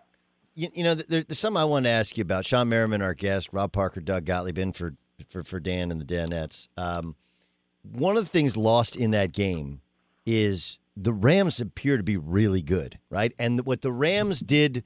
You, 0.54 0.68
you 0.72 0.84
know, 0.84 0.94
there, 0.94 1.22
there's 1.22 1.38
something 1.38 1.60
I 1.60 1.64
want 1.64 1.84
to 1.84 1.90
ask 1.90 2.16
you 2.16 2.22
about. 2.22 2.44
Shawne 2.44 2.68
Merriman, 2.68 3.02
our 3.02 3.14
guest, 3.14 3.50
Rob 3.52 3.72
Parker, 3.72 4.00
Doug 4.00 4.24
Gottlieb, 4.24 4.58
in 4.58 4.72
for 4.72 4.94
for, 5.28 5.42
for 5.42 5.60
Dan 5.60 5.90
and 5.90 6.00
the 6.00 6.04
Danettes. 6.04 6.68
Um, 6.76 7.14
one 7.82 8.16
of 8.16 8.24
the 8.24 8.30
things 8.30 8.56
lost 8.56 8.96
in 8.96 9.12
that 9.12 9.32
game 9.32 9.80
is 10.26 10.80
the 10.96 11.12
Rams 11.12 11.60
appear 11.60 11.96
to 11.96 12.02
be 12.02 12.16
really 12.16 12.62
good, 12.62 12.98
right? 13.10 13.32
And 13.38 13.64
what 13.66 13.82
the 13.82 13.92
Rams 13.92 14.40
did 14.40 14.82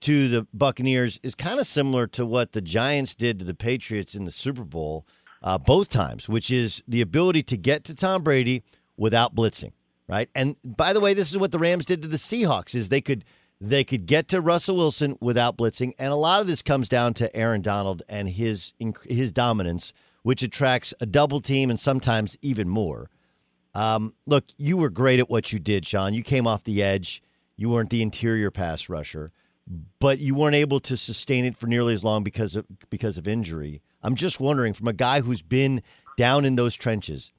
to 0.00 0.28
the 0.28 0.46
Buccaneers 0.52 1.20
is 1.22 1.34
kind 1.34 1.60
of 1.60 1.66
similar 1.66 2.08
to 2.08 2.26
what 2.26 2.52
the 2.52 2.60
Giants 2.60 3.14
did 3.14 3.38
to 3.38 3.44
the 3.44 3.54
Patriots 3.54 4.14
in 4.14 4.24
the 4.24 4.32
Super 4.32 4.64
Bowl 4.64 5.06
uh, 5.42 5.58
both 5.58 5.88
times, 5.88 6.28
which 6.28 6.50
is 6.50 6.82
the 6.88 7.00
ability 7.00 7.42
to 7.44 7.56
get 7.56 7.84
to 7.84 7.94
Tom 7.94 8.22
Brady 8.22 8.62
without 8.96 9.34
blitzing, 9.34 9.72
right? 10.08 10.28
And 10.34 10.56
by 10.64 10.92
the 10.92 11.00
way, 11.00 11.14
this 11.14 11.30
is 11.30 11.38
what 11.38 11.52
the 11.52 11.58
Rams 11.58 11.84
did 11.84 12.02
to 12.02 12.08
the 12.08 12.16
Seahawks: 12.16 12.74
is 12.74 12.88
they 12.88 13.00
could 13.00 13.24
they 13.60 13.84
could 13.84 14.06
get 14.06 14.26
to 14.28 14.40
Russell 14.40 14.76
Wilson 14.76 15.16
without 15.20 15.56
blitzing, 15.56 15.92
and 15.98 16.12
a 16.12 16.16
lot 16.16 16.40
of 16.40 16.48
this 16.48 16.62
comes 16.62 16.88
down 16.88 17.14
to 17.14 17.34
Aaron 17.34 17.62
Donald 17.62 18.02
and 18.08 18.28
his 18.28 18.72
his 19.04 19.30
dominance, 19.30 19.92
which 20.22 20.42
attracts 20.42 20.92
a 21.00 21.06
double 21.06 21.40
team 21.40 21.70
and 21.70 21.78
sometimes 21.78 22.36
even 22.42 22.68
more. 22.68 23.08
Um, 23.74 24.14
look, 24.26 24.44
you 24.58 24.76
were 24.76 24.90
great 24.90 25.18
at 25.18 25.30
what 25.30 25.52
you 25.52 25.58
did, 25.58 25.86
Sean. 25.86 26.14
You 26.14 26.22
came 26.22 26.46
off 26.46 26.64
the 26.64 26.82
edge. 26.82 27.22
You 27.56 27.70
weren't 27.70 27.90
the 27.90 28.02
interior 28.02 28.50
pass 28.50 28.88
rusher, 28.88 29.32
but 29.98 30.18
you 30.18 30.34
weren't 30.34 30.56
able 30.56 30.80
to 30.80 30.96
sustain 30.96 31.44
it 31.44 31.56
for 31.56 31.66
nearly 31.66 31.94
as 31.94 32.02
long 32.02 32.22
because 32.22 32.56
of 32.56 32.66
because 32.90 33.18
of 33.18 33.28
injury. 33.28 33.82
I'm 34.02 34.14
just 34.14 34.40
wondering, 34.40 34.74
from 34.74 34.88
a 34.88 34.92
guy 34.92 35.20
who's 35.20 35.42
been 35.42 35.82
down 36.16 36.44
in 36.44 36.56
those 36.56 36.74
trenches, 36.74 37.32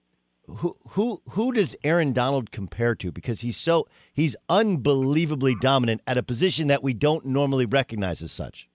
who 0.47 0.77
who 0.89 1.21
who 1.29 1.51
does 1.51 1.75
Aaron 1.83 2.13
Donald 2.13 2.51
compare 2.51 2.95
to? 2.95 3.11
Because 3.11 3.41
he's 3.41 3.57
so 3.57 3.87
he's 4.13 4.35
unbelievably 4.49 5.55
dominant 5.61 6.01
at 6.07 6.17
a 6.17 6.23
position 6.23 6.67
that 6.67 6.83
we 6.83 6.93
don't 6.93 7.25
normally 7.25 7.65
recognize 7.65 8.21
as 8.21 8.31
such. 8.31 8.69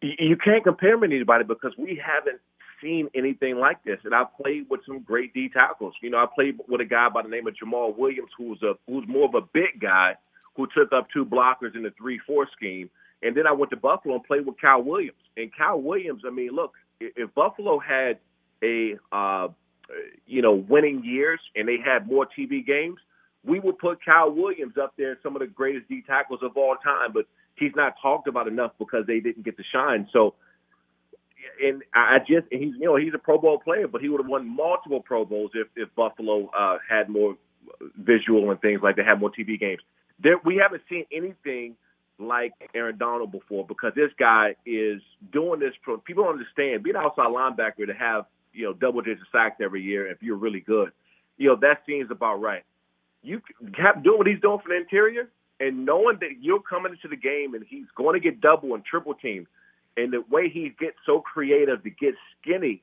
You 0.00 0.36
can't 0.36 0.62
compare 0.62 0.94
him 0.94 1.00
to 1.00 1.06
anybody 1.06 1.44
because 1.44 1.72
we 1.76 2.00
haven't 2.04 2.40
seen 2.82 3.08
anything 3.14 3.56
like 3.56 3.82
this. 3.84 3.98
And 4.04 4.14
I've 4.14 4.34
played 4.40 4.66
with 4.68 4.80
some 4.86 5.00
great 5.00 5.34
D 5.34 5.48
tackles. 5.48 5.94
You 6.02 6.10
know, 6.10 6.18
I 6.18 6.26
played 6.32 6.58
with 6.68 6.80
a 6.80 6.84
guy 6.84 7.08
by 7.08 7.22
the 7.22 7.28
name 7.28 7.46
of 7.46 7.54
Jamaal 7.54 7.96
Williams, 7.96 8.30
who's 8.36 8.62
a 8.62 8.74
who's 8.86 9.06
more 9.08 9.26
of 9.26 9.34
a 9.34 9.46
big 9.52 9.80
guy 9.80 10.14
who 10.56 10.66
took 10.76 10.92
up 10.92 11.08
two 11.12 11.24
blockers 11.24 11.76
in 11.76 11.82
the 11.84 11.92
three-four 11.96 12.48
scheme. 12.56 12.90
And 13.22 13.36
then 13.36 13.46
I 13.46 13.52
went 13.52 13.70
to 13.70 13.76
Buffalo 13.76 14.16
and 14.16 14.24
played 14.24 14.46
with 14.46 14.60
Kyle 14.60 14.82
Williams. 14.82 15.18
And 15.36 15.50
Kyle 15.56 15.80
Williams, 15.80 16.22
I 16.26 16.30
mean, 16.30 16.50
look, 16.52 16.72
if 17.00 17.34
Buffalo 17.34 17.78
had 17.78 18.18
a 18.62 18.96
uh, 19.12 19.48
you 20.26 20.42
know 20.42 20.54
winning 20.54 21.02
years 21.04 21.40
and 21.54 21.68
they 21.68 21.78
had 21.84 22.06
more 22.06 22.26
TV 22.26 22.64
games, 22.64 22.98
we 23.44 23.60
would 23.60 23.78
put 23.78 24.04
Kyle 24.04 24.30
Williams 24.30 24.74
up 24.80 24.94
there, 24.96 25.18
some 25.22 25.36
of 25.36 25.40
the 25.40 25.46
greatest 25.46 25.88
D 25.88 26.02
tackles 26.06 26.40
of 26.42 26.56
all 26.56 26.76
time. 26.82 27.12
But 27.12 27.26
he's 27.56 27.72
not 27.74 27.94
talked 28.00 28.28
about 28.28 28.48
enough 28.48 28.72
because 28.78 29.06
they 29.06 29.20
didn't 29.20 29.44
get 29.44 29.56
to 29.56 29.64
shine. 29.72 30.08
So, 30.12 30.34
and 31.62 31.82
I 31.94 32.18
just 32.18 32.46
he's 32.50 32.74
you 32.78 32.86
know 32.86 32.96
he's 32.96 33.14
a 33.14 33.18
Pro 33.18 33.38
Bowl 33.38 33.58
player, 33.58 33.88
but 33.88 34.00
he 34.00 34.08
would 34.08 34.20
have 34.20 34.28
won 34.28 34.48
multiple 34.48 35.00
Pro 35.00 35.24
Bowls 35.24 35.50
if 35.54 35.68
if 35.76 35.94
Buffalo 35.94 36.50
uh, 36.58 36.78
had 36.88 37.08
more 37.08 37.36
visual 37.96 38.50
and 38.50 38.60
things 38.60 38.80
like 38.82 38.96
they 38.96 39.04
had 39.04 39.20
more 39.20 39.30
TV 39.30 39.58
games. 39.58 39.80
There, 40.22 40.38
we 40.44 40.56
haven't 40.56 40.82
seen 40.88 41.04
anything 41.12 41.76
like 42.18 42.52
Aaron 42.74 42.98
Donald 42.98 43.30
before 43.30 43.64
because 43.66 43.92
this 43.94 44.10
guy 44.18 44.56
is 44.66 45.00
doing 45.32 45.60
this. 45.60 45.72
For, 45.84 45.98
people 45.98 46.24
don't 46.24 46.32
understand 46.34 46.82
being 46.82 46.96
outside 46.96 47.26
linebacker 47.26 47.86
to 47.86 47.94
have 47.94 48.26
you 48.52 48.64
know 48.64 48.72
double 48.72 49.00
digit 49.02 49.24
sacks 49.32 49.56
every 49.62 49.82
year 49.82 50.10
if 50.10 50.22
you're 50.22 50.36
really 50.36 50.60
good. 50.60 50.92
You 51.36 51.50
know 51.50 51.56
that 51.56 51.82
seems 51.86 52.10
about 52.10 52.40
right. 52.40 52.64
You 53.22 53.40
have 53.76 54.02
doing 54.02 54.18
what 54.18 54.26
he's 54.26 54.40
doing 54.40 54.58
for 54.62 54.68
the 54.68 54.76
interior 54.76 55.28
and 55.60 55.84
knowing 55.84 56.18
that 56.20 56.40
you're 56.40 56.60
coming 56.60 56.92
into 56.92 57.08
the 57.08 57.20
game 57.20 57.54
and 57.54 57.64
he's 57.68 57.86
going 57.96 58.14
to 58.14 58.20
get 58.20 58.40
double 58.40 58.74
and 58.74 58.84
triple 58.84 59.14
teamed, 59.14 59.46
and 59.98 60.12
the 60.12 60.22
way 60.30 60.48
he 60.48 60.74
gets 60.78 60.96
so 61.04 61.20
creative 61.20 61.82
to 61.82 61.90
get 61.90 62.14
skinny 62.40 62.82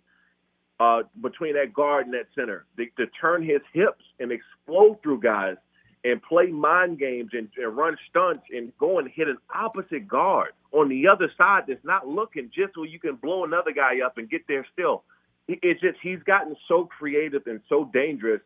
uh, 0.79 1.03
between 1.21 1.53
that 1.55 1.73
guard 1.73 2.05
and 2.05 2.13
that 2.13 2.27
center, 2.35 2.65
to, 2.77 2.85
to 2.97 3.09
turn 3.19 3.41
his 3.41 3.61
hips 3.73 4.03
and 4.19 4.31
explode 4.31 5.01
through 5.01 5.19
guys 5.21 5.55
and 6.03 6.21
play 6.21 6.47
mind 6.47 6.99
games 6.99 7.31
and, 7.33 7.49
and 7.57 7.75
run 7.75 7.97
stunts 8.09 8.43
and 8.53 8.71
go 8.77 8.99
and 8.99 9.09
hit 9.09 9.27
an 9.27 9.37
opposite 9.53 10.07
guard 10.07 10.51
on 10.71 10.89
the 10.89 11.07
other 11.07 11.31
side 11.37 11.63
that's 11.67 11.83
not 11.83 12.07
looking 12.07 12.51
just 12.53 12.75
so 12.75 12.83
you 12.83 12.99
can 12.99 13.15
blow 13.15 13.43
another 13.45 13.71
guy 13.71 14.01
up 14.05 14.17
and 14.17 14.29
get 14.29 14.41
there 14.47 14.65
still. 14.73 15.03
It's 15.47 15.79
just 15.79 15.97
he's 16.01 16.21
gotten 16.23 16.55
so 16.67 16.85
creative 16.85 17.43
and 17.47 17.61
so 17.69 17.89
dangerous 17.93 18.41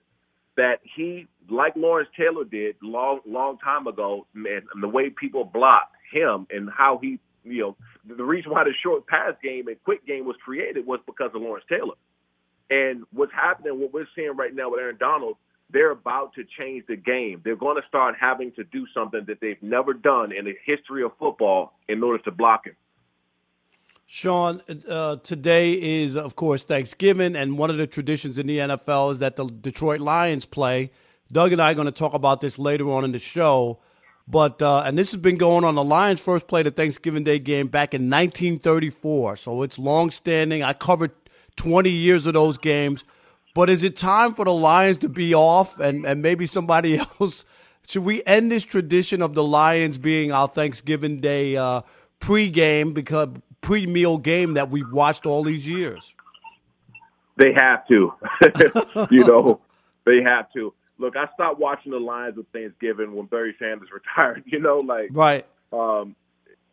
that 0.58 0.80
he, 0.84 1.28
like 1.50 1.74
Lawrence 1.76 2.10
Taylor 2.18 2.44
did 2.44 2.76
long 2.82 3.22
long 3.26 3.58
time 3.60 3.88
ago, 3.88 4.28
and 4.36 4.64
the 4.82 4.88
way 4.88 5.10
people 5.10 5.46
block 5.46 5.90
him 6.12 6.48
and 6.50 6.70
how 6.70 7.00
he, 7.02 7.20
you 7.44 7.62
know, 7.62 7.78
the 8.16 8.24
reason 8.24 8.52
why 8.52 8.64
the 8.64 8.74
short 8.84 9.08
pass 9.08 9.34
game 9.44 9.68
and 9.68 9.82
quick 9.84 10.06
game 10.06 10.26
was 10.26 10.36
created 10.44 10.86
was 10.86 11.00
because 11.06 11.32
of 11.34 11.42
Lawrence 11.42 11.66
Taylor. 11.70 11.96
And 12.70 13.04
what's 13.12 13.34
happening, 13.34 13.80
what 13.80 13.94
we're 13.94 14.08
seeing 14.16 14.36
right 14.36 14.54
now 14.54 14.72
with 14.72 14.80
Aaron 14.80 14.98
Donald– 15.00 15.38
they're 15.72 15.92
about 15.92 16.34
to 16.34 16.44
change 16.60 16.86
the 16.88 16.96
game. 16.96 17.42
They're 17.44 17.56
going 17.56 17.80
to 17.80 17.88
start 17.88 18.16
having 18.20 18.52
to 18.54 18.64
do 18.64 18.86
something 18.94 19.26
that 19.28 19.40
they've 19.40 19.62
never 19.62 19.94
done 19.94 20.32
in 20.32 20.46
the 20.46 20.56
history 20.66 21.04
of 21.04 21.12
football 21.20 21.74
in 21.88 22.02
order 22.04 22.24
to 22.24 22.32
block 22.32 22.66
him. 22.66 22.76
Sean, 24.06 24.64
uh, 24.88 25.18
today 25.18 25.74
is, 25.74 26.18
of 26.18 26.36
course, 26.36 26.64
Thanksgiving, 26.64 27.36
and 27.36 27.60
one 27.60 27.70
of 27.70 27.78
the 27.78 27.86
traditions 27.86 28.40
in 28.40 28.48
the 28.48 28.58
NFL 28.58 29.12
is 29.12 29.20
that 29.20 29.36
the 29.36 29.46
Detroit 29.46 30.00
Lions 30.00 30.46
play. 30.46 30.92
Doug 31.32 31.52
and 31.52 31.62
I 31.62 31.72
are 31.72 31.76
going 31.76 31.86
to 31.86 31.92
talk 31.92 32.16
about 32.16 32.42
this 32.42 32.58
later 32.58 32.90
on 32.90 33.06
in 33.06 33.12
the 33.12 33.20
show. 33.20 33.80
But 34.30 34.62
uh, 34.62 34.84
and 34.86 34.98
this 34.98 35.12
has 35.12 35.20
been 35.20 35.38
going 35.38 35.64
on. 35.64 35.74
The 35.74 35.84
Lions 35.84 36.22
first 36.22 36.48
played 36.48 36.68
a 36.68 36.72
Thanksgiving 36.72 37.24
Day 37.24 37.40
game 37.40 37.68
back 37.68 37.94
in 37.96 38.04
1934, 38.04 39.38
so 39.38 39.64
it's 39.64 39.80
long 39.80 40.12
standing. 40.12 40.62
I 40.62 40.74
covered 40.74 41.12
20 41.56 41.90
years 41.90 42.28
of 42.28 42.34
those 42.34 42.58
games. 42.58 43.04
But 43.56 43.70
is 43.70 43.84
it 43.84 43.98
time 43.98 44.36
for 44.36 44.46
the 44.46 44.54
Lions 44.54 45.00
to 45.00 45.10
be 45.10 45.34
off 45.34 45.80
and, 45.80 46.06
and 46.06 46.22
maybe 46.22 46.46
somebody 46.46 47.00
else? 47.20 47.44
Should 47.88 48.04
we 48.04 48.22
end 48.26 48.52
this 48.52 48.64
tradition 48.64 49.22
of 49.24 49.34
the 49.34 49.44
Lions 49.44 49.98
being 49.98 50.32
our 50.32 50.48
Thanksgiving 50.48 51.20
Day 51.20 51.58
uh, 51.58 51.82
pre-game 52.20 52.94
because 52.94 53.30
pre-meal 53.62 54.20
game 54.20 54.54
that 54.54 54.70
we've 54.70 54.92
watched 54.92 55.26
all 55.26 55.44
these 55.44 55.68
years? 55.68 56.14
They 57.38 57.52
have 57.54 57.88
to. 57.88 58.14
you 59.10 59.26
know, 59.26 59.60
they 60.06 60.22
have 60.22 60.52
to. 60.54 60.74
Look, 61.00 61.16
I 61.16 61.28
stopped 61.34 61.60
watching 61.60 61.92
the 61.92 62.00
Lions 62.00 62.38
with 62.38 62.48
Thanksgiving 62.54 63.16
when 63.16 63.26
Barry 63.26 63.56
Sanders 63.58 63.90
retired. 63.94 64.44
You 64.46 64.60
know, 64.60 64.80
like 64.80 65.10
right. 65.12 65.46
Um, 65.72 66.16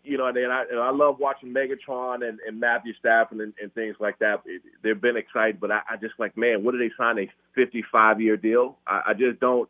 you 0.06 0.16
know, 0.16 0.26
and, 0.26 0.36
and 0.36 0.52
I 0.52 0.64
and 0.70 0.78
I 0.78 0.90
love 0.90 1.18
watching 1.18 1.52
Megatron 1.52 2.26
and, 2.26 2.38
and 2.46 2.60
Matthew 2.60 2.94
Stafford 2.98 3.40
and, 3.40 3.52
and 3.60 3.74
things 3.74 3.96
like 3.98 4.18
that. 4.20 4.42
It, 4.44 4.62
they've 4.82 5.00
been 5.00 5.16
excited, 5.16 5.60
but 5.60 5.70
I, 5.70 5.80
I 5.90 5.96
just 5.96 6.14
like, 6.18 6.36
man, 6.36 6.62
what 6.62 6.72
did 6.72 6.80
they 6.80 6.94
sign 6.96 7.18
a 7.18 7.30
55 7.54 8.20
year 8.20 8.36
deal? 8.36 8.78
I, 8.86 9.02
I 9.08 9.14
just 9.14 9.40
don't 9.40 9.68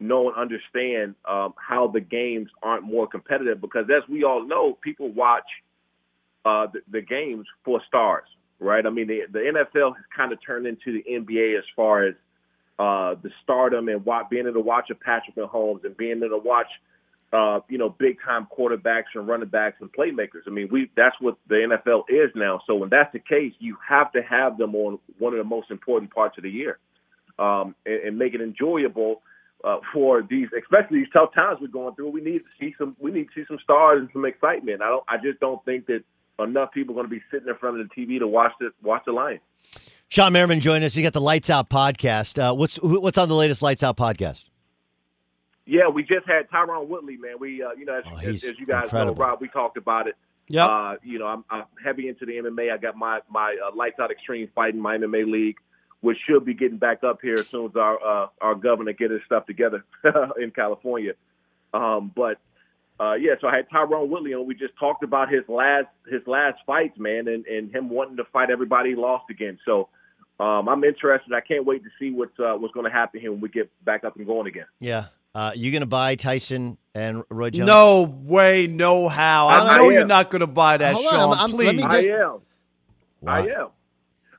know 0.00 0.28
and 0.28 0.36
understand 0.36 1.14
um, 1.28 1.54
how 1.56 1.86
the 1.86 2.00
games 2.00 2.48
aren't 2.62 2.84
more 2.84 3.06
competitive 3.06 3.60
because, 3.60 3.86
as 3.94 4.08
we 4.08 4.24
all 4.24 4.44
know, 4.44 4.76
people 4.82 5.10
watch 5.10 5.46
uh, 6.44 6.66
the, 6.72 6.80
the 6.90 7.00
games 7.00 7.46
for 7.64 7.80
stars, 7.86 8.26
right? 8.58 8.84
I 8.84 8.90
mean, 8.90 9.06
the, 9.06 9.22
the 9.30 9.38
NFL 9.38 9.94
has 9.94 10.04
kind 10.16 10.32
of 10.32 10.38
turned 10.44 10.66
into 10.66 10.92
the 10.92 11.04
NBA 11.08 11.58
as 11.58 11.64
far 11.76 12.04
as 12.04 12.14
uh, 12.80 13.14
the 13.22 13.30
stardom 13.42 13.88
and 13.88 14.02
being 14.30 14.46
able 14.46 14.54
to 14.54 14.60
watch 14.60 14.88
a 14.90 14.94
Patrick 14.94 15.36
Mahomes 15.36 15.84
and 15.84 15.94
being 15.98 16.16
able 16.16 16.30
to 16.30 16.38
watch 16.38 16.68
uh, 17.32 17.60
you 17.68 17.78
know, 17.78 17.90
big 17.90 18.16
time 18.24 18.48
quarterbacks 18.56 19.14
and 19.14 19.28
running 19.28 19.48
backs 19.48 19.76
and 19.80 19.92
playmakers. 19.92 20.42
I 20.46 20.50
mean, 20.50 20.68
we 20.72 20.90
that's 20.96 21.14
what 21.20 21.36
the 21.46 21.56
NFL 21.56 22.04
is 22.08 22.30
now. 22.34 22.60
So 22.66 22.74
when 22.74 22.88
that's 22.88 23.12
the 23.12 23.20
case, 23.20 23.52
you 23.58 23.76
have 23.86 24.10
to 24.12 24.22
have 24.22 24.58
them 24.58 24.74
on 24.74 24.98
one 25.18 25.32
of 25.32 25.38
the 25.38 25.44
most 25.44 25.70
important 25.70 26.12
parts 26.12 26.38
of 26.38 26.42
the 26.42 26.50
year, 26.50 26.78
um, 27.38 27.76
and, 27.86 28.02
and 28.02 28.18
make 28.18 28.34
it 28.34 28.40
enjoyable 28.40 29.22
uh, 29.62 29.78
for 29.92 30.22
these, 30.22 30.48
especially 30.58 31.00
these 31.00 31.12
tough 31.12 31.32
times 31.34 31.58
we're 31.60 31.68
going 31.68 31.94
through. 31.94 32.10
We 32.10 32.22
need 32.22 32.38
to 32.38 32.50
see 32.58 32.74
some, 32.78 32.96
we 32.98 33.12
need 33.12 33.28
to 33.28 33.42
see 33.42 33.44
some 33.46 33.58
stars 33.62 34.00
and 34.00 34.08
some 34.12 34.24
excitement. 34.24 34.82
I 34.82 34.88
don't, 34.88 35.04
I 35.06 35.16
just 35.18 35.38
don't 35.38 35.64
think 35.64 35.86
that 35.86 36.02
enough 36.42 36.72
people 36.72 36.94
going 36.94 37.06
to 37.06 37.10
be 37.10 37.22
sitting 37.30 37.48
in 37.48 37.56
front 37.56 37.80
of 37.80 37.88
the 37.88 37.94
TV 37.94 38.18
to 38.18 38.26
watch 38.26 38.52
the 38.60 38.70
watch 38.82 39.02
the 39.06 39.12
Lions. 39.12 39.40
Shawne 40.10 40.32
Merriman 40.32 40.60
joined 40.60 40.82
us. 40.82 40.96
You 40.96 41.02
got 41.02 41.12
the 41.12 41.20
Lights 41.20 41.50
Out 41.50 41.70
podcast. 41.70 42.38
Uh, 42.38 42.54
what's 42.54 42.76
what's 42.82 43.18
on 43.18 43.28
the 43.28 43.34
latest 43.34 43.62
Lights 43.62 43.82
Out 43.82 43.96
podcast? 43.96 44.44
Yeah, 45.66 45.88
we 45.88 46.02
just 46.02 46.26
had 46.26 46.50
Tyron 46.50 46.88
Woodley, 46.88 47.16
man. 47.16 47.34
We, 47.38 47.62
uh, 47.62 47.70
you 47.78 47.84
know, 47.84 47.98
as, 47.98 48.04
oh, 48.06 48.18
as, 48.18 48.42
as, 48.42 48.58
you 48.58 48.66
guys 48.66 48.84
incredible. 48.84 49.14
know, 49.14 49.24
Rob, 49.24 49.40
we 49.40 49.46
talked 49.46 49.76
about 49.76 50.08
it. 50.08 50.16
Yeah. 50.48 50.66
Uh, 50.66 50.96
you 51.04 51.20
know, 51.20 51.26
I'm, 51.26 51.44
I'm, 51.48 51.64
heavy 51.82 52.08
into 52.08 52.26
the 52.26 52.32
MMA. 52.32 52.72
I 52.72 52.76
got 52.76 52.96
my 52.96 53.20
my 53.30 53.56
uh, 53.64 53.74
Lights 53.76 54.00
Out 54.00 54.10
Extreme 54.10 54.48
Fighting, 54.52 54.80
my 54.80 54.96
MMA 54.96 55.30
league, 55.30 55.58
which 56.00 56.18
should 56.26 56.44
be 56.44 56.54
getting 56.54 56.78
back 56.78 57.04
up 57.04 57.20
here 57.22 57.34
as 57.34 57.46
soon 57.46 57.66
as 57.66 57.76
our 57.76 58.02
uh, 58.02 58.26
our 58.40 58.56
governor 58.56 58.92
get 58.92 59.12
his 59.12 59.20
stuff 59.26 59.46
together 59.46 59.84
in 60.40 60.50
California. 60.50 61.12
Um, 61.72 62.10
but 62.12 62.38
uh, 63.00 63.14
yeah, 63.14 63.32
so 63.40 63.48
I 63.48 63.56
had 63.56 63.68
Tyron 63.70 64.08
Woodley 64.08 64.32
and 64.32 64.46
We 64.46 64.54
just 64.54 64.76
talked 64.78 65.02
about 65.02 65.32
his 65.32 65.42
last 65.48 65.86
his 66.06 66.20
last 66.26 66.58
fights, 66.66 66.98
man, 66.98 67.28
and, 67.28 67.46
and 67.46 67.74
him 67.74 67.88
wanting 67.88 68.18
to 68.18 68.24
fight 68.32 68.50
everybody 68.50 68.90
he 68.90 68.94
lost 68.96 69.24
again. 69.30 69.58
So 69.64 69.88
um, 70.38 70.68
I'm 70.68 70.84
interested. 70.84 71.32
I 71.32 71.40
can't 71.40 71.64
wait 71.64 71.82
to 71.84 71.90
see 71.98 72.10
what's 72.10 72.38
uh, 72.38 72.54
what's 72.54 72.74
going 72.74 72.84
to 72.84 72.92
happen 72.92 73.20
here 73.20 73.32
when 73.32 73.40
we 73.40 73.48
get 73.48 73.70
back 73.84 74.04
up 74.04 74.16
and 74.16 74.26
going 74.26 74.46
again. 74.46 74.66
Yeah, 74.80 75.06
uh, 75.34 75.52
you 75.54 75.70
going 75.70 75.80
to 75.80 75.86
buy 75.86 76.14
Tyson 76.16 76.76
and 76.94 77.24
Roy 77.30 77.50
Jones? 77.50 77.68
No 77.68 78.02
way, 78.02 78.66
no 78.66 79.08
how. 79.08 79.48
I, 79.48 79.60
I 79.60 79.76
know 79.78 79.88
you're 79.90 80.04
not 80.04 80.28
going 80.30 80.40
to 80.40 80.46
buy 80.46 80.76
that, 80.76 80.92
Hold 80.94 81.06
Sean. 81.06 81.30
on, 81.32 81.38
I'm, 81.38 81.50
please. 81.50 81.66
let 81.66 81.76
me 81.76 81.82
just, 81.82 82.08
I 82.08 82.22
am. 82.22 82.40
I 83.26 83.40
am. 83.48 83.68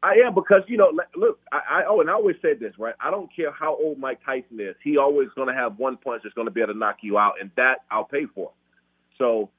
I 0.03 0.13
am 0.25 0.33
because 0.33 0.63
you 0.67 0.77
know, 0.77 0.91
look, 1.15 1.39
I, 1.51 1.59
I 1.69 1.83
oh, 1.87 2.01
and 2.01 2.09
I 2.09 2.13
always 2.13 2.37
said 2.41 2.59
this, 2.59 2.73
right? 2.79 2.95
I 2.99 3.11
don't 3.11 3.29
care 3.35 3.51
how 3.51 3.75
old 3.75 3.99
Mike 3.99 4.19
Tyson 4.25 4.59
is. 4.59 4.75
He 4.83 4.97
always 4.97 5.29
going 5.35 5.47
to 5.47 5.53
have 5.53 5.77
one 5.77 5.97
punch 5.97 6.23
that's 6.23 6.33
going 6.33 6.47
to 6.47 6.51
be 6.51 6.61
able 6.61 6.73
to 6.73 6.79
knock 6.79 6.97
you 7.01 7.17
out, 7.17 7.33
and 7.39 7.51
that 7.55 7.83
I'll 7.91 8.05
pay 8.05 8.25
for. 8.33 8.51
So, 9.17 9.49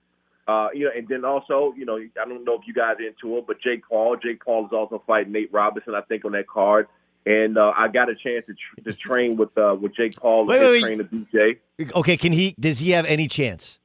Uh, 0.48 0.68
you 0.74 0.84
know, 0.86 0.90
and 0.96 1.06
then 1.06 1.24
also, 1.24 1.72
you 1.76 1.84
know, 1.84 1.96
I 1.96 2.24
don't 2.28 2.44
know 2.44 2.54
if 2.54 2.62
you 2.66 2.74
guys 2.74 2.96
are 2.98 3.06
into 3.06 3.38
it, 3.38 3.46
but 3.46 3.60
Jake 3.60 3.82
Paul. 3.88 4.16
Jake 4.16 4.44
Paul 4.44 4.66
is 4.66 4.72
also 4.72 5.00
fighting 5.06 5.32
Nate 5.32 5.52
Robinson, 5.52 5.94
I 5.94 6.00
think, 6.00 6.24
on 6.24 6.32
that 6.32 6.48
card. 6.48 6.88
And 7.24 7.56
uh, 7.56 7.72
I 7.76 7.86
got 7.86 8.10
a 8.10 8.16
chance 8.16 8.44
to, 8.46 8.54
tr- 8.54 8.90
to 8.90 8.92
train 8.96 9.36
with 9.36 9.56
uh, 9.56 9.76
with 9.80 9.94
Jake 9.94 10.16
Paul 10.16 10.46
Wait, 10.46 10.60
and 10.60 10.70
wait, 10.70 10.82
train 10.82 10.98
the 10.98 11.04
BJ. 11.04 11.92
Okay, 11.94 12.16
can 12.16 12.32
he? 12.32 12.56
Does 12.58 12.80
he 12.80 12.90
have 12.90 13.06
any 13.06 13.28
chance? 13.28 13.78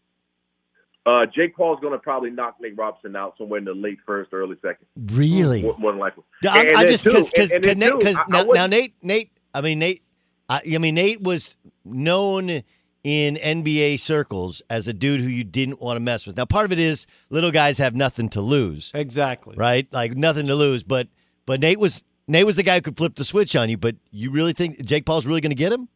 Uh, 1.08 1.26
Jake 1.26 1.52
is 1.52 1.56
going 1.58 1.94
to 1.94 2.00
probably 2.00 2.30
knock 2.30 2.58
Nate 2.60 2.78
Robinson 2.78 3.16
out 3.16 3.36
somewhere 3.38 3.60
in 3.60 3.64
the 3.66 3.74
late 3.74 3.98
first, 4.06 4.34
early 4.34 4.58
second. 4.62 4.86
Really? 5.16 5.62
More, 5.64 5.78
more 5.80 5.92
than 5.94 6.00
likely. 6.00 6.24
I'm, 6.48 6.68
And 6.68 6.78
I 6.78 6.84
just 6.86 7.06
because 7.06 7.32
and- 7.52 7.64
and 7.66 7.82
then 7.82 7.92
too, 7.94 7.98
because 7.98 8.18
I- 8.18 8.24
I 8.24 8.44
now, 8.44 8.52
now 8.52 8.68
Nate 8.68 8.94
Nate 9.02 9.32
I 9.54 9.62
mean 9.62 9.80
Nate 9.80 10.04
I, 10.50 10.62
I 10.74 10.78
mean 10.80 10.96
Nate 10.96 11.22
was 11.22 11.56
known 11.86 12.62
in 13.04 13.36
NBA 13.38 14.00
circles 14.00 14.62
as 14.70 14.90
a 14.90 14.94
dude 14.94 15.22
who 15.22 15.28
you 15.30 15.46
didn't 15.46 15.80
want 15.82 15.96
to 15.96 16.02
mess 16.02 16.28
with. 16.28 16.36
Now 16.36 16.44
part 16.44 16.66
of 16.66 16.74
it 16.74 16.80
is 16.80 17.08
little 17.30 17.52
guys 17.52 17.78
have 17.78 17.96
nothing 17.96 18.28
to 18.30 18.42
lose, 18.42 18.92
Exactly. 18.94 19.56
right? 19.56 19.88
Like 19.94 20.18
nothing 20.18 20.48
to 20.48 20.56
lose. 20.56 20.84
But 20.84 21.08
but 21.46 21.62
Nate 21.62 21.80
was 21.80 22.04
Nate 22.28 22.46
was 22.46 22.58
the 22.58 22.64
guy 22.64 22.76
who 22.76 22.82
could 22.82 22.98
flip 22.98 23.16
the 23.16 23.24
switch 23.24 23.56
on 23.56 23.70
you. 23.70 23.78
But 23.78 23.96
you 24.12 24.30
really 24.30 24.52
think 24.52 24.84
Jake 24.84 25.06
Paul's 25.06 25.26
really 25.26 25.40
going 25.40 25.52
to 25.52 25.56
get 25.56 25.72
him? 25.72 25.88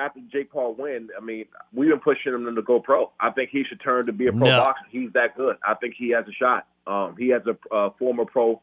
I 0.00 0.04
was- 0.04 0.08
after 0.10 0.20
Jake 0.32 0.50
Paul 0.50 0.74
win, 0.74 1.08
I 1.16 1.20
mean, 1.20 1.44
we've 1.72 1.90
been 1.90 2.00
pushing 2.00 2.32
him 2.32 2.54
to 2.54 2.62
go 2.62 2.80
pro. 2.80 3.10
I 3.20 3.30
think 3.30 3.50
he 3.50 3.64
should 3.64 3.80
turn 3.80 4.06
to 4.06 4.12
be 4.12 4.26
a 4.26 4.32
pro 4.32 4.46
No. 4.48 4.64
boxer. 4.64 4.84
He's 4.90 5.12
that 5.12 5.36
good. 5.36 5.56
I 5.66 5.74
think 5.74 5.94
he 5.96 6.10
has 6.10 6.26
a 6.28 6.32
shot. 6.32 6.66
Um, 6.86 7.16
he 7.18 7.28
has 7.28 7.42
a 7.46 7.56
uh, 7.74 7.90
former 7.98 8.24
pro 8.24 8.60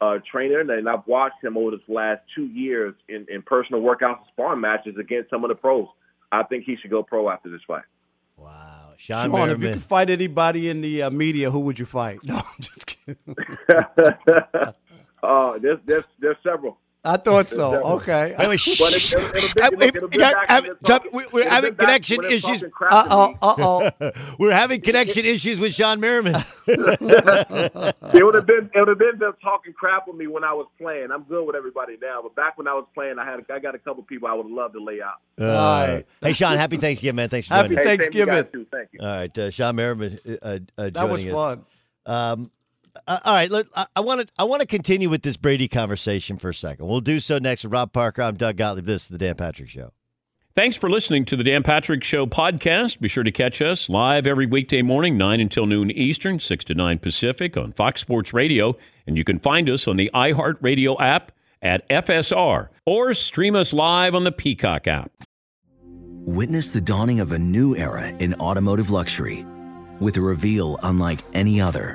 uh, 0.00 0.18
trainer, 0.30 0.60
and 0.60 0.88
I've 0.88 1.06
watched 1.06 1.42
him 1.44 1.56
over 1.56 1.70
the 1.76 1.80
last 1.92 2.22
two 2.34 2.46
years 2.46 2.94
in, 3.08 3.24
in 3.28 3.40
personal 3.42 3.80
workouts 3.82 4.18
and 4.18 4.26
sparring 4.32 4.60
matches 4.60 4.96
against 4.98 5.30
some 5.30 5.44
of 5.44 5.48
the 5.48 5.54
pros. 5.54 5.86
I 6.32 6.42
think 6.42 6.64
he 6.64 6.76
should 6.76 6.90
go 6.90 7.02
pro 7.04 7.30
after 7.30 7.48
this 7.50 7.60
fight. 7.66 7.84
Sean, 8.96 8.96
Sean, 8.98 9.24
if 9.24 9.30
you 9.30 9.36
Merriman. 9.58 9.72
could 9.74 9.82
fight 9.82 10.10
anybody 10.10 10.68
in 10.68 10.80
the 10.80 11.02
uh, 11.02 11.10
media, 11.10 11.50
who 11.50 11.60
would 11.60 11.78
you 11.78 11.86
fight? 11.86 12.18
No, 12.24 12.34
I'm 12.36 12.60
just 12.60 12.86
kidding. 12.86 13.36
uh, 15.22 15.58
there's 15.58 15.78
there's 15.86 16.04
there's 16.20 16.36
several. 16.42 16.78
I 17.04 17.16
thought 17.16 17.48
so. 17.50 17.72
several. 17.72 17.92
Okay. 17.94 18.32
But 18.38 18.48
it- 18.52 18.62
it'll- 18.78 19.22
it'll 19.26 19.78
be- 19.78 19.86
it'll 19.86 20.08
be 20.08 20.18
back 20.18 20.48
when 20.48 20.76
they're 20.82 21.26
we're 21.32 21.48
having 21.48 21.74
connection 21.74 22.24
issues. 22.24 22.42
talking 22.42 22.70
crap 22.70 22.90
to 23.08 23.28
me. 23.28 23.36
Uh 23.42 23.54
oh. 23.58 23.90
We're 24.38 24.52
having 24.52 24.80
connection 24.80 25.24
issues 25.24 25.58
with 25.58 25.72
Shawne 25.72 25.98
Merriman. 25.98 26.36
it 26.68 28.24
would 28.24 28.34
have 28.34 28.46
been 28.46 28.70
it 28.74 28.78
would 28.78 28.88
have 28.88 28.98
been 28.98 29.18
them 29.18 29.32
talking 29.42 29.72
crap 29.72 30.06
with 30.06 30.16
me 30.16 30.26
when 30.26 30.44
I 30.44 30.52
was 30.52 30.66
playing. 30.78 31.10
I'm 31.10 31.24
good 31.24 31.44
with 31.46 31.56
everybody 31.56 31.96
now, 32.00 32.20
but 32.22 32.34
back 32.36 32.56
when 32.58 32.68
I 32.68 32.74
was 32.74 32.86
playing, 32.94 33.18
I 33.18 33.24
had 33.24 33.40
I 33.52 33.58
got 33.58 33.74
a 33.74 33.78
couple 33.78 34.02
people 34.04 34.28
I 34.28 34.34
would 34.34 34.46
love 34.46 34.72
to 34.74 34.82
lay 34.82 35.00
out. 35.02 35.20
Uh, 35.44 36.02
Hey, 36.20 36.32
Sean, 36.34 36.56
happy 36.56 36.76
Thanksgiving, 36.76 37.16
man. 37.16 37.28
Thanks 37.28 37.48
for 37.48 37.54
Happy 37.54 37.74
joining 37.74 37.80
us. 37.80 37.84
Hey, 37.84 37.98
same 38.02 38.12
to 38.12 38.18
you 38.18 38.26
guys, 38.26 38.34
Thanksgiving. 38.34 38.64
too. 38.66 38.76
Thank 38.76 38.88
you. 38.92 39.00
All 39.00 39.06
right, 39.06 39.38
uh, 39.38 39.50
Shawne 39.50 39.74
Merriman 39.74 40.18
uh, 40.42 40.58
uh, 40.78 40.90
That 40.90 41.08
was 41.10 41.26
us. 41.26 41.32
fun. 41.32 41.64
Um, 42.06 42.50
uh, 43.06 43.18
all 43.24 43.34
right, 43.34 43.50
look, 43.50 43.68
I 43.74 44.00
want 44.00 44.22
to 44.22 44.26
I 44.38 44.44
want 44.44 44.60
to 44.60 44.66
continue 44.66 45.08
with 45.08 45.22
this 45.22 45.36
Brady 45.36 45.68
conversation 45.68 46.36
for 46.36 46.50
a 46.50 46.54
second. 46.54 46.86
We'll 46.86 47.00
do 47.00 47.20
so 47.20 47.38
next 47.38 47.64
with 47.64 47.72
Rob 47.72 47.92
Parker. 47.92 48.22
I'm 48.22 48.36
Doug 48.36 48.56
Gottlieb. 48.56 48.84
This 48.84 49.02
is 49.02 49.08
the 49.08 49.18
Dan 49.18 49.34
Patrick 49.34 49.68
Show. 49.68 49.92
Thanks 50.54 50.76
for 50.76 50.90
listening 50.90 51.24
to 51.26 51.36
the 51.36 51.44
Dan 51.44 51.62
Patrick 51.62 52.04
Show 52.04 52.26
podcast. 52.26 53.00
Be 53.00 53.08
sure 53.08 53.24
to 53.24 53.32
catch 53.32 53.62
us 53.62 53.88
live 53.88 54.26
every 54.26 54.44
weekday 54.44 54.82
morning, 54.82 55.16
9 55.16 55.40
until 55.40 55.64
noon 55.64 55.90
Eastern, 55.90 56.38
6 56.38 56.64
to 56.66 56.74
9 56.74 56.98
Pacific 56.98 57.56
on 57.56 57.72
Fox 57.72 58.02
Sports 58.02 58.34
Radio. 58.34 58.76
And 59.06 59.16
you 59.16 59.24
can 59.24 59.38
find 59.38 59.70
us 59.70 59.88
on 59.88 59.96
the 59.96 60.10
iHeartRadio 60.12 61.00
app 61.00 61.32
at 61.62 61.88
FSR 61.88 62.68
or 62.84 63.14
stream 63.14 63.56
us 63.56 63.72
live 63.72 64.14
on 64.14 64.24
the 64.24 64.32
Peacock 64.32 64.86
app. 64.86 65.10
Witness 65.80 66.70
the 66.70 66.82
dawning 66.82 67.20
of 67.20 67.32
a 67.32 67.38
new 67.38 67.74
era 67.74 68.08
in 68.18 68.34
automotive 68.34 68.90
luxury 68.90 69.46
with 70.00 70.18
a 70.18 70.20
reveal 70.20 70.78
unlike 70.82 71.20
any 71.32 71.62
other 71.62 71.94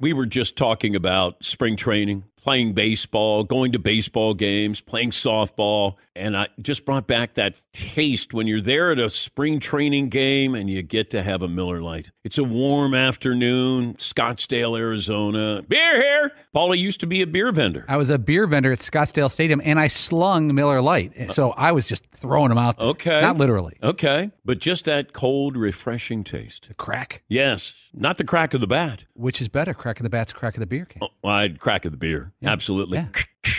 We 0.00 0.14
were 0.14 0.26
just 0.26 0.56
talking 0.56 0.96
about 0.96 1.44
spring 1.44 1.76
training, 1.76 2.24
playing 2.36 2.72
baseball, 2.72 3.44
going 3.44 3.72
to 3.72 3.78
baseball 3.78 4.32
games, 4.32 4.80
playing 4.80 5.10
softball, 5.10 5.96
and 6.16 6.34
I 6.34 6.48
just 6.60 6.86
brought 6.86 7.06
back 7.06 7.34
that 7.34 7.60
taste 7.72 8.32
when 8.32 8.46
you're 8.46 8.62
there 8.62 8.92
at 8.92 8.98
a 8.98 9.10
spring 9.10 9.60
training 9.60 10.08
game 10.08 10.54
and 10.54 10.70
you 10.70 10.82
get 10.82 11.10
to 11.10 11.22
have 11.22 11.42
a 11.42 11.48
Miller 11.48 11.82
Lite. 11.82 12.12
It's 12.24 12.38
a 12.38 12.44
warm 12.44 12.94
afternoon, 12.94 13.94
Scottsdale, 13.94 14.78
Arizona. 14.78 15.62
Beer 15.68 16.00
here. 16.00 16.32
Paula 16.54 16.76
used 16.76 17.00
to 17.00 17.06
be 17.06 17.20
a 17.20 17.26
beer 17.26 17.52
vendor. 17.52 17.84
I 17.86 17.98
was 17.98 18.08
a 18.08 18.18
beer 18.18 18.46
vendor 18.46 18.72
at 18.72 18.78
Scottsdale 18.78 19.30
Stadium, 19.30 19.60
and 19.62 19.78
I 19.78 19.88
slung 19.88 20.54
Miller 20.54 20.80
Lite, 20.80 21.32
so 21.32 21.50
I 21.50 21.72
was 21.72 21.84
just 21.84 22.06
throwing 22.12 22.48
them 22.48 22.58
out. 22.58 22.78
There. 22.78 22.88
Okay. 22.88 23.20
not 23.20 23.36
literally. 23.36 23.76
Okay, 23.82 24.30
but 24.46 24.58
just 24.60 24.86
that 24.86 25.12
cold, 25.12 25.58
refreshing 25.58 26.24
taste. 26.24 26.68
The 26.68 26.74
crack, 26.74 27.22
Yes, 27.28 27.74
not 27.92 28.18
the 28.18 28.24
crack 28.24 28.54
of 28.54 28.60
the 28.60 28.66
bat. 28.66 29.04
which 29.14 29.40
is 29.40 29.48
better, 29.48 29.74
crack 29.74 29.98
of 29.98 30.04
the 30.04 30.10
bats, 30.10 30.32
crack 30.32 30.54
of 30.54 30.60
the 30.60 30.66
beer 30.66 30.84
can. 30.86 31.02
Oh, 31.02 31.28
I'd 31.28 31.60
crack 31.60 31.84
of 31.84 31.92
the 31.92 31.98
beer. 31.98 32.32
Yeah. 32.40 32.50
Absolutely. 32.50 32.98
Yeah. 32.98 33.08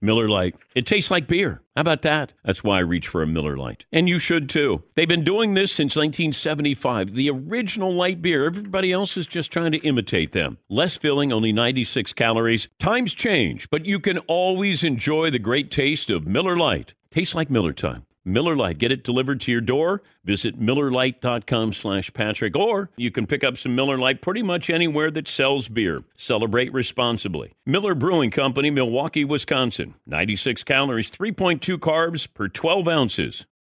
Miller 0.00 0.28
Lite. 0.28 0.54
It 0.76 0.86
tastes 0.86 1.10
like 1.10 1.26
beer. 1.26 1.60
How 1.74 1.80
about 1.80 2.02
that? 2.02 2.32
That's 2.44 2.62
why 2.62 2.76
I 2.76 2.80
reach 2.80 3.08
for 3.08 3.20
a 3.20 3.26
Miller 3.26 3.56
Lite. 3.56 3.84
And 3.92 4.08
you 4.08 4.20
should 4.20 4.48
too. 4.48 4.84
They've 4.94 5.08
been 5.08 5.24
doing 5.24 5.54
this 5.54 5.72
since 5.72 5.96
1975. 5.96 7.14
The 7.14 7.28
original 7.30 7.92
light 7.92 8.22
beer. 8.22 8.46
Everybody 8.46 8.92
else 8.92 9.16
is 9.16 9.26
just 9.26 9.50
trying 9.50 9.72
to 9.72 9.78
imitate 9.78 10.30
them. 10.30 10.58
Less 10.68 10.96
filling, 10.96 11.32
only 11.32 11.50
96 11.50 12.12
calories. 12.12 12.68
Times 12.78 13.12
change, 13.12 13.68
but 13.70 13.86
you 13.86 13.98
can 13.98 14.18
always 14.28 14.84
enjoy 14.84 15.30
the 15.30 15.40
great 15.40 15.70
taste 15.72 16.10
of 16.10 16.28
Miller 16.28 16.56
Lite. 16.56 16.94
Tastes 17.10 17.34
like 17.34 17.50
Miller 17.50 17.72
time. 17.72 18.04
Miller 18.28 18.56
Lite. 18.56 18.78
Get 18.78 18.92
it 18.92 19.02
delivered 19.02 19.40
to 19.42 19.52
your 19.52 19.60
door. 19.60 20.02
Visit 20.24 20.60
MillerLite.com 20.60 21.72
slash 21.72 22.12
Patrick. 22.12 22.54
Or 22.54 22.90
you 22.96 23.10
can 23.10 23.26
pick 23.26 23.42
up 23.42 23.58
some 23.58 23.74
Miller 23.74 23.98
Lite 23.98 24.22
pretty 24.22 24.42
much 24.42 24.70
anywhere 24.70 25.10
that 25.10 25.26
sells 25.26 25.68
beer. 25.68 26.00
Celebrate 26.16 26.72
responsibly. 26.72 27.54
Miller 27.66 27.94
Brewing 27.94 28.30
Company, 28.30 28.70
Milwaukee, 28.70 29.24
Wisconsin. 29.24 29.94
96 30.06 30.62
calories, 30.64 31.10
3.2 31.10 31.78
carbs 31.78 32.28
per 32.32 32.48
12 32.48 32.86
ounces. 32.86 33.46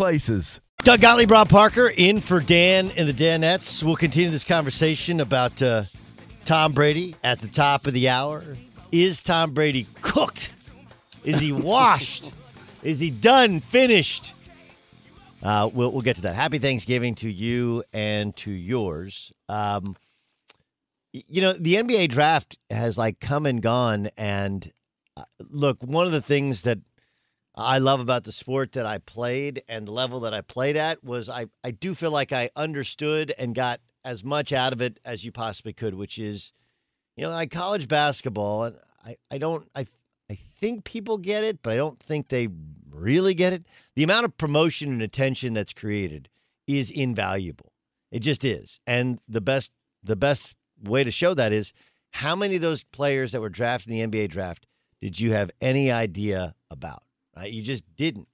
places. 0.00 0.62
Doug 0.82 1.02
Gottlieb, 1.02 1.30
Rob 1.30 1.50
Parker, 1.50 1.92
in 1.94 2.22
for 2.22 2.40
Dan 2.40 2.90
and 2.96 3.06
the 3.06 3.12
Danettes. 3.12 3.84
We'll 3.84 3.96
continue 3.96 4.30
this 4.30 4.44
conversation 4.44 5.20
about 5.20 5.60
uh, 5.60 5.82
Tom 6.46 6.72
Brady 6.72 7.14
at 7.22 7.42
the 7.42 7.48
top 7.48 7.86
of 7.86 7.92
the 7.92 8.08
hour. 8.08 8.56
Is 8.92 9.22
Tom 9.22 9.52
Brady 9.52 9.86
cooked? 10.00 10.54
Is 11.22 11.38
he 11.38 11.52
washed? 11.72 12.32
Is 12.82 12.98
he 12.98 13.10
done, 13.10 13.60
finished? 13.60 14.32
Uh, 15.42 15.68
we'll, 15.70 15.92
we'll 15.92 16.00
get 16.00 16.16
to 16.16 16.22
that. 16.22 16.34
Happy 16.34 16.58
Thanksgiving 16.58 17.14
to 17.16 17.28
you 17.28 17.84
and 17.92 18.34
to 18.36 18.50
yours. 18.50 19.34
Um, 19.50 19.98
you 21.12 21.42
know, 21.42 21.52
the 21.52 21.74
NBA 21.74 22.08
draft 22.08 22.56
has 22.70 22.96
like 22.96 23.20
come 23.20 23.44
and 23.44 23.60
gone. 23.60 24.08
And 24.16 24.66
uh, 25.18 25.24
look, 25.50 25.82
one 25.82 26.06
of 26.06 26.12
the 26.12 26.22
things 26.22 26.62
that 26.62 26.78
I 27.54 27.78
love 27.78 28.00
about 28.00 28.24
the 28.24 28.32
sport 28.32 28.72
that 28.72 28.86
I 28.86 28.98
played 28.98 29.62
and 29.68 29.86
the 29.86 29.92
level 29.92 30.20
that 30.20 30.34
I 30.34 30.40
played 30.40 30.76
at 30.76 31.02
was 31.02 31.28
I, 31.28 31.46
I 31.64 31.72
do 31.72 31.94
feel 31.94 32.10
like 32.10 32.32
I 32.32 32.50
understood 32.54 33.34
and 33.38 33.54
got 33.54 33.80
as 34.04 34.24
much 34.24 34.52
out 34.52 34.72
of 34.72 34.80
it 34.80 34.98
as 35.04 35.24
you 35.24 35.32
possibly 35.32 35.72
could, 35.72 35.94
which 35.94 36.18
is, 36.18 36.52
you 37.16 37.24
know, 37.24 37.30
like 37.30 37.50
college 37.50 37.88
basketball. 37.88 38.64
And 38.64 38.76
I, 39.04 39.16
I 39.30 39.38
don't, 39.38 39.68
I, 39.74 39.86
I 40.30 40.34
think 40.34 40.84
people 40.84 41.18
get 41.18 41.42
it, 41.42 41.60
but 41.62 41.72
I 41.72 41.76
don't 41.76 42.00
think 42.00 42.28
they 42.28 42.48
really 42.90 43.34
get 43.34 43.52
it. 43.52 43.66
The 43.96 44.04
amount 44.04 44.24
of 44.24 44.36
promotion 44.36 44.92
and 44.92 45.02
attention 45.02 45.52
that's 45.52 45.72
created 45.72 46.28
is 46.66 46.90
invaluable. 46.90 47.72
It 48.12 48.20
just 48.20 48.44
is. 48.44 48.80
And 48.86 49.18
the 49.28 49.40
best, 49.40 49.70
the 50.02 50.16
best 50.16 50.56
way 50.84 51.04
to 51.04 51.10
show 51.10 51.34
that 51.34 51.52
is 51.52 51.72
how 52.12 52.36
many 52.36 52.56
of 52.56 52.62
those 52.62 52.84
players 52.84 53.32
that 53.32 53.40
were 53.40 53.48
drafted 53.48 53.92
in 53.92 54.10
the 54.10 54.18
NBA 54.18 54.28
draft 54.28 54.66
did 55.00 55.18
you 55.18 55.32
have 55.32 55.50
any 55.60 55.90
idea 55.90 56.54
about? 56.70 57.02
Right? 57.36 57.52
You 57.52 57.62
just 57.62 57.84
didn't. 57.96 58.28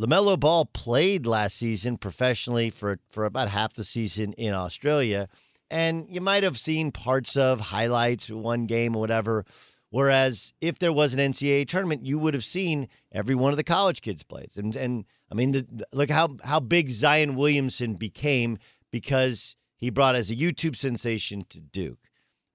LaMelo 0.00 0.38
Ball 0.38 0.66
played 0.66 1.26
last 1.26 1.56
season 1.56 1.96
professionally 1.96 2.68
for, 2.70 2.98
for 3.08 3.24
about 3.24 3.48
half 3.48 3.72
the 3.72 3.84
season 3.84 4.34
in 4.34 4.52
Australia, 4.52 5.28
and 5.70 6.06
you 6.10 6.20
might 6.20 6.42
have 6.42 6.58
seen 6.58 6.92
parts 6.92 7.36
of 7.36 7.60
highlights, 7.60 8.30
one 8.30 8.66
game 8.66 8.94
or 8.94 9.00
whatever. 9.00 9.44
Whereas 9.90 10.52
if 10.60 10.78
there 10.78 10.92
was 10.92 11.14
an 11.14 11.20
NCAA 11.20 11.66
tournament, 11.66 12.04
you 12.04 12.18
would 12.18 12.34
have 12.34 12.44
seen 12.44 12.88
every 13.12 13.34
one 13.34 13.52
of 13.52 13.56
the 13.56 13.64
college 13.64 14.02
kids 14.02 14.22
plays. 14.22 14.52
And 14.56 14.76
and 14.76 15.06
I 15.30 15.34
mean, 15.34 15.52
the, 15.52 15.66
the, 15.70 15.86
look 15.92 16.10
how 16.10 16.36
how 16.44 16.60
big 16.60 16.90
Zion 16.90 17.34
Williamson 17.34 17.94
became 17.94 18.58
because 18.90 19.56
he 19.76 19.90
brought 19.90 20.14
as 20.14 20.30
a 20.30 20.36
YouTube 20.36 20.76
sensation 20.76 21.44
to 21.48 21.60
Duke. 21.60 21.98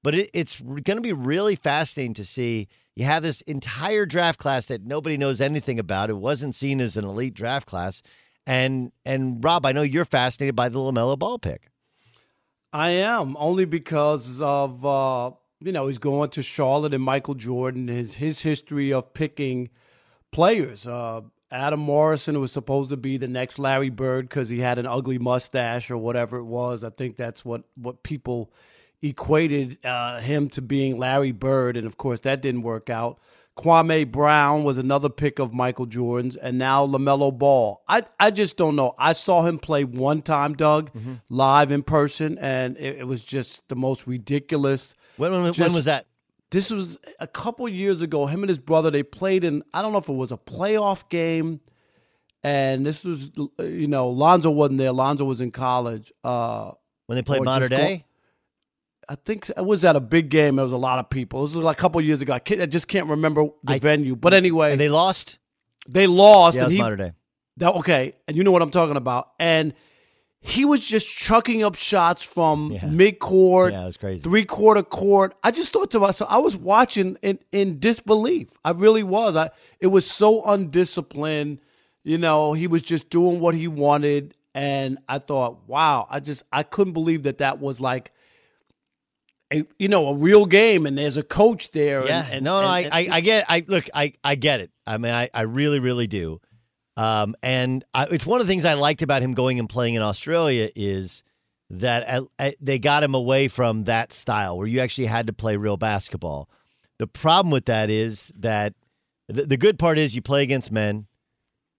But 0.03 0.15
it, 0.15 0.29
it's 0.33 0.59
going 0.59 0.97
to 0.97 1.01
be 1.01 1.13
really 1.13 1.55
fascinating 1.55 2.13
to 2.15 2.25
see. 2.25 2.67
You 2.95 3.05
have 3.05 3.23
this 3.23 3.41
entire 3.41 4.05
draft 4.05 4.39
class 4.39 4.65
that 4.67 4.83
nobody 4.83 5.17
knows 5.17 5.41
anything 5.41 5.79
about. 5.79 6.09
It 6.09 6.17
wasn't 6.17 6.55
seen 6.55 6.81
as 6.81 6.97
an 6.97 7.05
elite 7.05 7.33
draft 7.33 7.67
class. 7.67 8.01
And 8.45 8.91
and 9.05 9.43
Rob, 9.43 9.65
I 9.65 9.71
know 9.71 9.83
you're 9.83 10.05
fascinated 10.05 10.55
by 10.55 10.69
the 10.69 10.79
LaMelo 10.79 11.17
Ball 11.17 11.39
pick. 11.39 11.69
I 12.73 12.91
am 12.91 13.35
only 13.37 13.65
because 13.65 14.41
of 14.41 14.85
uh, 14.85 15.31
you 15.59 15.71
know 15.71 15.87
he's 15.87 15.97
going 15.97 16.29
to 16.31 16.41
Charlotte 16.41 16.93
and 16.93 17.03
Michael 17.03 17.35
Jordan. 17.35 17.87
His 17.87 18.15
his 18.15 18.41
history 18.41 18.91
of 18.91 19.13
picking 19.13 19.69
players. 20.31 20.87
Uh, 20.87 21.21
Adam 21.51 21.81
Morrison 21.81 22.39
was 22.39 22.51
supposed 22.51 22.89
to 22.91 22.97
be 22.97 23.17
the 23.17 23.27
next 23.27 23.59
Larry 23.59 23.89
Bird 23.89 24.29
because 24.29 24.49
he 24.49 24.59
had 24.59 24.77
an 24.77 24.87
ugly 24.87 25.19
mustache 25.19 25.91
or 25.91 25.97
whatever 25.97 26.37
it 26.37 26.45
was. 26.45 26.83
I 26.83 26.89
think 26.89 27.17
that's 27.17 27.43
what 27.43 27.63
what 27.75 28.03
people 28.03 28.53
equated 29.01 29.83
uh, 29.83 30.19
him 30.19 30.49
to 30.49 30.61
being 30.61 30.97
Larry 30.97 31.31
Bird, 31.31 31.77
and 31.77 31.87
of 31.87 31.97
course 31.97 32.19
that 32.21 32.41
didn't 32.41 32.61
work 32.61 32.89
out. 32.89 33.19
Kwame 33.57 34.09
Brown 34.09 34.63
was 34.63 34.77
another 34.77 35.09
pick 35.09 35.37
of 35.37 35.53
Michael 35.53 35.85
Jordan's, 35.85 36.35
and 36.35 36.57
now 36.57 36.87
LaMelo 36.87 37.37
Ball. 37.37 37.83
I, 37.87 38.03
I 38.19 38.31
just 38.31 38.55
don't 38.55 38.75
know. 38.75 38.95
I 38.97 39.13
saw 39.13 39.41
him 39.43 39.59
play 39.59 39.83
one 39.83 40.21
time, 40.21 40.53
Doug, 40.53 40.91
mm-hmm. 40.93 41.15
live 41.29 41.71
in 41.71 41.83
person, 41.83 42.37
and 42.37 42.77
it, 42.77 42.99
it, 42.99 43.07
was 43.07 43.23
just 43.25 43.67
the 43.67 43.75
most 43.75 44.07
ridiculous. 44.07 44.95
When, 45.17 45.31
when, 45.31 45.53
just, 45.53 45.59
when 45.59 45.73
was 45.73 45.85
that? 45.85 46.05
This 46.49 46.71
was 46.71 46.97
a 47.19 47.27
couple 47.27 47.67
years 47.67 48.01
ago. 48.01 48.25
Him 48.25 48.41
and 48.41 48.49
his 48.49 48.57
brother, 48.57 48.89
they 48.89 49.03
played 49.03 49.43
in, 49.43 49.63
I 49.73 49.81
don't 49.81 49.91
know 49.91 49.99
if 49.99 50.09
it 50.09 50.13
was 50.13 50.31
a 50.31 50.37
playoff 50.37 51.07
game, 51.09 51.59
and 52.43 52.85
this 52.85 53.03
was, 53.03 53.31
you 53.59 53.87
know, 53.87 54.09
Lonzo 54.09 54.49
wasn't 54.49 54.79
there. 54.79 54.91
Lonzo 54.91 55.25
was 55.25 55.41
in 55.41 55.51
college. 55.51 56.11
Uh, 56.23 56.71
when 57.05 57.17
they 57.17 57.21
played 57.21 57.43
Mater 57.43 57.67
Dei? 57.67 58.05
I 59.11 59.15
think 59.15 59.49
it 59.49 59.65
was 59.65 59.83
at 59.83 59.97
a 59.97 59.99
big 59.99 60.29
game. 60.29 60.55
There 60.55 60.63
was 60.63 60.71
a 60.71 60.77
lot 60.77 60.97
of 60.97 61.09
people. 61.09 61.39
It 61.39 61.43
was 61.43 61.55
like 61.57 61.77
a 61.77 61.81
couple 61.81 61.99
years 61.99 62.21
ago. 62.21 62.31
I, 62.31 62.41
I, 62.49 62.65
just 62.65 62.87
can't 62.87 63.09
remember 63.09 63.43
the 63.61 63.73
I, 63.73 63.79
venue. 63.79 64.15
But 64.15 64.33
anyway, 64.33 64.71
and 64.71 64.79
they 64.79 64.87
lost. 64.87 65.37
They 65.85 66.07
lost. 66.07 66.55
Yeah, 66.55 66.63
and 66.63 66.71
he, 66.71 66.77
Mater 66.77 66.95
Dei. 66.95 67.11
That 67.57 67.75
okay, 67.75 68.13
and 68.29 68.37
you 68.37 68.45
know 68.45 68.51
what 68.51 68.61
I'm 68.61 68.71
talking 68.71 68.95
about. 68.95 69.31
And 69.37 69.73
he 70.39 70.63
was 70.63 70.79
just 70.79 71.09
chucking 71.09 71.61
up 71.61 71.75
shots 71.75 72.23
from 72.23 72.71
yeah. 72.71 72.85
mid 72.85 73.19
court, 73.19 73.73
yeah, 73.73 73.83
it 73.83 73.87
was 73.87 73.97
crazy. 73.97 74.21
three 74.21 74.45
quarter 74.45 74.81
court. 74.81 75.35
I 75.43 75.51
just 75.51 75.73
thought 75.73 75.91
to 75.91 75.99
myself, 75.99 76.31
I 76.31 76.37
was 76.37 76.55
watching 76.55 77.17
in, 77.21 77.37
in 77.51 77.79
disbelief. 77.79 78.47
I 78.63 78.71
really 78.71 79.03
was. 79.03 79.35
I 79.35 79.49
it 79.81 79.87
was 79.87 80.09
so 80.09 80.41
undisciplined. 80.45 81.59
You 82.05 82.17
know, 82.17 82.53
he 82.53 82.65
was 82.65 82.81
just 82.81 83.09
doing 83.09 83.41
what 83.41 83.55
he 83.55 83.67
wanted, 83.67 84.37
and 84.55 84.99
I 85.09 85.19
thought, 85.19 85.67
wow, 85.67 86.07
I 86.09 86.21
just 86.21 86.43
I 86.49 86.63
couldn't 86.63 86.93
believe 86.93 87.23
that 87.23 87.39
that 87.39 87.59
was 87.59 87.81
like 87.81 88.13
a, 89.51 89.65
you 89.77 89.87
know 89.87 90.07
a 90.07 90.15
real 90.15 90.45
game 90.45 90.85
and 90.85 90.97
there's 90.97 91.17
a 91.17 91.23
coach 91.23 91.71
there. 91.71 92.05
Yeah, 92.05 92.23
and, 92.25 92.33
and, 92.35 92.45
no, 92.45 92.61
no, 92.61 92.67
and, 92.67 92.93
I, 92.93 92.99
I, 92.99 93.07
I 93.11 93.21
get, 93.21 93.45
I 93.49 93.65
look, 93.67 93.85
I, 93.93 94.13
I 94.23 94.35
get 94.35 94.61
it. 94.61 94.71
I 94.85 94.97
mean, 94.97 95.13
I, 95.13 95.29
I 95.33 95.41
really, 95.41 95.79
really 95.79 96.07
do. 96.07 96.39
Um, 96.97 97.35
and 97.41 97.83
I, 97.93 98.05
it's 98.05 98.25
one 98.25 98.41
of 98.41 98.47
the 98.47 98.51
things 98.51 98.65
I 98.65 98.73
liked 98.73 99.01
about 99.01 99.21
him 99.21 99.33
going 99.33 99.59
and 99.59 99.69
playing 99.69 99.95
in 99.95 100.01
Australia 100.01 100.69
is 100.75 101.23
that 101.69 102.03
at, 102.03 102.23
at, 102.37 102.55
they 102.59 102.79
got 102.79 103.03
him 103.03 103.15
away 103.15 103.47
from 103.47 103.85
that 103.85 104.11
style 104.11 104.57
where 104.57 104.67
you 104.67 104.81
actually 104.81 105.07
had 105.07 105.27
to 105.27 105.33
play 105.33 105.55
real 105.55 105.77
basketball. 105.77 106.49
The 106.99 107.07
problem 107.07 107.51
with 107.51 107.65
that 107.65 107.89
is 107.89 108.31
that 108.37 108.73
the, 109.27 109.45
the 109.45 109.57
good 109.57 109.79
part 109.79 109.97
is 109.97 110.15
you 110.15 110.21
play 110.21 110.43
against 110.43 110.71
men. 110.71 111.07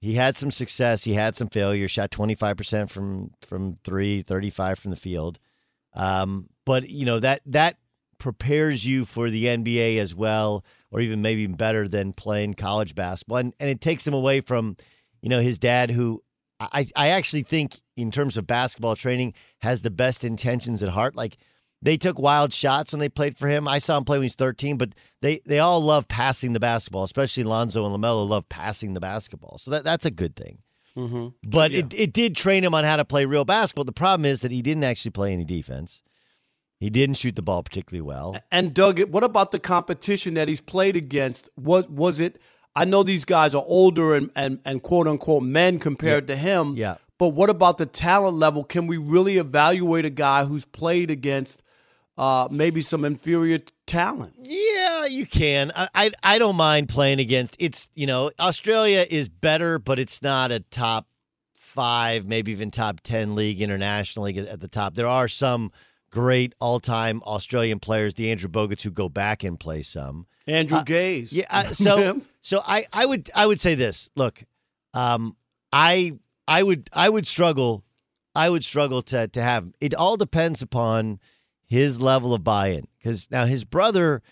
He 0.01 0.15
had 0.15 0.37
some 0.37 0.51
success. 0.51 1.05
He 1.05 1.15
had 1.15 1.37
some 1.37 1.47
failure. 1.47 1.87
Shot 1.87 2.11
25% 2.11 2.91
from 2.91 3.31
from 3.43 3.75
three, 3.85 4.23
35 4.23 4.79
from 4.79 4.91
the 4.91 4.97
field. 4.97 5.39
Um, 5.95 6.49
but 6.65 6.89
you 6.89 7.05
know 7.05 7.19
that 7.21 7.41
that 7.47 7.77
prepares 8.19 8.87
you 8.87 9.05
for 9.05 9.31
the 9.31 9.47
NBA 9.47 9.99
as 9.99 10.15
well, 10.15 10.65
or 10.91 11.01
even 11.01 11.23
maybe 11.23 11.47
better 11.47 11.89
than 11.89 12.13
playing 12.13 12.55
college 12.55 12.95
basketball, 12.95 13.39
and 13.39 13.55
and 13.59 13.69
it 13.69 13.81
takes 13.81 14.07
him 14.07 14.15
away 14.15 14.41
from, 14.41 14.77
you 15.21 15.29
know, 15.29 15.41
his 15.41 15.59
dad 15.59 15.91
who. 15.91 16.23
I, 16.61 16.87
I 16.95 17.09
actually 17.09 17.43
think 17.43 17.81
in 17.97 18.13
terms 18.13 18.37
of 18.37 18.47
basketball 18.47 18.95
training 18.95 19.35
has 19.63 19.83
the 19.83 19.91
best 19.91 20.23
intentions 20.23 20.81
at 20.81 20.91
heart. 20.91 21.17
Like 21.17 21.37
they 21.83 21.97
took 21.97 22.21
wild 22.21 22.53
shots 22.53 22.93
when 22.93 23.01
they 23.01 23.09
played 23.09 23.37
for 23.37 23.49
him. 23.49 23.67
I 23.67 23.79
saw 23.79 23.99
him 23.99 24.05
play 24.05 24.17
when 24.17 24.23
he 24.23 24.27
was 24.27 24.37
13, 24.37 24.79
but 24.79 24.95
they 25.21 25.41
they 25.45 25.59
all 25.59 25.81
love 25.81 26.07
passing 26.07 26.53
the 26.53 26.61
basketball, 26.61 27.03
especially 27.03 27.43
Lonzo 27.43 27.85
and 27.85 27.95
LaMelo 28.01 28.29
love 28.29 28.49
passing 28.49 28.95
the 28.95 29.01
basketball. 29.01 29.59
So 29.59 29.73
that 29.73 29.83
that's 29.83 30.07
a 30.07 30.11
good 30.11 30.37
thing. 30.37 30.59
Mm-hmm. 30.97 31.29
But 31.49 31.73
it, 31.73 31.93
it 31.95 32.13
did 32.13 32.37
train 32.37 32.63
him 32.63 32.75
on 32.75 32.85
how 32.85 32.97
to 32.97 33.05
play 33.05 33.25
real 33.25 33.45
basketball. 33.45 33.85
The 33.85 33.93
problem 33.93 34.25
is 34.25 34.43
that 34.43 34.53
he 34.53 34.63
didn't 34.63 34.85
actually 34.85 35.11
play 35.11 35.33
any 35.33 35.45
defense. 35.45 36.03
He 36.83 36.91
didn't 36.91 37.15
shoot 37.17 37.37
the 37.37 37.43
ball 37.43 37.63
particularly 37.63 38.03
well. 38.03 38.37
And 38.51 38.75
Doug, 38.75 39.01
what 39.11 39.23
about 39.25 39.53
the 39.53 39.61
competition 39.61 40.35
that 40.35 40.49
he's 40.49 40.61
played 40.61 40.97
against? 40.97 41.49
Was 41.57 41.89
was 41.89 42.19
it? 42.19 42.41
I 42.75 42.85
know 42.85 43.03
these 43.05 43.25
guys 43.25 43.55
are 43.55 43.65
older 43.67 44.15
and 44.17 44.31
and, 44.35 44.59
and 44.65 44.83
quote 44.83 45.07
unquote 45.07 45.45
men 45.45 45.79
compared 45.79 46.29
Yeah. 46.29 46.35
to 46.35 46.41
him. 46.41 46.75
Yeah. 46.77 46.97
But 47.19 47.29
what 47.29 47.51
about 47.51 47.79
the 47.79 47.87
talent 47.87 48.37
level? 48.37 48.65
Can 48.65 48.89
we 48.89 48.97
really 48.97 49.39
evaluate 49.39 50.05
a 50.05 50.11
guy 50.11 50.45
who's 50.45 50.65
played 50.65 51.09
against 51.09 51.63
uh, 52.19 52.49
maybe 52.51 52.83
some 52.83 53.05
inferior 53.05 53.59
t- 53.59 53.73
talent? 53.87 54.35
Yeah, 54.43 55.07
you 55.07 55.25
can. 55.27 55.71
I, 55.77 55.89
I 55.95 56.11
I 56.25 56.39
don't 56.41 56.57
mind 56.57 56.89
playing 56.89 57.21
against. 57.21 57.55
It's 57.61 57.89
you 57.95 58.07
know 58.09 58.33
Australia 58.41 59.07
is 59.09 59.29
better, 59.29 59.79
but 59.79 60.01
it's 60.01 60.21
not 60.21 60.51
a 60.51 60.59
top 60.59 61.07
five, 61.55 62.27
maybe 62.27 62.51
even 62.51 62.73
top 62.73 63.01
ten 63.03 63.37
league 63.37 63.63
internationally 63.63 64.37
at 64.39 64.59
the 64.61 64.69
top. 64.69 64.95
There 64.95 65.07
are 65.07 65.29
some 65.29 65.71
great 66.13 66.55
all 66.61 66.79
time 66.79 67.21
Australian 67.25 67.81
players, 67.81 68.15
the 68.15 68.31
Andrew 68.31 68.49
Bogut's, 68.49 68.85
who 68.85 68.91
go 68.91 69.09
back 69.09 69.43
and 69.43 69.59
play 69.59 69.83
some. 69.83 70.27
Andrew 70.47 70.79
Uh, 70.79 70.85
Gaze. 70.85 71.33
Yeah. 71.33 71.47
I- 71.51 71.73
so 71.73 72.21
so 72.43 72.63
I 72.65 72.87
I 72.93 73.05
would 73.07 73.31
I 73.35 73.47
would 73.47 73.61
say 73.61 73.75
this. 73.75 74.11
Look, 74.15 74.45
um, 74.95 75.37
I 75.73 76.13
I 76.47 76.63
would 76.63 76.89
I 76.93 77.09
would 77.09 77.27
struggle. 77.27 77.83
I 78.35 78.49
would 78.49 78.65
struggle 78.65 79.03
to 79.03 79.27
to 79.29 79.43
have. 79.43 79.65
him. 79.65 79.75
It 79.81 79.95
all 79.95 80.17
depends 80.17 80.63
upon 80.63 81.19
his 81.67 82.01
level 82.01 82.35
of 82.35 82.45
buy-in 82.45 82.87
because 82.99 83.31
now 83.31 83.47
his 83.47 83.65
brother 83.65 84.23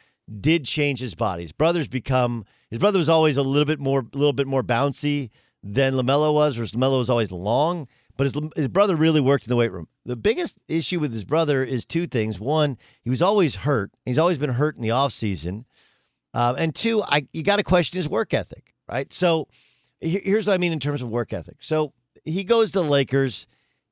did 0.41 0.65
change 0.65 1.01
his 1.01 1.15
body. 1.15 1.43
His 1.43 1.53
brother's 1.53 1.89
become 1.89 2.45
his 2.71 2.79
brother 2.79 2.99
was 2.99 3.09
always 3.09 3.37
a 3.37 3.43
little 3.43 3.65
bit 3.67 3.81
more 3.81 4.01
a 4.01 4.17
little 4.17 4.33
bit 4.33 4.47
more 4.47 4.63
bouncy 4.63 5.31
than 5.63 5.93
LaMelo 5.95 6.33
was, 6.33 6.59
or 6.59 6.63
LaMelo 6.65 6.99
was 6.99 7.11
always 7.11 7.31
long. 7.33 7.87
But 8.21 8.35
his 8.35 8.51
his 8.55 8.69
brother 8.69 8.97
really 8.97 9.23
worked 9.23 9.47
in 9.47 9.49
the 9.49 9.57
weight 9.57 9.73
room. 9.73 9.89
The 10.05 10.15
biggest 10.15 10.59
issue 10.69 11.01
with 11.01 11.11
his 11.11 11.25
brother 11.25 11.65
is 11.65 11.87
two 11.87 12.07
things. 12.07 12.39
One, 12.39 12.77
he 13.01 13.09
was 13.09 13.23
always 13.23 13.55
hurt. 13.55 13.93
He's 14.05 14.19
always 14.19 14.37
been 14.37 14.51
hurt 14.51 14.77
in 14.77 14.83
the 14.83 14.91
offseason. 14.91 15.65
Um, 16.35 16.57
and 16.59 16.75
two, 16.75 17.03
I 17.03 17.27
you 17.33 17.43
got 17.43 17.57
to 17.57 17.63
question 17.63 17.97
his 17.97 18.11
work 18.11 18.35
ethic, 18.35 18.75
right? 18.87 19.11
So 19.11 19.49
here's 20.03 20.47
what 20.47 20.53
I 20.53 20.59
mean 20.59 20.71
in 20.71 20.81
terms 20.81 21.01
of 21.01 21.09
work 21.09 21.33
ethic. 21.33 21.63
So 21.63 21.95
he 22.27 22.45
goes 22.45 22.73
to 22.73 22.83
the 22.83 22.85
Lakers 22.85 23.47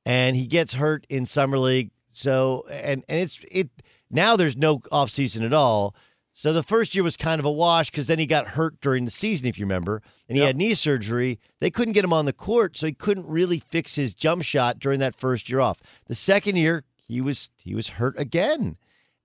and 0.05 0.35
he 0.35 0.45
gets 0.45 0.75
hurt 0.75 1.07
in 1.09 1.25
summer 1.25 1.57
league. 1.57 1.89
So 2.11 2.67
and 2.69 3.03
and 3.09 3.21
it's 3.21 3.39
it 3.51 3.71
now 4.11 4.35
there's 4.35 4.55
no 4.55 4.77
offseason 4.77 5.43
at 5.43 5.53
all. 5.53 5.95
So 6.39 6.53
the 6.53 6.63
first 6.63 6.95
year 6.95 7.03
was 7.03 7.17
kind 7.17 7.37
of 7.37 7.43
a 7.43 7.51
wash 7.51 7.91
because 7.91 8.07
then 8.07 8.17
he 8.17 8.25
got 8.25 8.47
hurt 8.47 8.79
during 8.79 9.03
the 9.03 9.11
season, 9.11 9.45
if 9.47 9.59
you 9.59 9.65
remember, 9.65 10.01
and 10.29 10.37
he 10.37 10.43
had 10.45 10.55
knee 10.55 10.73
surgery. 10.73 11.37
They 11.59 11.69
couldn't 11.69 11.95
get 11.95 12.05
him 12.05 12.13
on 12.13 12.23
the 12.23 12.31
court, 12.31 12.77
so 12.77 12.87
he 12.87 12.93
couldn't 12.93 13.27
really 13.27 13.59
fix 13.59 13.95
his 13.95 14.13
jump 14.13 14.43
shot 14.43 14.79
during 14.79 15.01
that 15.01 15.15
first 15.15 15.49
year 15.49 15.59
off. 15.59 15.79
The 16.07 16.15
second 16.15 16.55
year, 16.55 16.85
he 16.95 17.19
was 17.19 17.49
he 17.57 17.75
was 17.75 17.89
hurt 17.89 18.17
again, 18.17 18.77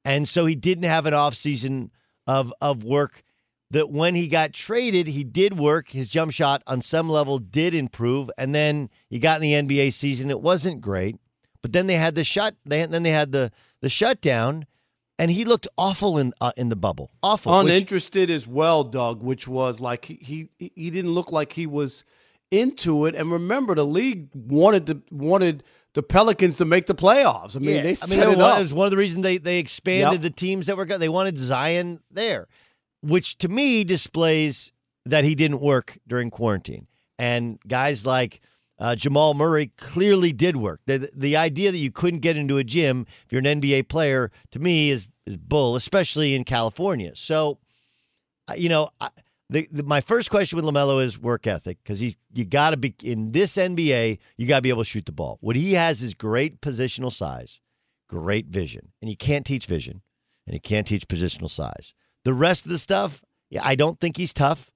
and 0.05 0.29
so 0.29 0.45
he 0.45 0.57
didn't 0.57 0.91
have 0.91 1.07
an 1.07 1.15
offseason 1.15 1.91
of 2.27 2.53
of 2.61 2.83
work. 2.83 3.23
That 3.71 3.91
when 3.91 4.17
he 4.17 4.27
got 4.27 4.53
traded, 4.53 5.07
he 5.07 5.23
did 5.23 5.57
work. 5.57 5.91
His 5.91 6.09
jump 6.09 6.33
shot 6.33 6.65
on 6.67 6.83
some 6.83 7.09
level 7.09 7.39
did 7.39 7.75
improve, 7.75 8.29
and 8.37 8.53
then 8.53 8.91
he 9.09 9.21
got 9.21 9.41
in 9.41 9.69
the 9.69 9.77
NBA 9.77 9.93
season. 9.93 10.31
It 10.31 10.41
wasn't 10.41 10.81
great, 10.81 11.15
but 11.63 11.73
then 11.73 11.87
they 11.87 11.95
had 11.95 12.17
the 12.17 12.25
shut. 12.25 12.57
They 12.67 12.85
then 12.87 13.05
they 13.05 13.13
had 13.13 13.31
the 13.31 13.53
the 13.83 13.89
shutdown, 13.89 14.67
and 15.19 15.31
he 15.31 15.45
looked 15.45 15.69
awful 15.79 16.19
in 16.19 16.33
uh, 16.41 16.53
in 16.57 16.69
the 16.69 16.77
bubble. 16.77 17.11
Awful. 17.23 17.53
which- 17.59 17.71
uninterested 17.71 18.31
as 18.31 18.47
well, 18.47 18.85
Doug, 18.85 19.23
which 19.23 19.47
was 19.49 19.81
like 19.81 20.05
he, 20.07 20.49
he 20.59 20.71
he 20.75 20.91
didn't 20.91 21.13
look 21.13 21.31
like 21.33 21.53
he 21.53 21.67
was 21.67 22.05
into 22.51 23.07
it. 23.07 23.15
And 23.15 23.31
remember, 23.33 23.75
the 23.75 23.87
league 23.87 24.29
wanted 24.35 24.87
to 24.87 25.03
wanted 25.11 25.63
the 25.95 26.03
Pelicans 26.03 26.57
to 26.57 26.65
make 26.65 26.87
the 26.87 26.95
playoffs. 26.95 27.55
I 27.57 27.61
mean, 27.61 27.77
Yeah, 27.77 27.83
they 27.83 27.97
I 28.03 28.07
mean, 28.07 28.19
it 28.19 28.29
it 28.29 28.41
up. 28.41 28.59
was 28.61 28.73
one 28.75 28.85
of 28.87 28.91
the 28.91 28.97
reasons 28.97 29.23
they 29.23 29.39
they 29.39 29.59
expanded 29.59 30.15
Yep. 30.15 30.23
the 30.23 30.31
teams 30.31 30.67
that 30.67 30.77
were 30.77 30.85
they 30.87 31.09
wanted 31.09 31.39
Zion 31.39 32.01
there, 32.11 32.49
which 33.01 33.39
to 33.39 33.49
me 33.49 33.85
displays 33.85 34.73
that 35.07 35.25
he 35.25 35.35
didn't 35.35 35.61
work 35.61 35.99
during 36.09 36.31
quarantine. 36.31 36.87
And 37.19 37.59
guys 37.69 38.05
like 38.05 38.41
uh, 38.79 38.97
Jamal 38.97 39.35
Murray 39.35 39.73
clearly 39.77 40.33
did 40.33 40.57
work. 40.57 40.81
The 40.87 41.11
the 41.15 41.37
idea 41.37 41.71
that 41.73 41.79
you 41.79 41.91
couldn't 41.91 42.21
get 42.21 42.37
into 42.37 42.59
a 42.59 42.65
gym 42.65 43.07
if 43.25 43.33
you're 43.33 43.41
an 43.41 43.61
NBA 43.61 43.89
player 43.89 44.31
to 44.51 44.59
me 44.59 44.91
is 44.91 45.09
is 45.27 45.37
bull, 45.37 45.77
especially 45.77 46.35
in 46.35 46.45
California. 46.45 47.13
So, 47.15 47.59
uh, 48.49 48.55
you 48.57 48.69
know. 48.69 48.91
I, 49.01 49.11
the, 49.51 49.69
the, 49.71 49.83
my 49.83 50.01
first 50.01 50.31
question 50.31 50.57
with 50.57 50.65
LaMelo 50.65 51.03
is 51.05 51.19
work 51.19 51.47
ethic 51.47 51.79
because 51.85 52.01
he's 52.01 52.17
you 52.33 52.47
got 52.47 52.71
to 52.71 52.79
be 52.79 52.95
in 53.03 53.33
this 53.33 53.57
NBA. 53.57 54.19
You 54.39 54.47
got 54.47 54.57
to 54.57 54.63
be 54.63 54.71
able 54.71 54.83
to 54.83 54.89
shoot 54.89 55.05
the 55.05 55.13
ball. 55.13 55.37
What 55.43 55.55
he 55.55 55.75
has 55.75 56.03
is 56.03 56.15
great 56.15 56.63
positional 56.63 57.13
size, 57.13 57.61
great 58.09 58.47
vision, 58.47 58.93
and 59.03 59.11
you 59.11 59.17
can't 59.17 59.45
teach 59.45 59.67
vision, 59.67 60.01
and 60.47 60.55
you 60.55 60.61
can't 60.61 60.87
teach 60.87 61.07
positional 61.09 61.51
size. 61.51 61.95
The 62.25 62.33
rest 62.33 62.65
of 62.65 62.71
the 62.71 62.79
stuff, 62.79 63.23
I 63.63 63.75
don't 63.75 64.01
think 64.01 64.17
he's 64.17 64.33
tough. 64.33 64.71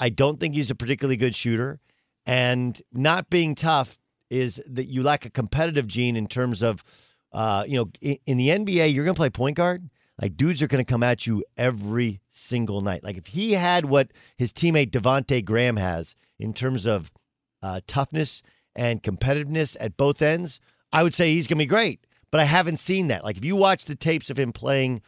I 0.00 0.08
don't 0.08 0.38
think 0.40 0.54
he's 0.54 0.70
a 0.70 0.74
particularly 0.74 1.16
good 1.16 1.34
shooter, 1.34 1.80
and 2.28 2.80
not 2.92 3.30
being 3.30 3.54
tough 3.54 3.98
is 4.30 4.62
that 4.66 4.84
you 4.84 5.02
lack 5.02 5.24
a 5.24 5.30
competitive 5.30 5.86
gene 5.86 6.14
in 6.14 6.26
terms 6.26 6.62
of, 6.62 6.84
uh, 7.32 7.64
you 7.66 7.74
know, 7.74 7.90
in, 8.02 8.18
in 8.26 8.36
the 8.36 8.48
NBA, 8.48 8.92
you're 8.94 9.04
going 9.04 9.14
to 9.14 9.18
play 9.18 9.30
point 9.30 9.56
guard. 9.56 9.88
Like 10.20 10.36
dudes 10.36 10.62
are 10.62 10.66
going 10.66 10.84
to 10.84 10.90
come 10.90 11.02
at 11.02 11.26
you 11.26 11.42
every 11.56 12.20
single 12.28 12.82
night. 12.82 13.02
Like 13.02 13.16
if 13.16 13.28
he 13.28 13.52
had 13.52 13.86
what 13.86 14.12
his 14.36 14.52
teammate 14.52 14.90
Devonte 14.90 15.44
Graham 15.44 15.76
has 15.76 16.16
in 16.38 16.52
terms 16.52 16.86
of 16.86 17.10
uh, 17.62 17.80
toughness 17.86 18.42
and 18.76 19.02
competitiveness 19.02 19.76
at 19.80 19.96
both 19.96 20.20
ends, 20.20 20.60
I 20.92 21.02
would 21.02 21.14
say 21.14 21.32
he's 21.32 21.46
going 21.46 21.58
to 21.58 21.62
be 21.62 21.66
great. 21.66 22.06
But 22.30 22.40
I 22.40 22.44
haven't 22.44 22.78
seen 22.78 23.08
that. 23.08 23.24
Like 23.24 23.38
if 23.38 23.44
you 23.44 23.56
watch 23.56 23.86
the 23.86 23.94
tapes 23.94 24.28
of 24.28 24.38
him 24.38 24.52
playing 24.52 25.00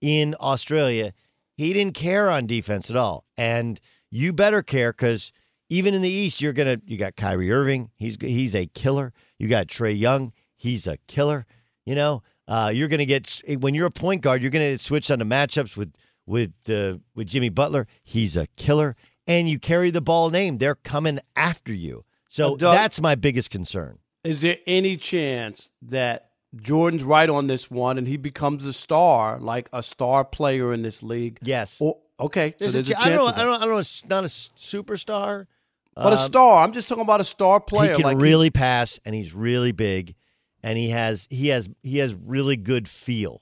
in 0.00 0.34
Australia, 0.40 1.12
he 1.56 1.72
didn't 1.74 1.94
care 1.94 2.30
on 2.30 2.46
defense 2.46 2.88
at 2.88 2.96
all. 2.96 3.26
And 3.36 3.78
you 4.10 4.32
better 4.32 4.62
care 4.62 4.92
because 4.92 5.32
even 5.72 5.94
in 5.94 6.02
the 6.02 6.08
East, 6.08 6.40
you're 6.42 6.52
gonna 6.52 6.76
you 6.86 6.98
got 6.98 7.16
Kyrie 7.16 7.50
Irving. 7.50 7.90
He's 7.96 8.16
he's 8.20 8.54
a 8.54 8.66
killer. 8.66 9.12
You 9.38 9.48
got 9.48 9.68
Trae 9.68 9.98
Young. 9.98 10.32
He's 10.54 10.86
a 10.86 10.98
killer. 11.08 11.46
You 11.86 11.94
know, 11.94 12.22
uh, 12.46 12.70
you're 12.74 12.88
gonna 12.88 13.06
get 13.06 13.40
when 13.60 13.74
you're 13.74 13.86
a 13.86 13.90
point 13.90 14.20
guard, 14.20 14.42
you're 14.42 14.50
gonna 14.50 14.76
switch 14.76 15.10
on 15.10 15.18
the 15.18 15.24
matchups 15.24 15.76
with 15.76 15.94
with 16.26 16.52
uh, 16.68 16.98
with 17.14 17.26
Jimmy 17.28 17.48
Butler. 17.48 17.86
He's 18.04 18.36
a 18.36 18.46
killer, 18.56 18.96
and 19.26 19.48
you 19.48 19.58
carry 19.58 19.90
the 19.90 20.02
ball 20.02 20.28
name. 20.28 20.58
They're 20.58 20.74
coming 20.74 21.20
after 21.34 21.72
you. 21.72 22.04
So 22.28 22.56
Doug- 22.56 22.76
that's 22.76 23.00
my 23.00 23.14
biggest 23.14 23.50
concern. 23.50 23.98
Is 24.24 24.42
there 24.42 24.58
any 24.66 24.96
chance 24.98 25.70
that 25.80 26.30
Jordan's 26.54 27.02
right 27.02 27.28
on 27.28 27.46
this 27.46 27.70
one 27.70 27.98
and 27.98 28.06
he 28.06 28.16
becomes 28.16 28.64
a 28.66 28.72
star, 28.72 29.40
like 29.40 29.68
a 29.72 29.82
star 29.82 30.24
player 30.24 30.72
in 30.72 30.82
this 30.82 31.02
league? 31.02 31.38
Yes. 31.42 31.76
Or, 31.80 31.98
okay. 32.20 32.54
There's 32.58 32.72
so 32.72 32.82
there's 32.82 32.90
a, 32.90 32.94
ch- 32.94 33.06
I 33.06 33.08
don't, 33.08 33.36
I 33.36 33.42
don't, 33.42 33.62
I 33.62 33.66
don't 33.66 33.74
know. 33.74 34.14
Not 34.14 34.24
a 34.24 34.28
superstar, 34.28 35.46
But 35.94 36.12
a 36.12 36.16
Um, 36.16 36.22
star. 36.22 36.64
I'm 36.64 36.72
just 36.72 36.88
talking 36.88 37.02
about 37.02 37.20
a 37.20 37.24
star 37.24 37.60
player. 37.60 37.90
He 37.90 37.96
can 37.96 38.04
like 38.04 38.18
really 38.18 38.50
pass, 38.50 38.98
and 39.04 39.14
he's 39.14 39.34
really 39.34 39.72
big, 39.72 40.14
and 40.62 40.78
he 40.78 40.90
has 40.90 41.28
he 41.30 41.48
has 41.48 41.68
he 41.82 41.98
has 41.98 42.14
really 42.14 42.56
good 42.56 42.88
feel. 42.88 43.40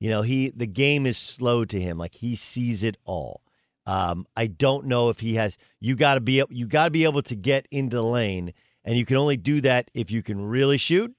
You 0.00 0.10
know, 0.10 0.22
he 0.22 0.50
the 0.50 0.66
game 0.66 1.06
is 1.06 1.16
slow 1.16 1.64
to 1.64 1.80
him. 1.80 1.98
Like 1.98 2.14
he 2.14 2.34
sees 2.34 2.82
it 2.82 2.96
all. 3.04 3.42
Um, 3.86 4.26
I 4.36 4.46
don't 4.46 4.86
know 4.86 5.10
if 5.10 5.20
he 5.20 5.34
has. 5.34 5.56
You 5.80 5.96
got 5.96 6.14
to 6.14 6.20
be 6.20 6.42
you 6.50 6.66
got 6.66 6.86
to 6.86 6.90
be 6.90 7.04
able 7.04 7.22
to 7.22 7.36
get 7.36 7.66
into 7.70 7.96
the 7.96 8.02
lane, 8.02 8.52
and 8.84 8.96
you 8.96 9.06
can 9.06 9.16
only 9.16 9.36
do 9.36 9.60
that 9.60 9.90
if 9.94 10.10
you 10.10 10.22
can 10.22 10.40
really 10.40 10.78
shoot, 10.78 11.14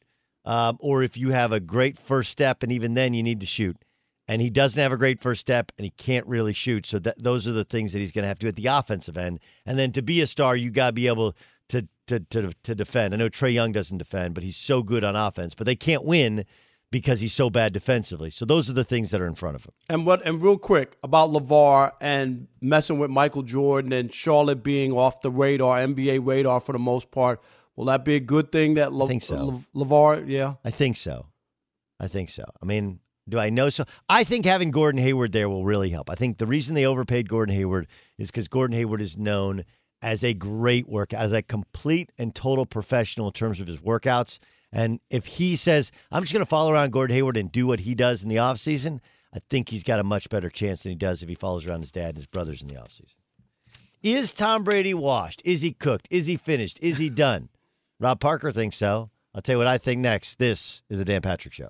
um, 0.46 0.78
or 0.80 1.04
if 1.04 1.18
you 1.18 1.32
have 1.32 1.52
a 1.54 1.60
great 1.60 1.98
first 1.98 2.30
step, 2.32 2.62
and 2.64 2.72
even 2.72 2.94
then 2.94 3.14
you 3.14 3.24
need 3.24 3.40
to 3.40 3.46
shoot. 3.46 3.78
And 4.34 4.42
he 4.42 4.50
doesn't 4.50 4.82
have 4.82 4.92
a 4.92 4.98
great 4.98 5.22
first 5.22 5.42
step, 5.42 5.72
and 5.78 5.86
he 5.86 5.92
can't 5.92 6.26
really 6.26 6.54
shoot. 6.54 6.88
So 6.88 6.98
that, 6.98 7.22
those 7.22 7.48
are 7.48 7.52
the 7.52 7.64
things 7.64 7.94
that 7.94 8.00
he's 8.00 8.12
going 8.12 8.24
to 8.24 8.28
have 8.28 8.40
to 8.40 8.46
do 8.46 8.48
at 8.48 8.56
the 8.56 8.66
offensive 8.66 9.16
end. 9.16 9.40
And 9.64 9.78
then 9.78 9.92
to 9.92 10.02
be 10.02 10.22
a 10.22 10.26
star, 10.26 10.56
you 10.56 10.72
got 10.72 10.88
to 10.88 10.94
be 10.94 11.06
able 11.06 11.36
to 11.70 11.88
to 12.08 12.20
to 12.20 12.52
to 12.64 12.74
defend. 12.74 13.14
I 13.14 13.18
know 13.18 13.30
Trae 13.30 13.54
Young 13.54 13.74
doesn't 13.74 14.00
defend, 14.00 14.34
but 14.34 14.44
he's 14.44 14.58
so 14.58 14.82
good 14.82 15.04
on 15.04 15.16
offense. 15.16 15.54
But 15.54 15.66
they 15.66 15.76
can't 15.76 16.04
win 16.04 16.46
because 16.90 17.22
he's 17.22 17.34
so 17.34 17.52
bad 17.52 17.74
defensively. 17.74 18.32
So 18.32 18.44
those 18.44 18.72
are 18.72 18.74
the 18.74 18.84
things 18.84 19.12
that 19.12 19.22
are 19.22 19.28
in 19.28 19.36
front 19.36 19.56
of 19.56 19.66
him. 19.66 19.74
And 19.88 20.04
what? 20.08 20.26
And 20.26 20.42
real 20.42 20.58
quick 20.58 20.98
about 21.04 21.30
Levar 21.30 21.92
and 22.02 22.48
messing 22.60 22.98
with 22.98 23.12
Michael 23.12 23.44
Jordan 23.44 23.94
and 23.94 24.12
Charlotte 24.12 24.64
being 24.64 24.94
off 24.94 25.22
the 25.22 25.30
radar, 25.30 25.78
NBA 25.78 26.26
radar 26.26 26.60
for 26.60 26.72
the 26.72 26.80
most 26.80 27.12
part. 27.12 27.40
Will 27.76 27.86
that 27.86 28.04
be 28.04 28.16
a 28.16 28.20
good 28.20 28.52
thing? 28.52 28.74
That 28.74 28.94
Le- 28.94 29.08
think 29.08 29.22
so. 29.22 29.64
Le- 29.76 29.86
Levar, 29.86 30.28
yeah. 30.28 30.56
I 30.66 30.72
think 30.72 30.98
so. 30.98 31.28
I 32.00 32.08
think 32.08 32.32
so. 32.32 32.46
I 32.60 32.66
mean, 32.66 33.00
do 33.28 33.40
I 33.40 33.50
know 33.50 33.70
so? 33.70 33.86
I 34.10 34.24
think 34.24 34.46
having 34.46 34.72
Gordon 34.72 35.02
Hayward 35.02 35.32
there 35.32 35.50
will 35.50 35.66
really 35.66 35.90
help. 35.90 36.10
I 36.10 36.16
think 36.16 36.38
the 36.38 36.48
reason 36.48 36.76
they 36.76 36.86
overpaid 36.86 37.30
Gordon 37.30 37.56
Hayward 37.56 37.88
is 38.18 38.30
because 38.30 38.48
Gordon 38.48 38.76
Hayward 38.76 39.02
is 39.02 39.18
known 39.18 39.64
as 40.02 40.24
a 40.24 40.34
great 40.34 40.90
work, 40.90 41.14
as 41.14 41.32
a 41.32 41.42
complete 41.42 42.12
and 42.18 42.36
total 42.36 42.66
professional 42.66 43.28
in 43.28 43.34
terms 43.34 43.62
of 43.62 43.68
his 43.68 43.80
workouts 43.80 44.40
And 44.74 45.00
if 45.10 45.26
he 45.26 45.56
says, 45.56 45.92
I'm 46.12 46.24
just 46.24 46.34
going 46.34 46.44
to 46.44 46.50
follow 46.50 46.72
around 46.74 46.92
Gordon 46.92 47.16
Hayward 47.16 47.38
and 47.38 47.52
do 47.52 47.68
what 47.68 47.82
he 47.82 47.94
does 47.94 48.24
in 48.24 48.30
the 48.30 48.38
offseason, 48.38 49.00
I 49.34 49.40
think 49.50 49.70
he's 49.70 49.84
got 49.84 50.00
a 50.00 50.04
much 50.04 50.30
better 50.30 50.50
chance 50.50 50.84
than 50.84 50.92
he 50.92 50.98
does 50.98 51.22
if 51.22 51.30
he 51.30 51.36
follows 51.36 51.68
around 51.68 51.82
his 51.82 51.92
dad 51.92 52.10
and 52.10 52.18
his 52.18 52.28
brothers 52.28 52.62
in 52.62 52.68
the 52.68 52.76
offseason. 52.76 53.16
Is 54.02 54.34
Tom 54.34 54.64
Brady 54.64 54.94
washed? 54.94 55.42
Is 55.46 55.62
he 55.62 55.72
cooked? 55.72 56.08
Is 56.10 56.26
he 56.28 56.36
finished? 56.36 56.80
Is 56.82 56.98
he 56.98 57.10
done? 57.10 57.50
Rob 58.00 58.20
Parker 58.20 58.52
thinks 58.52 58.76
so. 58.76 59.12
I'll 59.34 59.42
tell 59.42 59.54
you 59.54 59.60
what 59.60 59.68
I 59.68 59.78
think 59.78 60.02
next. 60.02 60.40
This 60.40 60.82
is 60.90 60.98
the 60.98 61.06
Dan 61.06 61.22
Patrick 61.22 61.54
Show. 61.54 61.70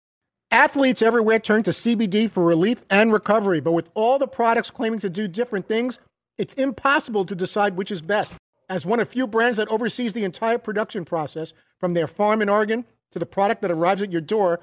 Athletes 0.53 1.01
everywhere 1.01 1.39
turn 1.39 1.63
to 1.63 1.71
CBD 1.71 2.29
for 2.29 2.43
relief 2.43 2.83
and 2.89 3.13
recovery, 3.13 3.61
but 3.61 3.71
with 3.71 3.89
all 3.93 4.19
the 4.19 4.27
products 4.27 4.69
claiming 4.69 4.99
to 4.99 5.09
do 5.09 5.25
different 5.29 5.65
things, 5.65 5.97
it's 6.37 6.53
impossible 6.55 7.25
to 7.25 7.35
decide 7.35 7.77
which 7.77 7.89
is 7.89 8.01
best. 8.01 8.33
As 8.67 8.85
one 8.85 8.99
of 8.99 9.07
few 9.07 9.27
brands 9.27 9.57
that 9.57 9.69
oversees 9.69 10.11
the 10.11 10.25
entire 10.25 10.57
production 10.57 11.05
process, 11.05 11.53
from 11.79 11.93
their 11.93 12.05
farm 12.05 12.41
in 12.41 12.49
Oregon 12.49 12.85
to 13.11 13.19
the 13.19 13.25
product 13.25 13.61
that 13.61 13.71
arrives 13.71 14.01
at 14.01 14.11
your 14.11 14.19
door, 14.19 14.59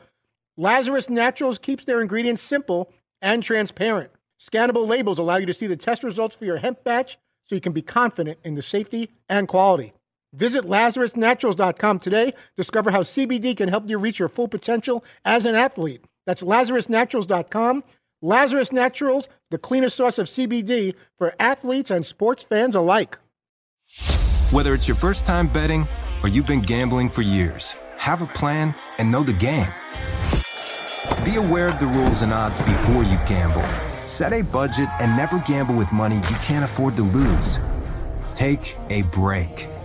Lazarus 0.58 1.08
Naturals 1.08 1.56
keeps 1.56 1.86
their 1.86 2.02
ingredients 2.02 2.42
simple 2.42 2.92
and 3.22 3.42
transparent. 3.42 4.10
Scannable 4.38 4.86
labels 4.86 5.18
allow 5.18 5.36
you 5.36 5.46
to 5.46 5.54
see 5.54 5.66
the 5.66 5.76
test 5.76 6.04
results 6.04 6.36
for 6.36 6.44
your 6.44 6.58
hemp 6.58 6.84
batch 6.84 7.16
so 7.44 7.54
you 7.54 7.62
can 7.62 7.72
be 7.72 7.82
confident 7.82 8.38
in 8.44 8.56
the 8.56 8.62
safety 8.62 9.08
and 9.26 9.48
quality. 9.48 9.94
Visit 10.32 10.64
LazarusNaturals.com 10.64 11.98
today. 12.00 12.32
Discover 12.56 12.90
how 12.90 13.00
CBD 13.00 13.56
can 13.56 13.68
help 13.68 13.88
you 13.88 13.98
reach 13.98 14.18
your 14.18 14.28
full 14.28 14.48
potential 14.48 15.04
as 15.24 15.46
an 15.46 15.54
athlete. 15.54 16.04
That's 16.26 16.42
LazarusNaturals.com. 16.42 17.84
Lazarus 18.20 18.72
Naturals, 18.72 19.28
the 19.50 19.58
cleanest 19.58 19.96
source 19.96 20.18
of 20.18 20.26
CBD 20.26 20.94
for 21.16 21.34
athletes 21.38 21.90
and 21.90 22.04
sports 22.04 22.42
fans 22.42 22.74
alike. 22.74 23.16
Whether 24.50 24.74
it's 24.74 24.88
your 24.88 24.96
first 24.96 25.24
time 25.24 25.46
betting 25.46 25.86
or 26.22 26.28
you've 26.28 26.46
been 26.46 26.60
gambling 26.60 27.10
for 27.10 27.22
years, 27.22 27.76
have 27.96 28.20
a 28.20 28.26
plan 28.26 28.74
and 28.98 29.10
know 29.10 29.22
the 29.22 29.32
game. 29.32 29.72
Be 31.24 31.36
aware 31.36 31.68
of 31.68 31.78
the 31.78 31.90
rules 31.94 32.22
and 32.22 32.32
odds 32.32 32.58
before 32.58 33.04
you 33.04 33.18
gamble. 33.28 33.62
Set 34.08 34.32
a 34.32 34.42
budget 34.42 34.88
and 35.00 35.16
never 35.16 35.38
gamble 35.40 35.76
with 35.76 35.92
money 35.92 36.16
you 36.16 36.36
can't 36.42 36.64
afford 36.64 36.96
to 36.96 37.02
lose. 37.02 37.58
Take 38.32 38.76
a 38.90 39.02
break 39.02 39.68